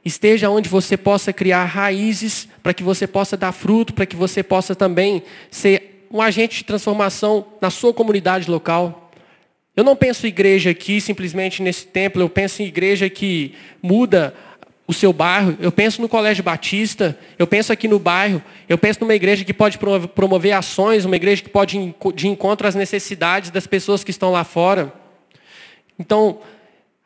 Esteja 0.05 0.51
onde 0.51 0.69
você 0.69 0.97
possa 0.97 1.33
criar 1.33 1.65
raízes, 1.65 2.49
para 2.63 2.75
que 2.75 2.83
você 2.83 3.07
possa 3.07 3.37
dar 3.37 3.53
fruto, 3.53 3.95
para 3.95 4.07
que 4.07 4.17
você 4.17 4.43
possa 4.43 4.75
também 4.75 5.23
ser 5.51 6.07
um 6.11 6.21
agente 6.21 6.59
de 6.59 6.65
transformação 6.65 7.47
na 7.61 7.71
sua 7.71 7.95
comunidade 7.95 8.51
local. 8.51 9.11
Eu 9.77 9.85
não 9.85 9.97
penso 9.97 10.27
igreja 10.27 10.71
aqui 10.71 11.01
simplesmente 11.01 11.63
nesse 11.63 11.87
templo, 11.87 12.21
eu 12.21 12.29
penso 12.29 12.61
em 12.63 12.67
igreja 12.67 13.09
que 13.09 13.55
muda 13.83 14.35
o 14.91 14.93
seu 14.93 15.13
bairro, 15.13 15.57
eu 15.61 15.71
penso 15.71 16.03
no 16.03 16.09
colégio 16.09 16.43
batista, 16.43 17.17
eu 17.39 17.47
penso 17.47 17.73
aqui 17.73 17.87
no 17.87 17.97
bairro, 17.97 18.43
eu 18.69 18.77
penso 18.77 18.99
numa 19.03 19.15
igreja 19.15 19.45
que 19.45 19.55
pode 19.55 19.79
promover 20.17 20.53
ações, 20.53 21.05
uma 21.05 21.15
igreja 21.15 21.43
que 21.43 21.49
pode 21.49 21.79
ir 21.79 21.95
de 22.13 22.27
encontro 22.27 22.67
às 22.67 22.75
necessidades 22.75 23.51
das 23.51 23.69
pessoas 23.69 24.03
que 24.03 24.11
estão 24.11 24.33
lá 24.33 24.43
fora. 24.43 24.93
Então, 25.97 26.41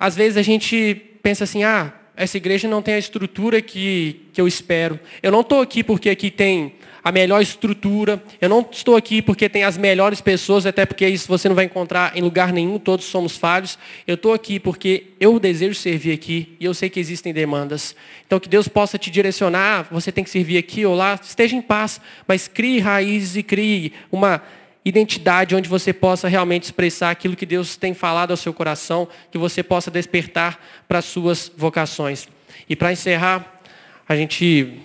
às 0.01 0.16
vezes 0.16 0.39
a 0.39 0.43
gente 0.43 0.95
pensa 1.22 1.45
assim, 1.45 1.62
ah, 1.62 1.93
essa 2.16 2.39
igreja 2.39 2.66
não 2.66 2.80
tem 2.80 2.95
a 2.95 2.99
estrutura 2.99 3.61
que, 3.61 4.22
que 4.32 4.41
eu 4.41 4.49
espero. 4.49 4.99
Eu 5.22 5.30
não 5.30 5.43
estou 5.43 5.61
aqui 5.61 5.85
porque 5.85 6.09
aqui 6.09 6.30
tem 6.30 6.76
a 7.05 7.12
melhor 7.12 7.42
estrutura. 7.42 8.22
Eu 8.40 8.48
não 8.48 8.66
estou 8.72 8.96
aqui 8.96 9.20
porque 9.20 9.46
tem 9.46 9.62
as 9.62 9.76
melhores 9.76 10.22
pessoas, 10.22 10.64
até 10.64 10.86
porque 10.86 11.07
isso 11.07 11.28
você 11.28 11.46
não 11.50 11.55
vai 11.55 11.66
encontrar 11.66 12.16
em 12.16 12.22
lugar 12.22 12.50
nenhum, 12.50 12.78
todos 12.78 13.05
somos 13.05 13.36
falhos. 13.36 13.78
Eu 14.07 14.14
estou 14.14 14.32
aqui 14.32 14.59
porque 14.59 15.09
eu 15.20 15.38
desejo 15.38 15.74
servir 15.74 16.12
aqui 16.12 16.57
e 16.59 16.64
eu 16.64 16.72
sei 16.72 16.88
que 16.88 16.98
existem 16.98 17.34
demandas. 17.34 17.94
Então 18.26 18.40
que 18.40 18.48
Deus 18.48 18.66
possa 18.66 18.96
te 18.96 19.11
direcionar, 19.11 19.86
você 19.90 20.11
tem 20.11 20.24
que 20.24 20.30
servir 20.30 20.57
aqui 20.57 20.86
ou 20.86 20.94
lá, 20.94 21.20
esteja 21.22 21.55
em 21.55 21.61
paz, 21.61 22.00
mas 22.26 22.48
crie 22.48 22.80
raízes 22.80 23.36
e 23.36 23.42
crie 23.42 23.92
uma 24.11 24.42
identidade 24.82 25.55
onde 25.55 25.68
você 25.68 25.92
possa 25.92 26.26
realmente 26.26 26.64
expressar 26.64 27.11
aquilo 27.11 27.36
que 27.36 27.46
Deus 27.46 27.76
tem 27.76 27.92
falado 27.92 28.30
ao 28.30 28.36
seu 28.36 28.52
coração, 28.52 29.07
que 29.30 29.36
você 29.36 29.62
possa 29.62 29.90
despertar 29.90 30.59
para 30.88 31.00
as 31.00 31.05
suas 31.05 31.52
vocações. 31.55 32.28
E 32.68 32.74
para 32.74 32.92
encerrar, 32.92 33.61
a 34.09 34.16
gente 34.16 34.78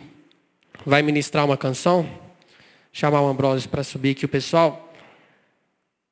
vai 0.86 1.02
ministrar 1.02 1.46
uma 1.46 1.58
canção, 1.58 2.10
chamar 2.92 3.22
o 3.22 3.28
Ambrosio 3.28 3.70
para 3.70 3.84
subir 3.84 4.12
aqui 4.12 4.26
o 4.26 4.30
pessoal. 4.30 4.94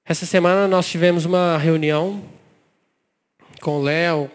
Essa 0.05 0.25
semana 0.25 0.67
nós 0.67 0.87
tivemos 0.87 1.25
uma 1.25 1.57
reunião 1.57 2.23
com 3.61 3.79
o 3.79 3.83
Léo, 3.83 4.29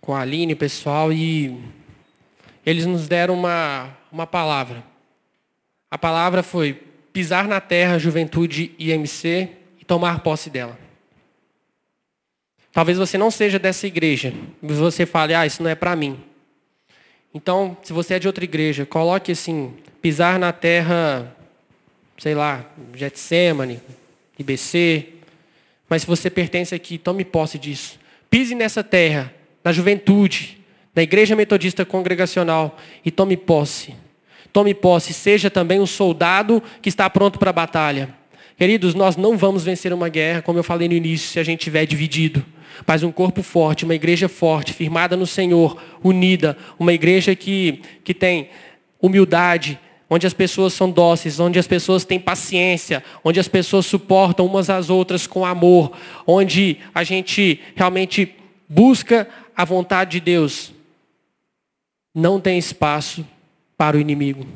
com 0.00 0.14
a 0.14 0.20
Aline, 0.20 0.52
o 0.52 0.56
pessoal, 0.56 1.12
e 1.12 1.58
eles 2.64 2.86
nos 2.86 3.08
deram 3.08 3.34
uma, 3.34 3.96
uma 4.12 4.26
palavra. 4.26 4.84
A 5.90 5.96
palavra 5.96 6.42
foi 6.42 6.74
pisar 7.12 7.48
na 7.48 7.60
terra, 7.60 7.98
juventude 7.98 8.74
IMC 8.78 9.48
e 9.80 9.84
tomar 9.84 10.20
posse 10.20 10.50
dela. 10.50 10.78
Talvez 12.72 12.98
você 12.98 13.16
não 13.16 13.30
seja 13.30 13.58
dessa 13.58 13.86
igreja, 13.86 14.32
mas 14.60 14.76
você 14.76 15.06
fale, 15.06 15.34
ah, 15.34 15.46
isso 15.46 15.62
não 15.62 15.70
é 15.70 15.74
para 15.74 15.96
mim. 15.96 16.22
Então, 17.34 17.76
se 17.82 17.92
você 17.92 18.14
é 18.14 18.18
de 18.18 18.26
outra 18.26 18.44
igreja, 18.44 18.86
coloque 18.86 19.32
assim, 19.32 19.74
pisar 20.00 20.38
na 20.38 20.52
terra, 20.52 21.36
sei 22.18 22.34
lá, 22.34 22.64
Getsemane, 22.94 23.80
IBC. 24.38 25.14
Mas 25.88 26.02
se 26.02 26.08
você 26.08 26.30
pertence 26.30 26.74
aqui, 26.74 26.98
tome 26.98 27.24
posse 27.24 27.58
disso. 27.58 27.98
Pise 28.30 28.54
nessa 28.54 28.82
terra, 28.82 29.32
na 29.62 29.72
juventude, 29.72 30.58
na 30.94 31.02
igreja 31.02 31.36
metodista 31.36 31.84
congregacional 31.84 32.78
e 33.04 33.10
tome 33.10 33.36
posse. 33.36 33.94
Tome 34.52 34.74
posse, 34.74 35.12
seja 35.12 35.50
também 35.50 35.80
um 35.80 35.86
soldado 35.86 36.62
que 36.82 36.88
está 36.88 37.08
pronto 37.08 37.38
para 37.38 37.50
a 37.50 37.52
batalha. 37.52 38.14
Queridos, 38.56 38.94
nós 38.94 39.16
não 39.16 39.36
vamos 39.36 39.62
vencer 39.62 39.92
uma 39.92 40.08
guerra, 40.08 40.42
como 40.42 40.58
eu 40.58 40.64
falei 40.64 40.88
no 40.88 40.94
início, 40.94 41.28
se 41.28 41.38
a 41.38 41.44
gente 41.44 41.60
estiver 41.60 41.86
dividido. 41.86 42.44
Mas 42.86 43.02
um 43.02 43.12
corpo 43.12 43.42
forte, 43.42 43.84
uma 43.84 43.94
igreja 43.94 44.28
forte, 44.28 44.72
firmada 44.72 45.16
no 45.16 45.26
Senhor, 45.26 45.80
unida, 46.02 46.56
uma 46.78 46.92
igreja 46.92 47.34
que, 47.34 47.82
que 48.04 48.14
tem 48.14 48.50
humildade, 49.00 49.78
onde 50.10 50.26
as 50.26 50.32
pessoas 50.32 50.72
são 50.72 50.90
dóceis, 50.90 51.38
onde 51.38 51.58
as 51.58 51.66
pessoas 51.66 52.04
têm 52.04 52.18
paciência, 52.18 53.04
onde 53.22 53.38
as 53.38 53.48
pessoas 53.48 53.86
suportam 53.86 54.46
umas 54.46 54.70
às 54.70 54.88
outras 54.90 55.26
com 55.26 55.44
amor, 55.44 55.92
onde 56.26 56.78
a 56.94 57.04
gente 57.04 57.60
realmente 57.74 58.34
busca 58.68 59.28
a 59.56 59.64
vontade 59.64 60.12
de 60.12 60.20
Deus. 60.20 60.72
Não 62.14 62.40
tem 62.40 62.58
espaço 62.58 63.26
para 63.76 63.96
o 63.96 64.00
inimigo. 64.00 64.46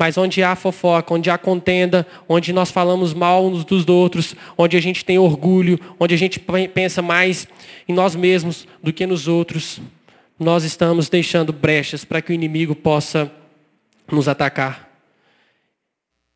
Mas 0.00 0.16
onde 0.16 0.42
há 0.42 0.56
fofoca, 0.56 1.12
onde 1.12 1.28
há 1.28 1.36
contenda, 1.36 2.06
onde 2.26 2.54
nós 2.54 2.70
falamos 2.70 3.12
mal 3.12 3.44
uns 3.44 3.66
dos 3.66 3.86
outros, 3.86 4.34
onde 4.56 4.74
a 4.74 4.80
gente 4.80 5.04
tem 5.04 5.18
orgulho, 5.18 5.78
onde 6.00 6.14
a 6.14 6.16
gente 6.16 6.40
pensa 6.72 7.02
mais 7.02 7.46
em 7.86 7.92
nós 7.92 8.16
mesmos 8.16 8.66
do 8.82 8.94
que 8.94 9.04
nos 9.04 9.28
outros, 9.28 9.78
nós 10.38 10.64
estamos 10.64 11.10
deixando 11.10 11.52
brechas 11.52 12.02
para 12.02 12.22
que 12.22 12.32
o 12.32 12.34
inimigo 12.34 12.74
possa 12.74 13.30
nos 14.10 14.26
atacar. 14.26 14.88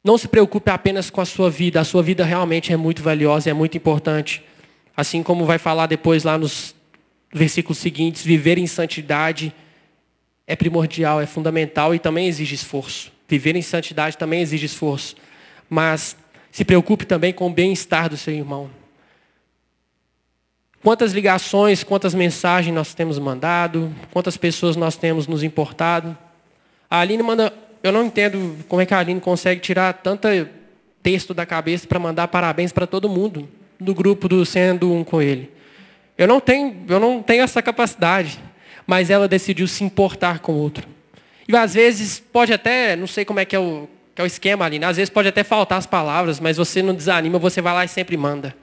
Não 0.04 0.18
se 0.18 0.28
preocupe 0.28 0.70
apenas 0.70 1.08
com 1.08 1.22
a 1.22 1.24
sua 1.24 1.48
vida, 1.48 1.80
a 1.80 1.84
sua 1.84 2.02
vida 2.02 2.22
realmente 2.22 2.70
é 2.70 2.76
muito 2.76 3.02
valiosa 3.02 3.48
é 3.48 3.54
muito 3.54 3.78
importante. 3.78 4.42
Assim 4.94 5.22
como 5.22 5.46
vai 5.46 5.56
falar 5.56 5.86
depois 5.86 6.22
lá 6.22 6.36
nos 6.36 6.74
versículos 7.32 7.78
seguintes, 7.78 8.22
viver 8.22 8.58
em 8.58 8.66
santidade 8.66 9.54
é 10.46 10.54
primordial, 10.54 11.18
é 11.18 11.24
fundamental 11.24 11.94
e 11.94 11.98
também 11.98 12.26
exige 12.28 12.54
esforço. 12.54 13.13
Viver 13.28 13.56
em 13.56 13.62
santidade 13.62 14.16
também 14.16 14.40
exige 14.40 14.66
esforço. 14.66 15.16
Mas 15.68 16.16
se 16.50 16.64
preocupe 16.64 17.04
também 17.04 17.32
com 17.32 17.46
o 17.46 17.52
bem-estar 17.52 18.08
do 18.08 18.16
seu 18.16 18.34
irmão. 18.34 18.70
Quantas 20.82 21.12
ligações, 21.12 21.82
quantas 21.82 22.14
mensagens 22.14 22.74
nós 22.74 22.94
temos 22.94 23.18
mandado, 23.18 23.92
quantas 24.12 24.36
pessoas 24.36 24.76
nós 24.76 24.96
temos 24.96 25.26
nos 25.26 25.42
importado. 25.42 26.16
A 26.90 27.00
Aline 27.00 27.22
manda, 27.22 27.52
eu 27.82 27.90
não 27.90 28.04
entendo 28.04 28.58
como 28.68 28.82
é 28.82 28.86
que 28.86 28.92
a 28.92 28.98
Aline 28.98 29.20
consegue 29.20 29.60
tirar 29.60 29.94
tanto 29.94 30.28
texto 31.02 31.32
da 31.32 31.46
cabeça 31.46 31.86
para 31.86 31.98
mandar 31.98 32.28
parabéns 32.28 32.72
para 32.72 32.86
todo 32.86 33.08
mundo 33.08 33.48
do 33.80 33.94
grupo 33.94 34.28
do 34.28 34.44
Sendo 34.44 34.92
Um 34.92 35.02
com 35.02 35.22
ele. 35.22 35.50
Eu 36.16 36.28
não 36.28 36.38
tenho, 36.38 36.84
eu 36.88 37.00
não 37.00 37.22
tenho 37.22 37.42
essa 37.42 37.62
capacidade 37.62 38.38
mas 38.86 39.10
ela 39.10 39.26
decidiu 39.26 39.66
se 39.66 39.82
importar 39.82 40.40
com 40.40 40.52
o 40.52 40.56
outro. 40.56 40.86
E 41.46 41.56
às 41.56 41.74
vezes 41.74 42.20
pode 42.20 42.52
até, 42.52 42.96
não 42.96 43.06
sei 43.06 43.24
como 43.24 43.40
é 43.40 43.44
que 43.44 43.54
é 43.54 43.58
o, 43.58 43.88
que 44.14 44.20
é 44.20 44.24
o 44.24 44.26
esquema 44.26 44.64
ali, 44.64 44.78
né? 44.78 44.86
às 44.86 44.96
vezes 44.96 45.10
pode 45.10 45.28
até 45.28 45.44
faltar 45.44 45.78
as 45.78 45.86
palavras, 45.86 46.40
mas 46.40 46.56
você 46.56 46.82
não 46.82 46.94
desanima, 46.94 47.38
você 47.38 47.60
vai 47.60 47.74
lá 47.74 47.84
e 47.84 47.88
sempre 47.88 48.16
manda. 48.16 48.54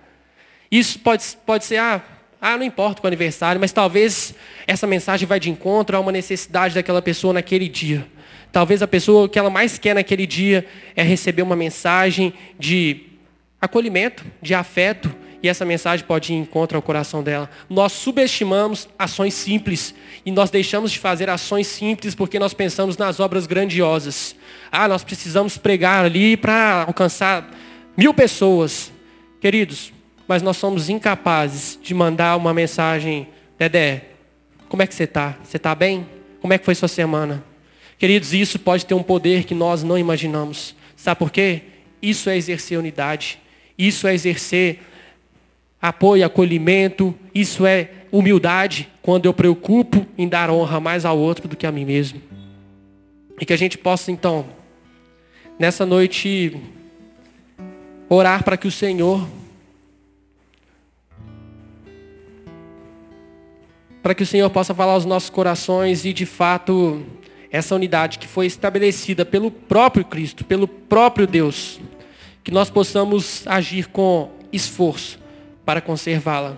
Isso 0.72 1.00
pode, 1.00 1.24
pode 1.46 1.66
ser, 1.66 1.78
ah, 1.78 2.02
ah, 2.40 2.58
não 2.58 2.64
importa 2.64 3.02
com 3.02 3.08
o 3.08 3.10
aniversário, 3.10 3.60
mas 3.60 3.72
talvez 3.72 4.34
essa 4.66 4.88
mensagem 4.88 5.28
vai 5.28 5.40
de 5.40 5.50
encontro 5.50 5.96
a 5.96 6.00
uma 6.00 6.12
necessidade 6.12 6.74
daquela 6.74 7.02
pessoa 7.02 7.34
naquele 7.34 7.68
dia. 7.68 8.08
Talvez 8.52 8.82
a 8.82 8.88
pessoa 8.88 9.30
que 9.30 9.38
ela 9.38 9.50
mais 9.50 9.78
quer 9.78 9.94
naquele 9.94 10.26
dia 10.26 10.66
é 10.96 11.04
receber 11.04 11.42
uma 11.42 11.56
mensagem 11.56 12.34
de 12.58 13.06
acolhimento, 13.62 14.26
de 14.42 14.56
afeto, 14.56 15.14
e 15.44 15.50
essa 15.50 15.66
mensagem 15.66 16.06
pode 16.06 16.32
ir 16.32 16.36
em 16.36 16.42
encontro 16.42 16.78
ao 16.78 16.82
coração 16.82 17.24
dela. 17.24 17.50
Nós 17.70 17.92
subestimamos 17.92 18.88
ações 18.98 19.34
simples 19.34 19.94
e 20.26 20.32
nós 20.32 20.50
deixamos 20.50 20.92
de 20.92 21.00
fazer 21.00 21.30
ações 21.30 21.68
simples 21.68 22.14
porque 22.14 22.38
nós 22.38 22.54
pensamos 22.54 22.98
nas 22.98 23.20
obras 23.20 23.48
grandiosas. 23.48 24.36
Ah, 24.72 24.88
nós 24.88 25.04
precisamos 25.04 25.58
pregar 25.58 26.06
ali 26.06 26.38
para 26.38 26.86
alcançar 26.88 27.50
mil 27.98 28.14
pessoas. 28.14 28.92
Queridos, 29.40 29.92
mas 30.28 30.42
nós 30.42 30.58
somos 30.58 30.90
incapazes 30.90 31.80
de 31.82 31.94
mandar 31.94 32.38
uma 32.38 32.54
mensagem, 32.54 33.28
Dedé, 33.58 34.06
como 34.70 34.84
é 34.84 34.88
que 34.88 34.94
você 34.94 35.04
está? 35.04 35.36
Você 35.44 35.58
está 35.58 35.74
bem? 35.74 36.08
Como 36.40 36.54
é 36.54 36.58
que 36.58 36.66
foi 36.66 36.76
sua 36.76 36.88
semana? 36.88 37.44
Queridos, 37.98 38.34
isso 38.34 38.58
pode 38.58 38.86
ter 38.86 38.94
um 38.94 39.04
poder 39.04 39.44
que 39.44 39.54
nós 39.54 39.84
não 39.84 39.98
imaginamos. 39.98 40.76
Sabe 40.96 41.20
por 41.20 41.32
quê? 41.32 41.64
Isso 42.02 42.30
é 42.30 42.38
exercer 42.38 42.78
unidade. 42.78 43.40
Isso 43.78 44.08
é 44.08 44.14
exercer 44.14 44.80
apoio, 45.82 46.26
acolhimento. 46.26 47.16
Isso 47.34 47.66
é 47.66 47.90
humildade 48.12 48.90
quando 49.02 49.26
eu 49.26 49.34
preocupo 49.34 50.06
em 50.18 50.28
dar 50.28 50.50
honra 50.50 50.80
mais 50.80 51.06
ao 51.06 51.18
outro 51.18 51.48
do 51.48 51.56
que 51.56 51.66
a 51.66 51.72
mim 51.72 51.86
mesmo. 51.86 52.22
E 53.40 53.46
que 53.46 53.54
a 53.54 53.58
gente 53.58 53.78
possa, 53.78 54.12
então, 54.12 54.46
nessa 55.58 55.86
noite, 55.86 56.56
orar 58.08 58.44
para 58.44 58.58
que 58.58 58.68
o 58.68 58.72
Senhor, 58.72 59.28
para 64.04 64.14
que 64.14 64.22
o 64.22 64.28
Senhor 64.28 64.50
possa 64.50 64.76
falar 64.76 64.94
aos 64.94 65.06
nossos 65.06 65.30
corações 65.30 66.06
e, 66.06 66.14
de 66.14 66.26
fato, 66.26 67.04
essa 67.50 67.74
unidade 67.74 68.20
que 68.20 68.28
foi 68.28 68.46
estabelecida 68.46 69.26
pelo 69.26 69.50
próprio 69.50 70.06
Cristo, 70.06 70.46
pelo 70.46 70.68
próprio 70.68 71.26
Deus, 71.26 71.80
que 72.44 72.52
nós 72.52 72.70
possamos 72.70 73.46
agir 73.48 73.88
com 73.88 74.30
esforço 74.52 75.21
para 75.66 75.82
conservá-la. 75.82 76.58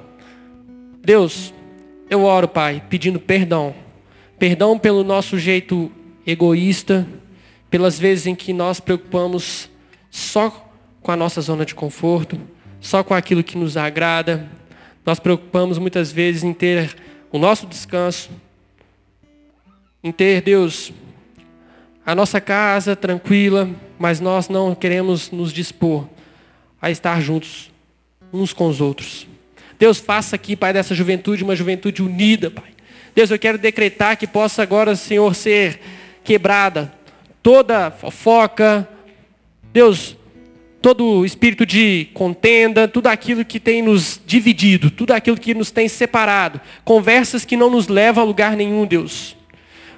Deus, 1.02 1.54
eu 2.10 2.24
oro, 2.24 2.48
Pai, 2.48 2.82
pedindo 2.90 3.20
perdão. 3.20 3.76
Perdão 4.40 4.78
pelo 4.78 5.04
nosso 5.04 5.38
jeito 5.38 5.92
egoísta, 6.26 7.08
pelas 7.70 8.00
vezes 8.00 8.28
em 8.28 8.36
que 8.36 8.54
nós 8.54 8.80
preocupamos 8.80 9.70
só 10.10 10.70
com 11.02 11.12
a 11.12 11.16
nossa 11.16 11.42
zona 11.42 11.66
de 11.66 11.76
conforto, 11.76 12.40
só 12.80 13.04
com 13.04 13.14
aquilo 13.14 13.44
que 13.44 13.58
nos 13.58 13.76
agrada. 13.76 14.50
Nós 15.06 15.20
preocupamos 15.20 15.78
muitas 15.78 16.12
vezes 16.12 16.44
em 16.44 16.54
ter 16.54 16.96
o 17.32 17.38
nosso 17.38 17.66
descanso, 17.66 18.30
em 20.04 20.12
ter, 20.12 20.42
Deus, 20.42 20.94
a 22.06 22.14
nossa 22.14 22.40
casa 22.40 22.96
tranquila, 22.96 23.70
mas 23.98 24.20
nós 24.20 24.50
não 24.50 24.76
queremos 24.76 25.32
nos 25.32 25.52
dispor 25.52 26.08
a 26.82 26.92
estar 26.92 27.20
juntos 27.22 27.73
uns 28.34 28.52
com 28.52 28.68
os 28.68 28.82
outros. 28.82 29.28
Deus, 29.78 30.00
faça 30.00 30.36
aqui, 30.36 30.56
Pai, 30.56 30.74
dessa 30.74 30.96
juventude 30.96 31.44
uma 31.44 31.56
juventude 31.56 32.02
unida, 32.02 32.50
Pai. 32.50 32.72
Deus, 33.16 33.30
eu 33.30 33.38
quero 33.38 33.58
decretar 33.58 34.18
que 34.18 34.26
possa 34.26 34.64
agora, 34.64 34.96
Senhor, 34.96 35.36
ser 35.36 35.80
quebrada 36.24 36.92
toda 37.44 37.92
fofoca, 37.92 38.88
Deus, 39.74 40.16
todo 40.82 41.26
espírito 41.26 41.66
de 41.66 42.08
contenda, 42.14 42.88
tudo 42.88 43.08
aquilo 43.08 43.44
que 43.44 43.60
tem 43.60 43.82
nos 43.82 44.20
dividido, 44.26 44.90
tudo 44.90 45.12
aquilo 45.12 45.38
que 45.38 45.54
nos 45.54 45.70
tem 45.70 45.88
separado, 45.88 46.60
conversas 46.86 47.44
que 47.46 47.58
não 47.58 47.70
nos 47.70 47.88
levam 47.88 48.24
a 48.24 48.26
lugar 48.26 48.56
nenhum, 48.56 48.86
Deus. 48.86 49.36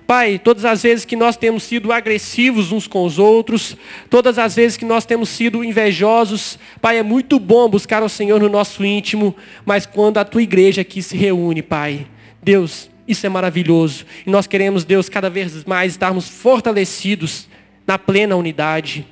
Pai, 0.07 0.37
todas 0.37 0.65
as 0.65 0.83
vezes 0.83 1.03
que 1.03 1.15
nós 1.15 1.35
temos 1.35 1.63
sido 1.63 1.91
agressivos 1.91 2.71
uns 2.71 2.85
com 2.85 3.03
os 3.03 3.17
outros, 3.17 3.75
todas 4.07 4.37
as 4.37 4.55
vezes 4.55 4.77
que 4.77 4.85
nós 4.85 5.03
temos 5.03 5.29
sido 5.29 5.63
invejosos, 5.63 6.59
Pai, 6.79 6.99
é 6.99 7.03
muito 7.03 7.39
bom 7.39 7.67
buscar 7.67 8.03
o 8.03 8.09
Senhor 8.09 8.39
no 8.39 8.47
nosso 8.47 8.85
íntimo, 8.85 9.35
mas 9.65 9.87
quando 9.87 10.19
a 10.19 10.25
tua 10.25 10.43
igreja 10.43 10.81
aqui 10.81 11.01
se 11.01 11.17
reúne, 11.17 11.63
Pai, 11.63 12.05
Deus, 12.41 12.87
isso 13.07 13.25
é 13.25 13.29
maravilhoso. 13.29 14.05
E 14.25 14.29
nós 14.29 14.45
queremos, 14.45 14.83
Deus, 14.83 15.09
cada 15.09 15.29
vez 15.29 15.63
mais 15.65 15.93
estarmos 15.93 16.29
fortalecidos 16.29 17.47
na 17.87 17.97
plena 17.97 18.35
unidade. 18.35 19.07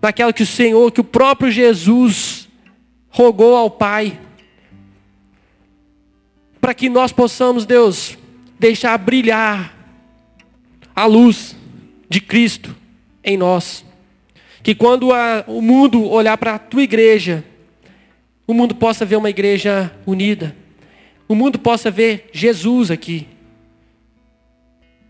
Naquela 0.00 0.32
que 0.32 0.42
o 0.42 0.46
Senhor, 0.46 0.90
que 0.92 1.00
o 1.00 1.04
próprio 1.04 1.50
Jesus 1.50 2.48
rogou 3.10 3.54
ao 3.54 3.70
Pai. 3.70 4.18
Para 6.58 6.72
que 6.72 6.88
nós 6.88 7.12
possamos, 7.12 7.66
Deus, 7.66 8.16
deixar 8.58 8.96
brilhar 8.96 9.73
a 10.94 11.06
luz 11.06 11.56
de 12.08 12.20
Cristo 12.20 12.74
em 13.22 13.36
nós. 13.36 13.84
Que 14.62 14.74
quando 14.74 15.12
a, 15.12 15.44
o 15.46 15.60
mundo 15.60 16.04
olhar 16.04 16.36
para 16.38 16.54
a 16.54 16.58
tua 16.58 16.82
igreja, 16.82 17.44
o 18.46 18.54
mundo 18.54 18.74
possa 18.74 19.04
ver 19.04 19.16
uma 19.16 19.30
igreja 19.30 19.92
unida 20.06 20.54
o 21.28 21.34
mundo 21.34 21.58
possa 21.58 21.90
ver 21.90 22.28
Jesus 22.32 22.90
aqui. 22.90 23.26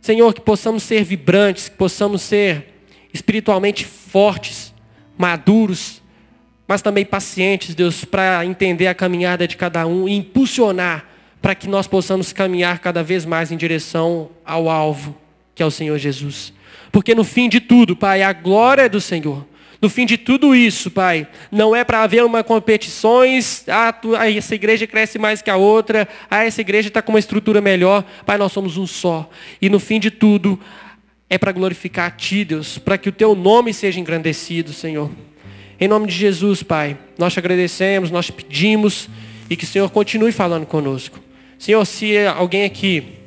Senhor, 0.00 0.32
que 0.34 0.40
possamos 0.40 0.82
ser 0.82 1.02
vibrantes, 1.02 1.68
que 1.68 1.76
possamos 1.76 2.22
ser 2.22 2.74
espiritualmente 3.12 3.84
fortes, 3.84 4.72
maduros, 5.16 6.02
mas 6.66 6.82
também 6.82 7.04
pacientes, 7.04 7.74
Deus, 7.74 8.04
para 8.04 8.44
entender 8.44 8.86
a 8.86 8.94
caminhada 8.94 9.46
de 9.48 9.56
cada 9.56 9.86
um 9.86 10.08
e 10.08 10.14
impulsionar 10.14 11.08
para 11.40 11.54
que 11.54 11.68
nós 11.68 11.86
possamos 11.86 12.32
caminhar 12.32 12.78
cada 12.78 13.02
vez 13.02 13.24
mais 13.24 13.52
em 13.52 13.56
direção 13.56 14.30
ao 14.44 14.70
alvo, 14.70 15.14
que 15.54 15.62
é 15.62 15.66
o 15.66 15.70
Senhor 15.70 15.98
Jesus. 15.98 16.52
Porque 16.90 17.14
no 17.14 17.24
fim 17.24 17.48
de 17.48 17.60
tudo, 17.60 17.96
Pai, 17.96 18.22
a 18.22 18.32
glória 18.32 18.82
é 18.82 18.88
do 18.88 19.00
Senhor. 19.00 19.46
No 19.80 19.90
fim 19.90 20.06
de 20.06 20.16
tudo 20.16 20.54
isso, 20.54 20.90
Pai, 20.90 21.28
não 21.52 21.76
é 21.76 21.84
para 21.84 22.02
haver 22.02 22.24
uma 22.24 22.42
competições, 22.42 23.64
ah, 23.68 23.92
tu, 23.92 24.16
ah, 24.16 24.30
essa 24.30 24.54
igreja 24.54 24.86
cresce 24.86 25.18
mais 25.18 25.42
que 25.42 25.50
a 25.50 25.56
outra, 25.56 26.08
ah, 26.30 26.42
essa 26.42 26.62
igreja 26.62 26.88
está 26.88 27.02
com 27.02 27.12
uma 27.12 27.18
estrutura 27.18 27.60
melhor. 27.60 28.02
Pai, 28.24 28.38
nós 28.38 28.50
somos 28.50 28.78
um 28.78 28.86
só. 28.86 29.28
E 29.60 29.68
no 29.68 29.78
fim 29.78 30.00
de 30.00 30.10
tudo, 30.10 30.58
é 31.28 31.36
para 31.36 31.52
glorificar 31.52 32.06
a 32.06 32.10
Ti, 32.10 32.44
Deus, 32.44 32.78
para 32.78 32.96
que 32.96 33.08
o 33.08 33.12
Teu 33.12 33.34
nome 33.34 33.74
seja 33.74 34.00
engrandecido, 34.00 34.72
Senhor. 34.72 35.10
Em 35.78 35.88
nome 35.88 36.06
de 36.06 36.14
Jesus, 36.14 36.62
Pai, 36.62 36.96
nós 37.18 37.32
te 37.32 37.38
agradecemos, 37.38 38.10
nós 38.10 38.26
te 38.26 38.32
pedimos 38.32 39.08
e 39.50 39.56
que 39.56 39.64
o 39.64 39.66
Senhor 39.66 39.90
continue 39.90 40.32
falando 40.32 40.64
conosco. 40.64 41.20
Senhor, 41.58 41.84
se 41.84 42.16
alguém 42.26 42.64
aqui 42.64 43.23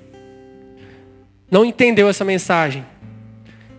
não 1.49 1.63
entendeu 1.63 2.09
essa 2.09 2.25
mensagem, 2.25 2.85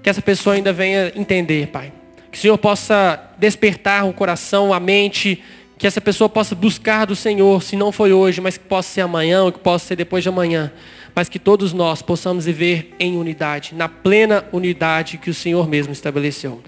que 0.02 0.08
essa 0.08 0.22
pessoa 0.22 0.56
ainda 0.56 0.72
venha 0.72 1.12
entender, 1.14 1.68
Pai. 1.68 1.92
Que 2.30 2.38
o 2.38 2.40
Senhor 2.40 2.58
possa 2.58 3.32
despertar 3.38 4.06
o 4.06 4.12
coração, 4.12 4.72
a 4.72 4.80
mente, 4.80 5.42
que 5.78 5.86
essa 5.86 6.00
pessoa 6.00 6.28
possa 6.28 6.54
buscar 6.54 7.06
do 7.06 7.14
Senhor, 7.14 7.62
se 7.62 7.76
não 7.76 7.92
foi 7.92 8.12
hoje, 8.12 8.40
mas 8.40 8.58
que 8.58 8.64
possa 8.64 8.88
ser 8.90 9.00
amanhã, 9.02 9.44
ou 9.44 9.52
que 9.52 9.58
possa 9.58 9.86
ser 9.86 9.96
depois 9.96 10.22
de 10.22 10.28
amanhã. 10.28 10.72
Mas 11.14 11.28
que 11.28 11.38
todos 11.38 11.72
nós 11.72 12.02
possamos 12.02 12.46
viver 12.46 12.94
em 12.98 13.16
unidade, 13.16 13.74
na 13.74 13.88
plena 13.88 14.44
unidade 14.52 15.18
que 15.18 15.30
o 15.30 15.34
Senhor 15.34 15.68
mesmo 15.68 15.92
estabeleceu. 15.92 16.62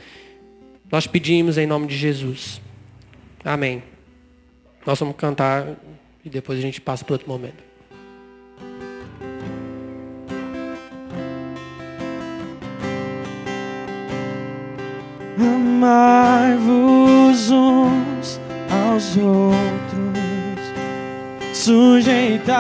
Nós 0.91 1.07
pedimos 1.07 1.57
em 1.57 1.67
nome 1.67 1.87
de 1.87 1.97
Jesus. 1.97 2.61
Amém. 3.45 3.83
Nós 4.87 4.99
vamos 4.99 5.17
cantar 5.17 5.67
e 6.25 6.29
depois 6.29 6.59
a 6.59 6.63
gente 6.63 6.81
passa 6.81 7.05
para 7.05 7.15
outro 7.15 7.29
momento. 7.29 7.70
Amai-vos 15.39 16.71
uns 17.51 18.41
aos 18.71 19.17
outros, 19.17 20.61
sujeitai-vos 21.53 22.51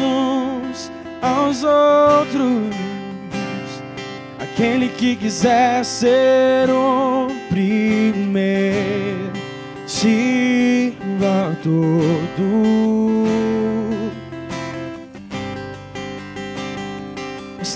uns 0.00 0.90
aos 1.20 1.62
outros. 1.64 2.74
Aquele 4.38 4.88
que 4.88 5.16
quiser 5.16 5.84
ser 5.84 6.70
o 6.70 7.28
primeiro, 7.48 9.32
sirva 9.86 11.56
todos. 11.62 12.89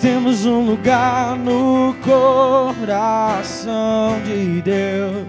Temos 0.05 0.45
um 0.45 0.61
lugar 0.61 1.35
no 1.35 1.97
coração 2.05 3.57
de 4.23 4.61
Deus. 4.61 5.25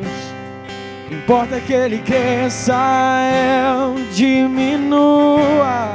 Importa 1.09 1.61
que 1.61 1.71
Ele 1.71 1.99
cresça, 1.99 2.75
eu 3.71 3.95
diminua. 4.13 5.93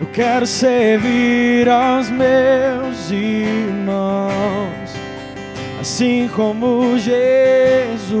Eu 0.00 0.06
quero 0.12 0.46
servir 0.46 1.68
aos 1.68 2.08
meus 2.10 3.10
irmãos, 3.10 4.30
assim 5.80 6.30
como 6.32 6.96
Jesus. 6.96 8.20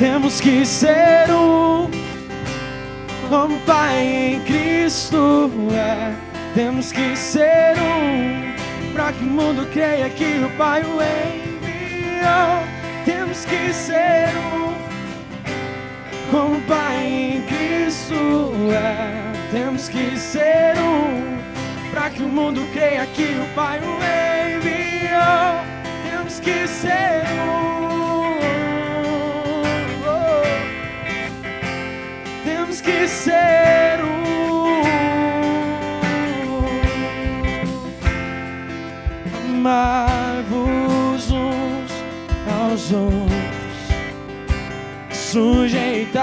Temos 0.00 0.40
que 0.40 0.66
ser 0.66 1.31
como 3.32 3.58
Pai 3.60 4.34
em 4.34 4.40
Cristo 4.40 5.48
é. 5.72 6.14
Temos 6.54 6.92
que 6.92 7.16
ser 7.16 7.78
um, 7.78 8.92
para 8.92 9.10
que 9.10 9.24
o 9.24 9.26
mundo 9.26 9.66
creia 9.72 10.10
que 10.10 10.44
o 10.44 10.50
Pai 10.58 10.82
o 10.82 11.00
enviou. 11.00 12.62
Temos 13.06 13.46
que 13.46 13.72
ser 13.72 14.28
um, 14.36 14.74
como 16.30 16.60
Pai 16.68 17.06
em 17.06 17.42
Cristo 17.46 18.14
é. 18.70 19.32
Temos 19.50 19.88
que 19.88 20.14
ser 20.18 20.74
um, 20.78 21.90
para 21.90 22.10
que 22.10 22.22
o 22.22 22.28
mundo 22.28 22.60
creia 22.74 23.06
que 23.06 23.22
o 23.22 23.54
Pai 23.54 23.78
o 23.78 24.58
enviou. 24.58 25.64
Temos 26.04 26.38
que 26.38 26.68
ser 26.68 27.22
um. 27.48 27.91
Temos 32.72 32.80
que 32.80 33.06
ser 33.06 34.00
um. 34.02 34.82
Amai-vos 39.44 41.30
uns 41.30 41.92
aos 42.50 42.92
outros, 42.92 43.36
sujeitai-vos 45.12 46.16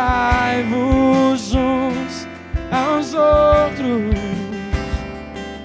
uns 1.54 2.28
aos 2.72 3.14
outros. 3.14 4.16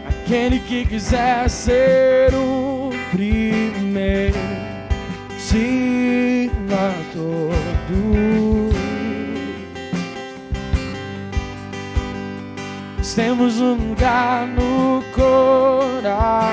Aquele 0.06 0.58
que 0.60 0.84
quiser 0.84 1.48
ser 1.48 2.34
o 2.34 2.90
primeiro, 3.10 4.36
sirva 5.38 5.83
Temos 13.14 13.60
um 13.60 13.74
lugar 13.74 14.44
no 14.44 15.00
coração 15.12 16.50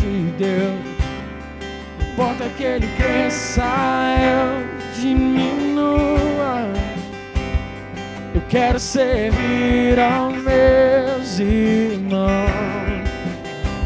de 0.00 0.30
Deus. 0.36 0.78
Importa 2.12 2.44
que 2.58 2.62
Ele 2.62 2.86
cresça, 2.98 3.64
eu 4.20 5.00
diminua. 5.00 6.70
Eu 8.34 8.42
quero 8.50 8.78
servir 8.78 9.98
aos 9.98 10.34
meus 10.42 11.38
irmãos, 11.38 12.20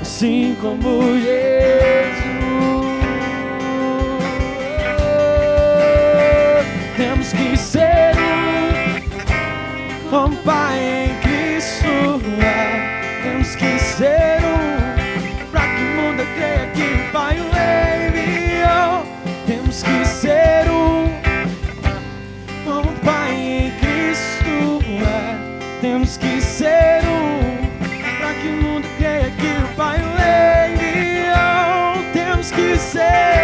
assim 0.03 0.57
como 0.61 1.15
Jesus. 1.21 1.37
Temos 6.97 7.33
que 7.33 7.57
ser 7.57 8.17
um, 10.13 10.35
sincero 13.67 14.47
Pra 15.51 15.63
que 15.63 15.83
o 15.83 16.01
mundo 16.01 16.27
creia 16.37 16.67
que 16.75 16.83
o 16.83 17.13
Pai 17.13 17.41
o 17.41 17.49
enviou. 18.09 19.07
Temos 19.47 19.83
que 19.83 20.05
ser 20.05 20.71
um 20.71 21.09
Como 22.65 22.91
o 22.91 23.01
Pai 23.01 23.33
em 23.35 23.71
Cristo 23.79 24.81
é. 25.03 25.81
Temos 25.81 26.17
que 26.17 26.41
ser 26.41 27.01
um 27.05 27.67
Pra 28.19 28.35
que 28.35 28.49
o 28.49 28.63
mundo 28.63 28.89
creia 28.99 29.31
que 29.31 29.65
o 29.65 29.77
Pai 29.77 29.99
o 29.99 30.75
enviou. 30.75 32.13
Temos 32.13 32.51
que 32.51 32.77
ser 32.79 33.36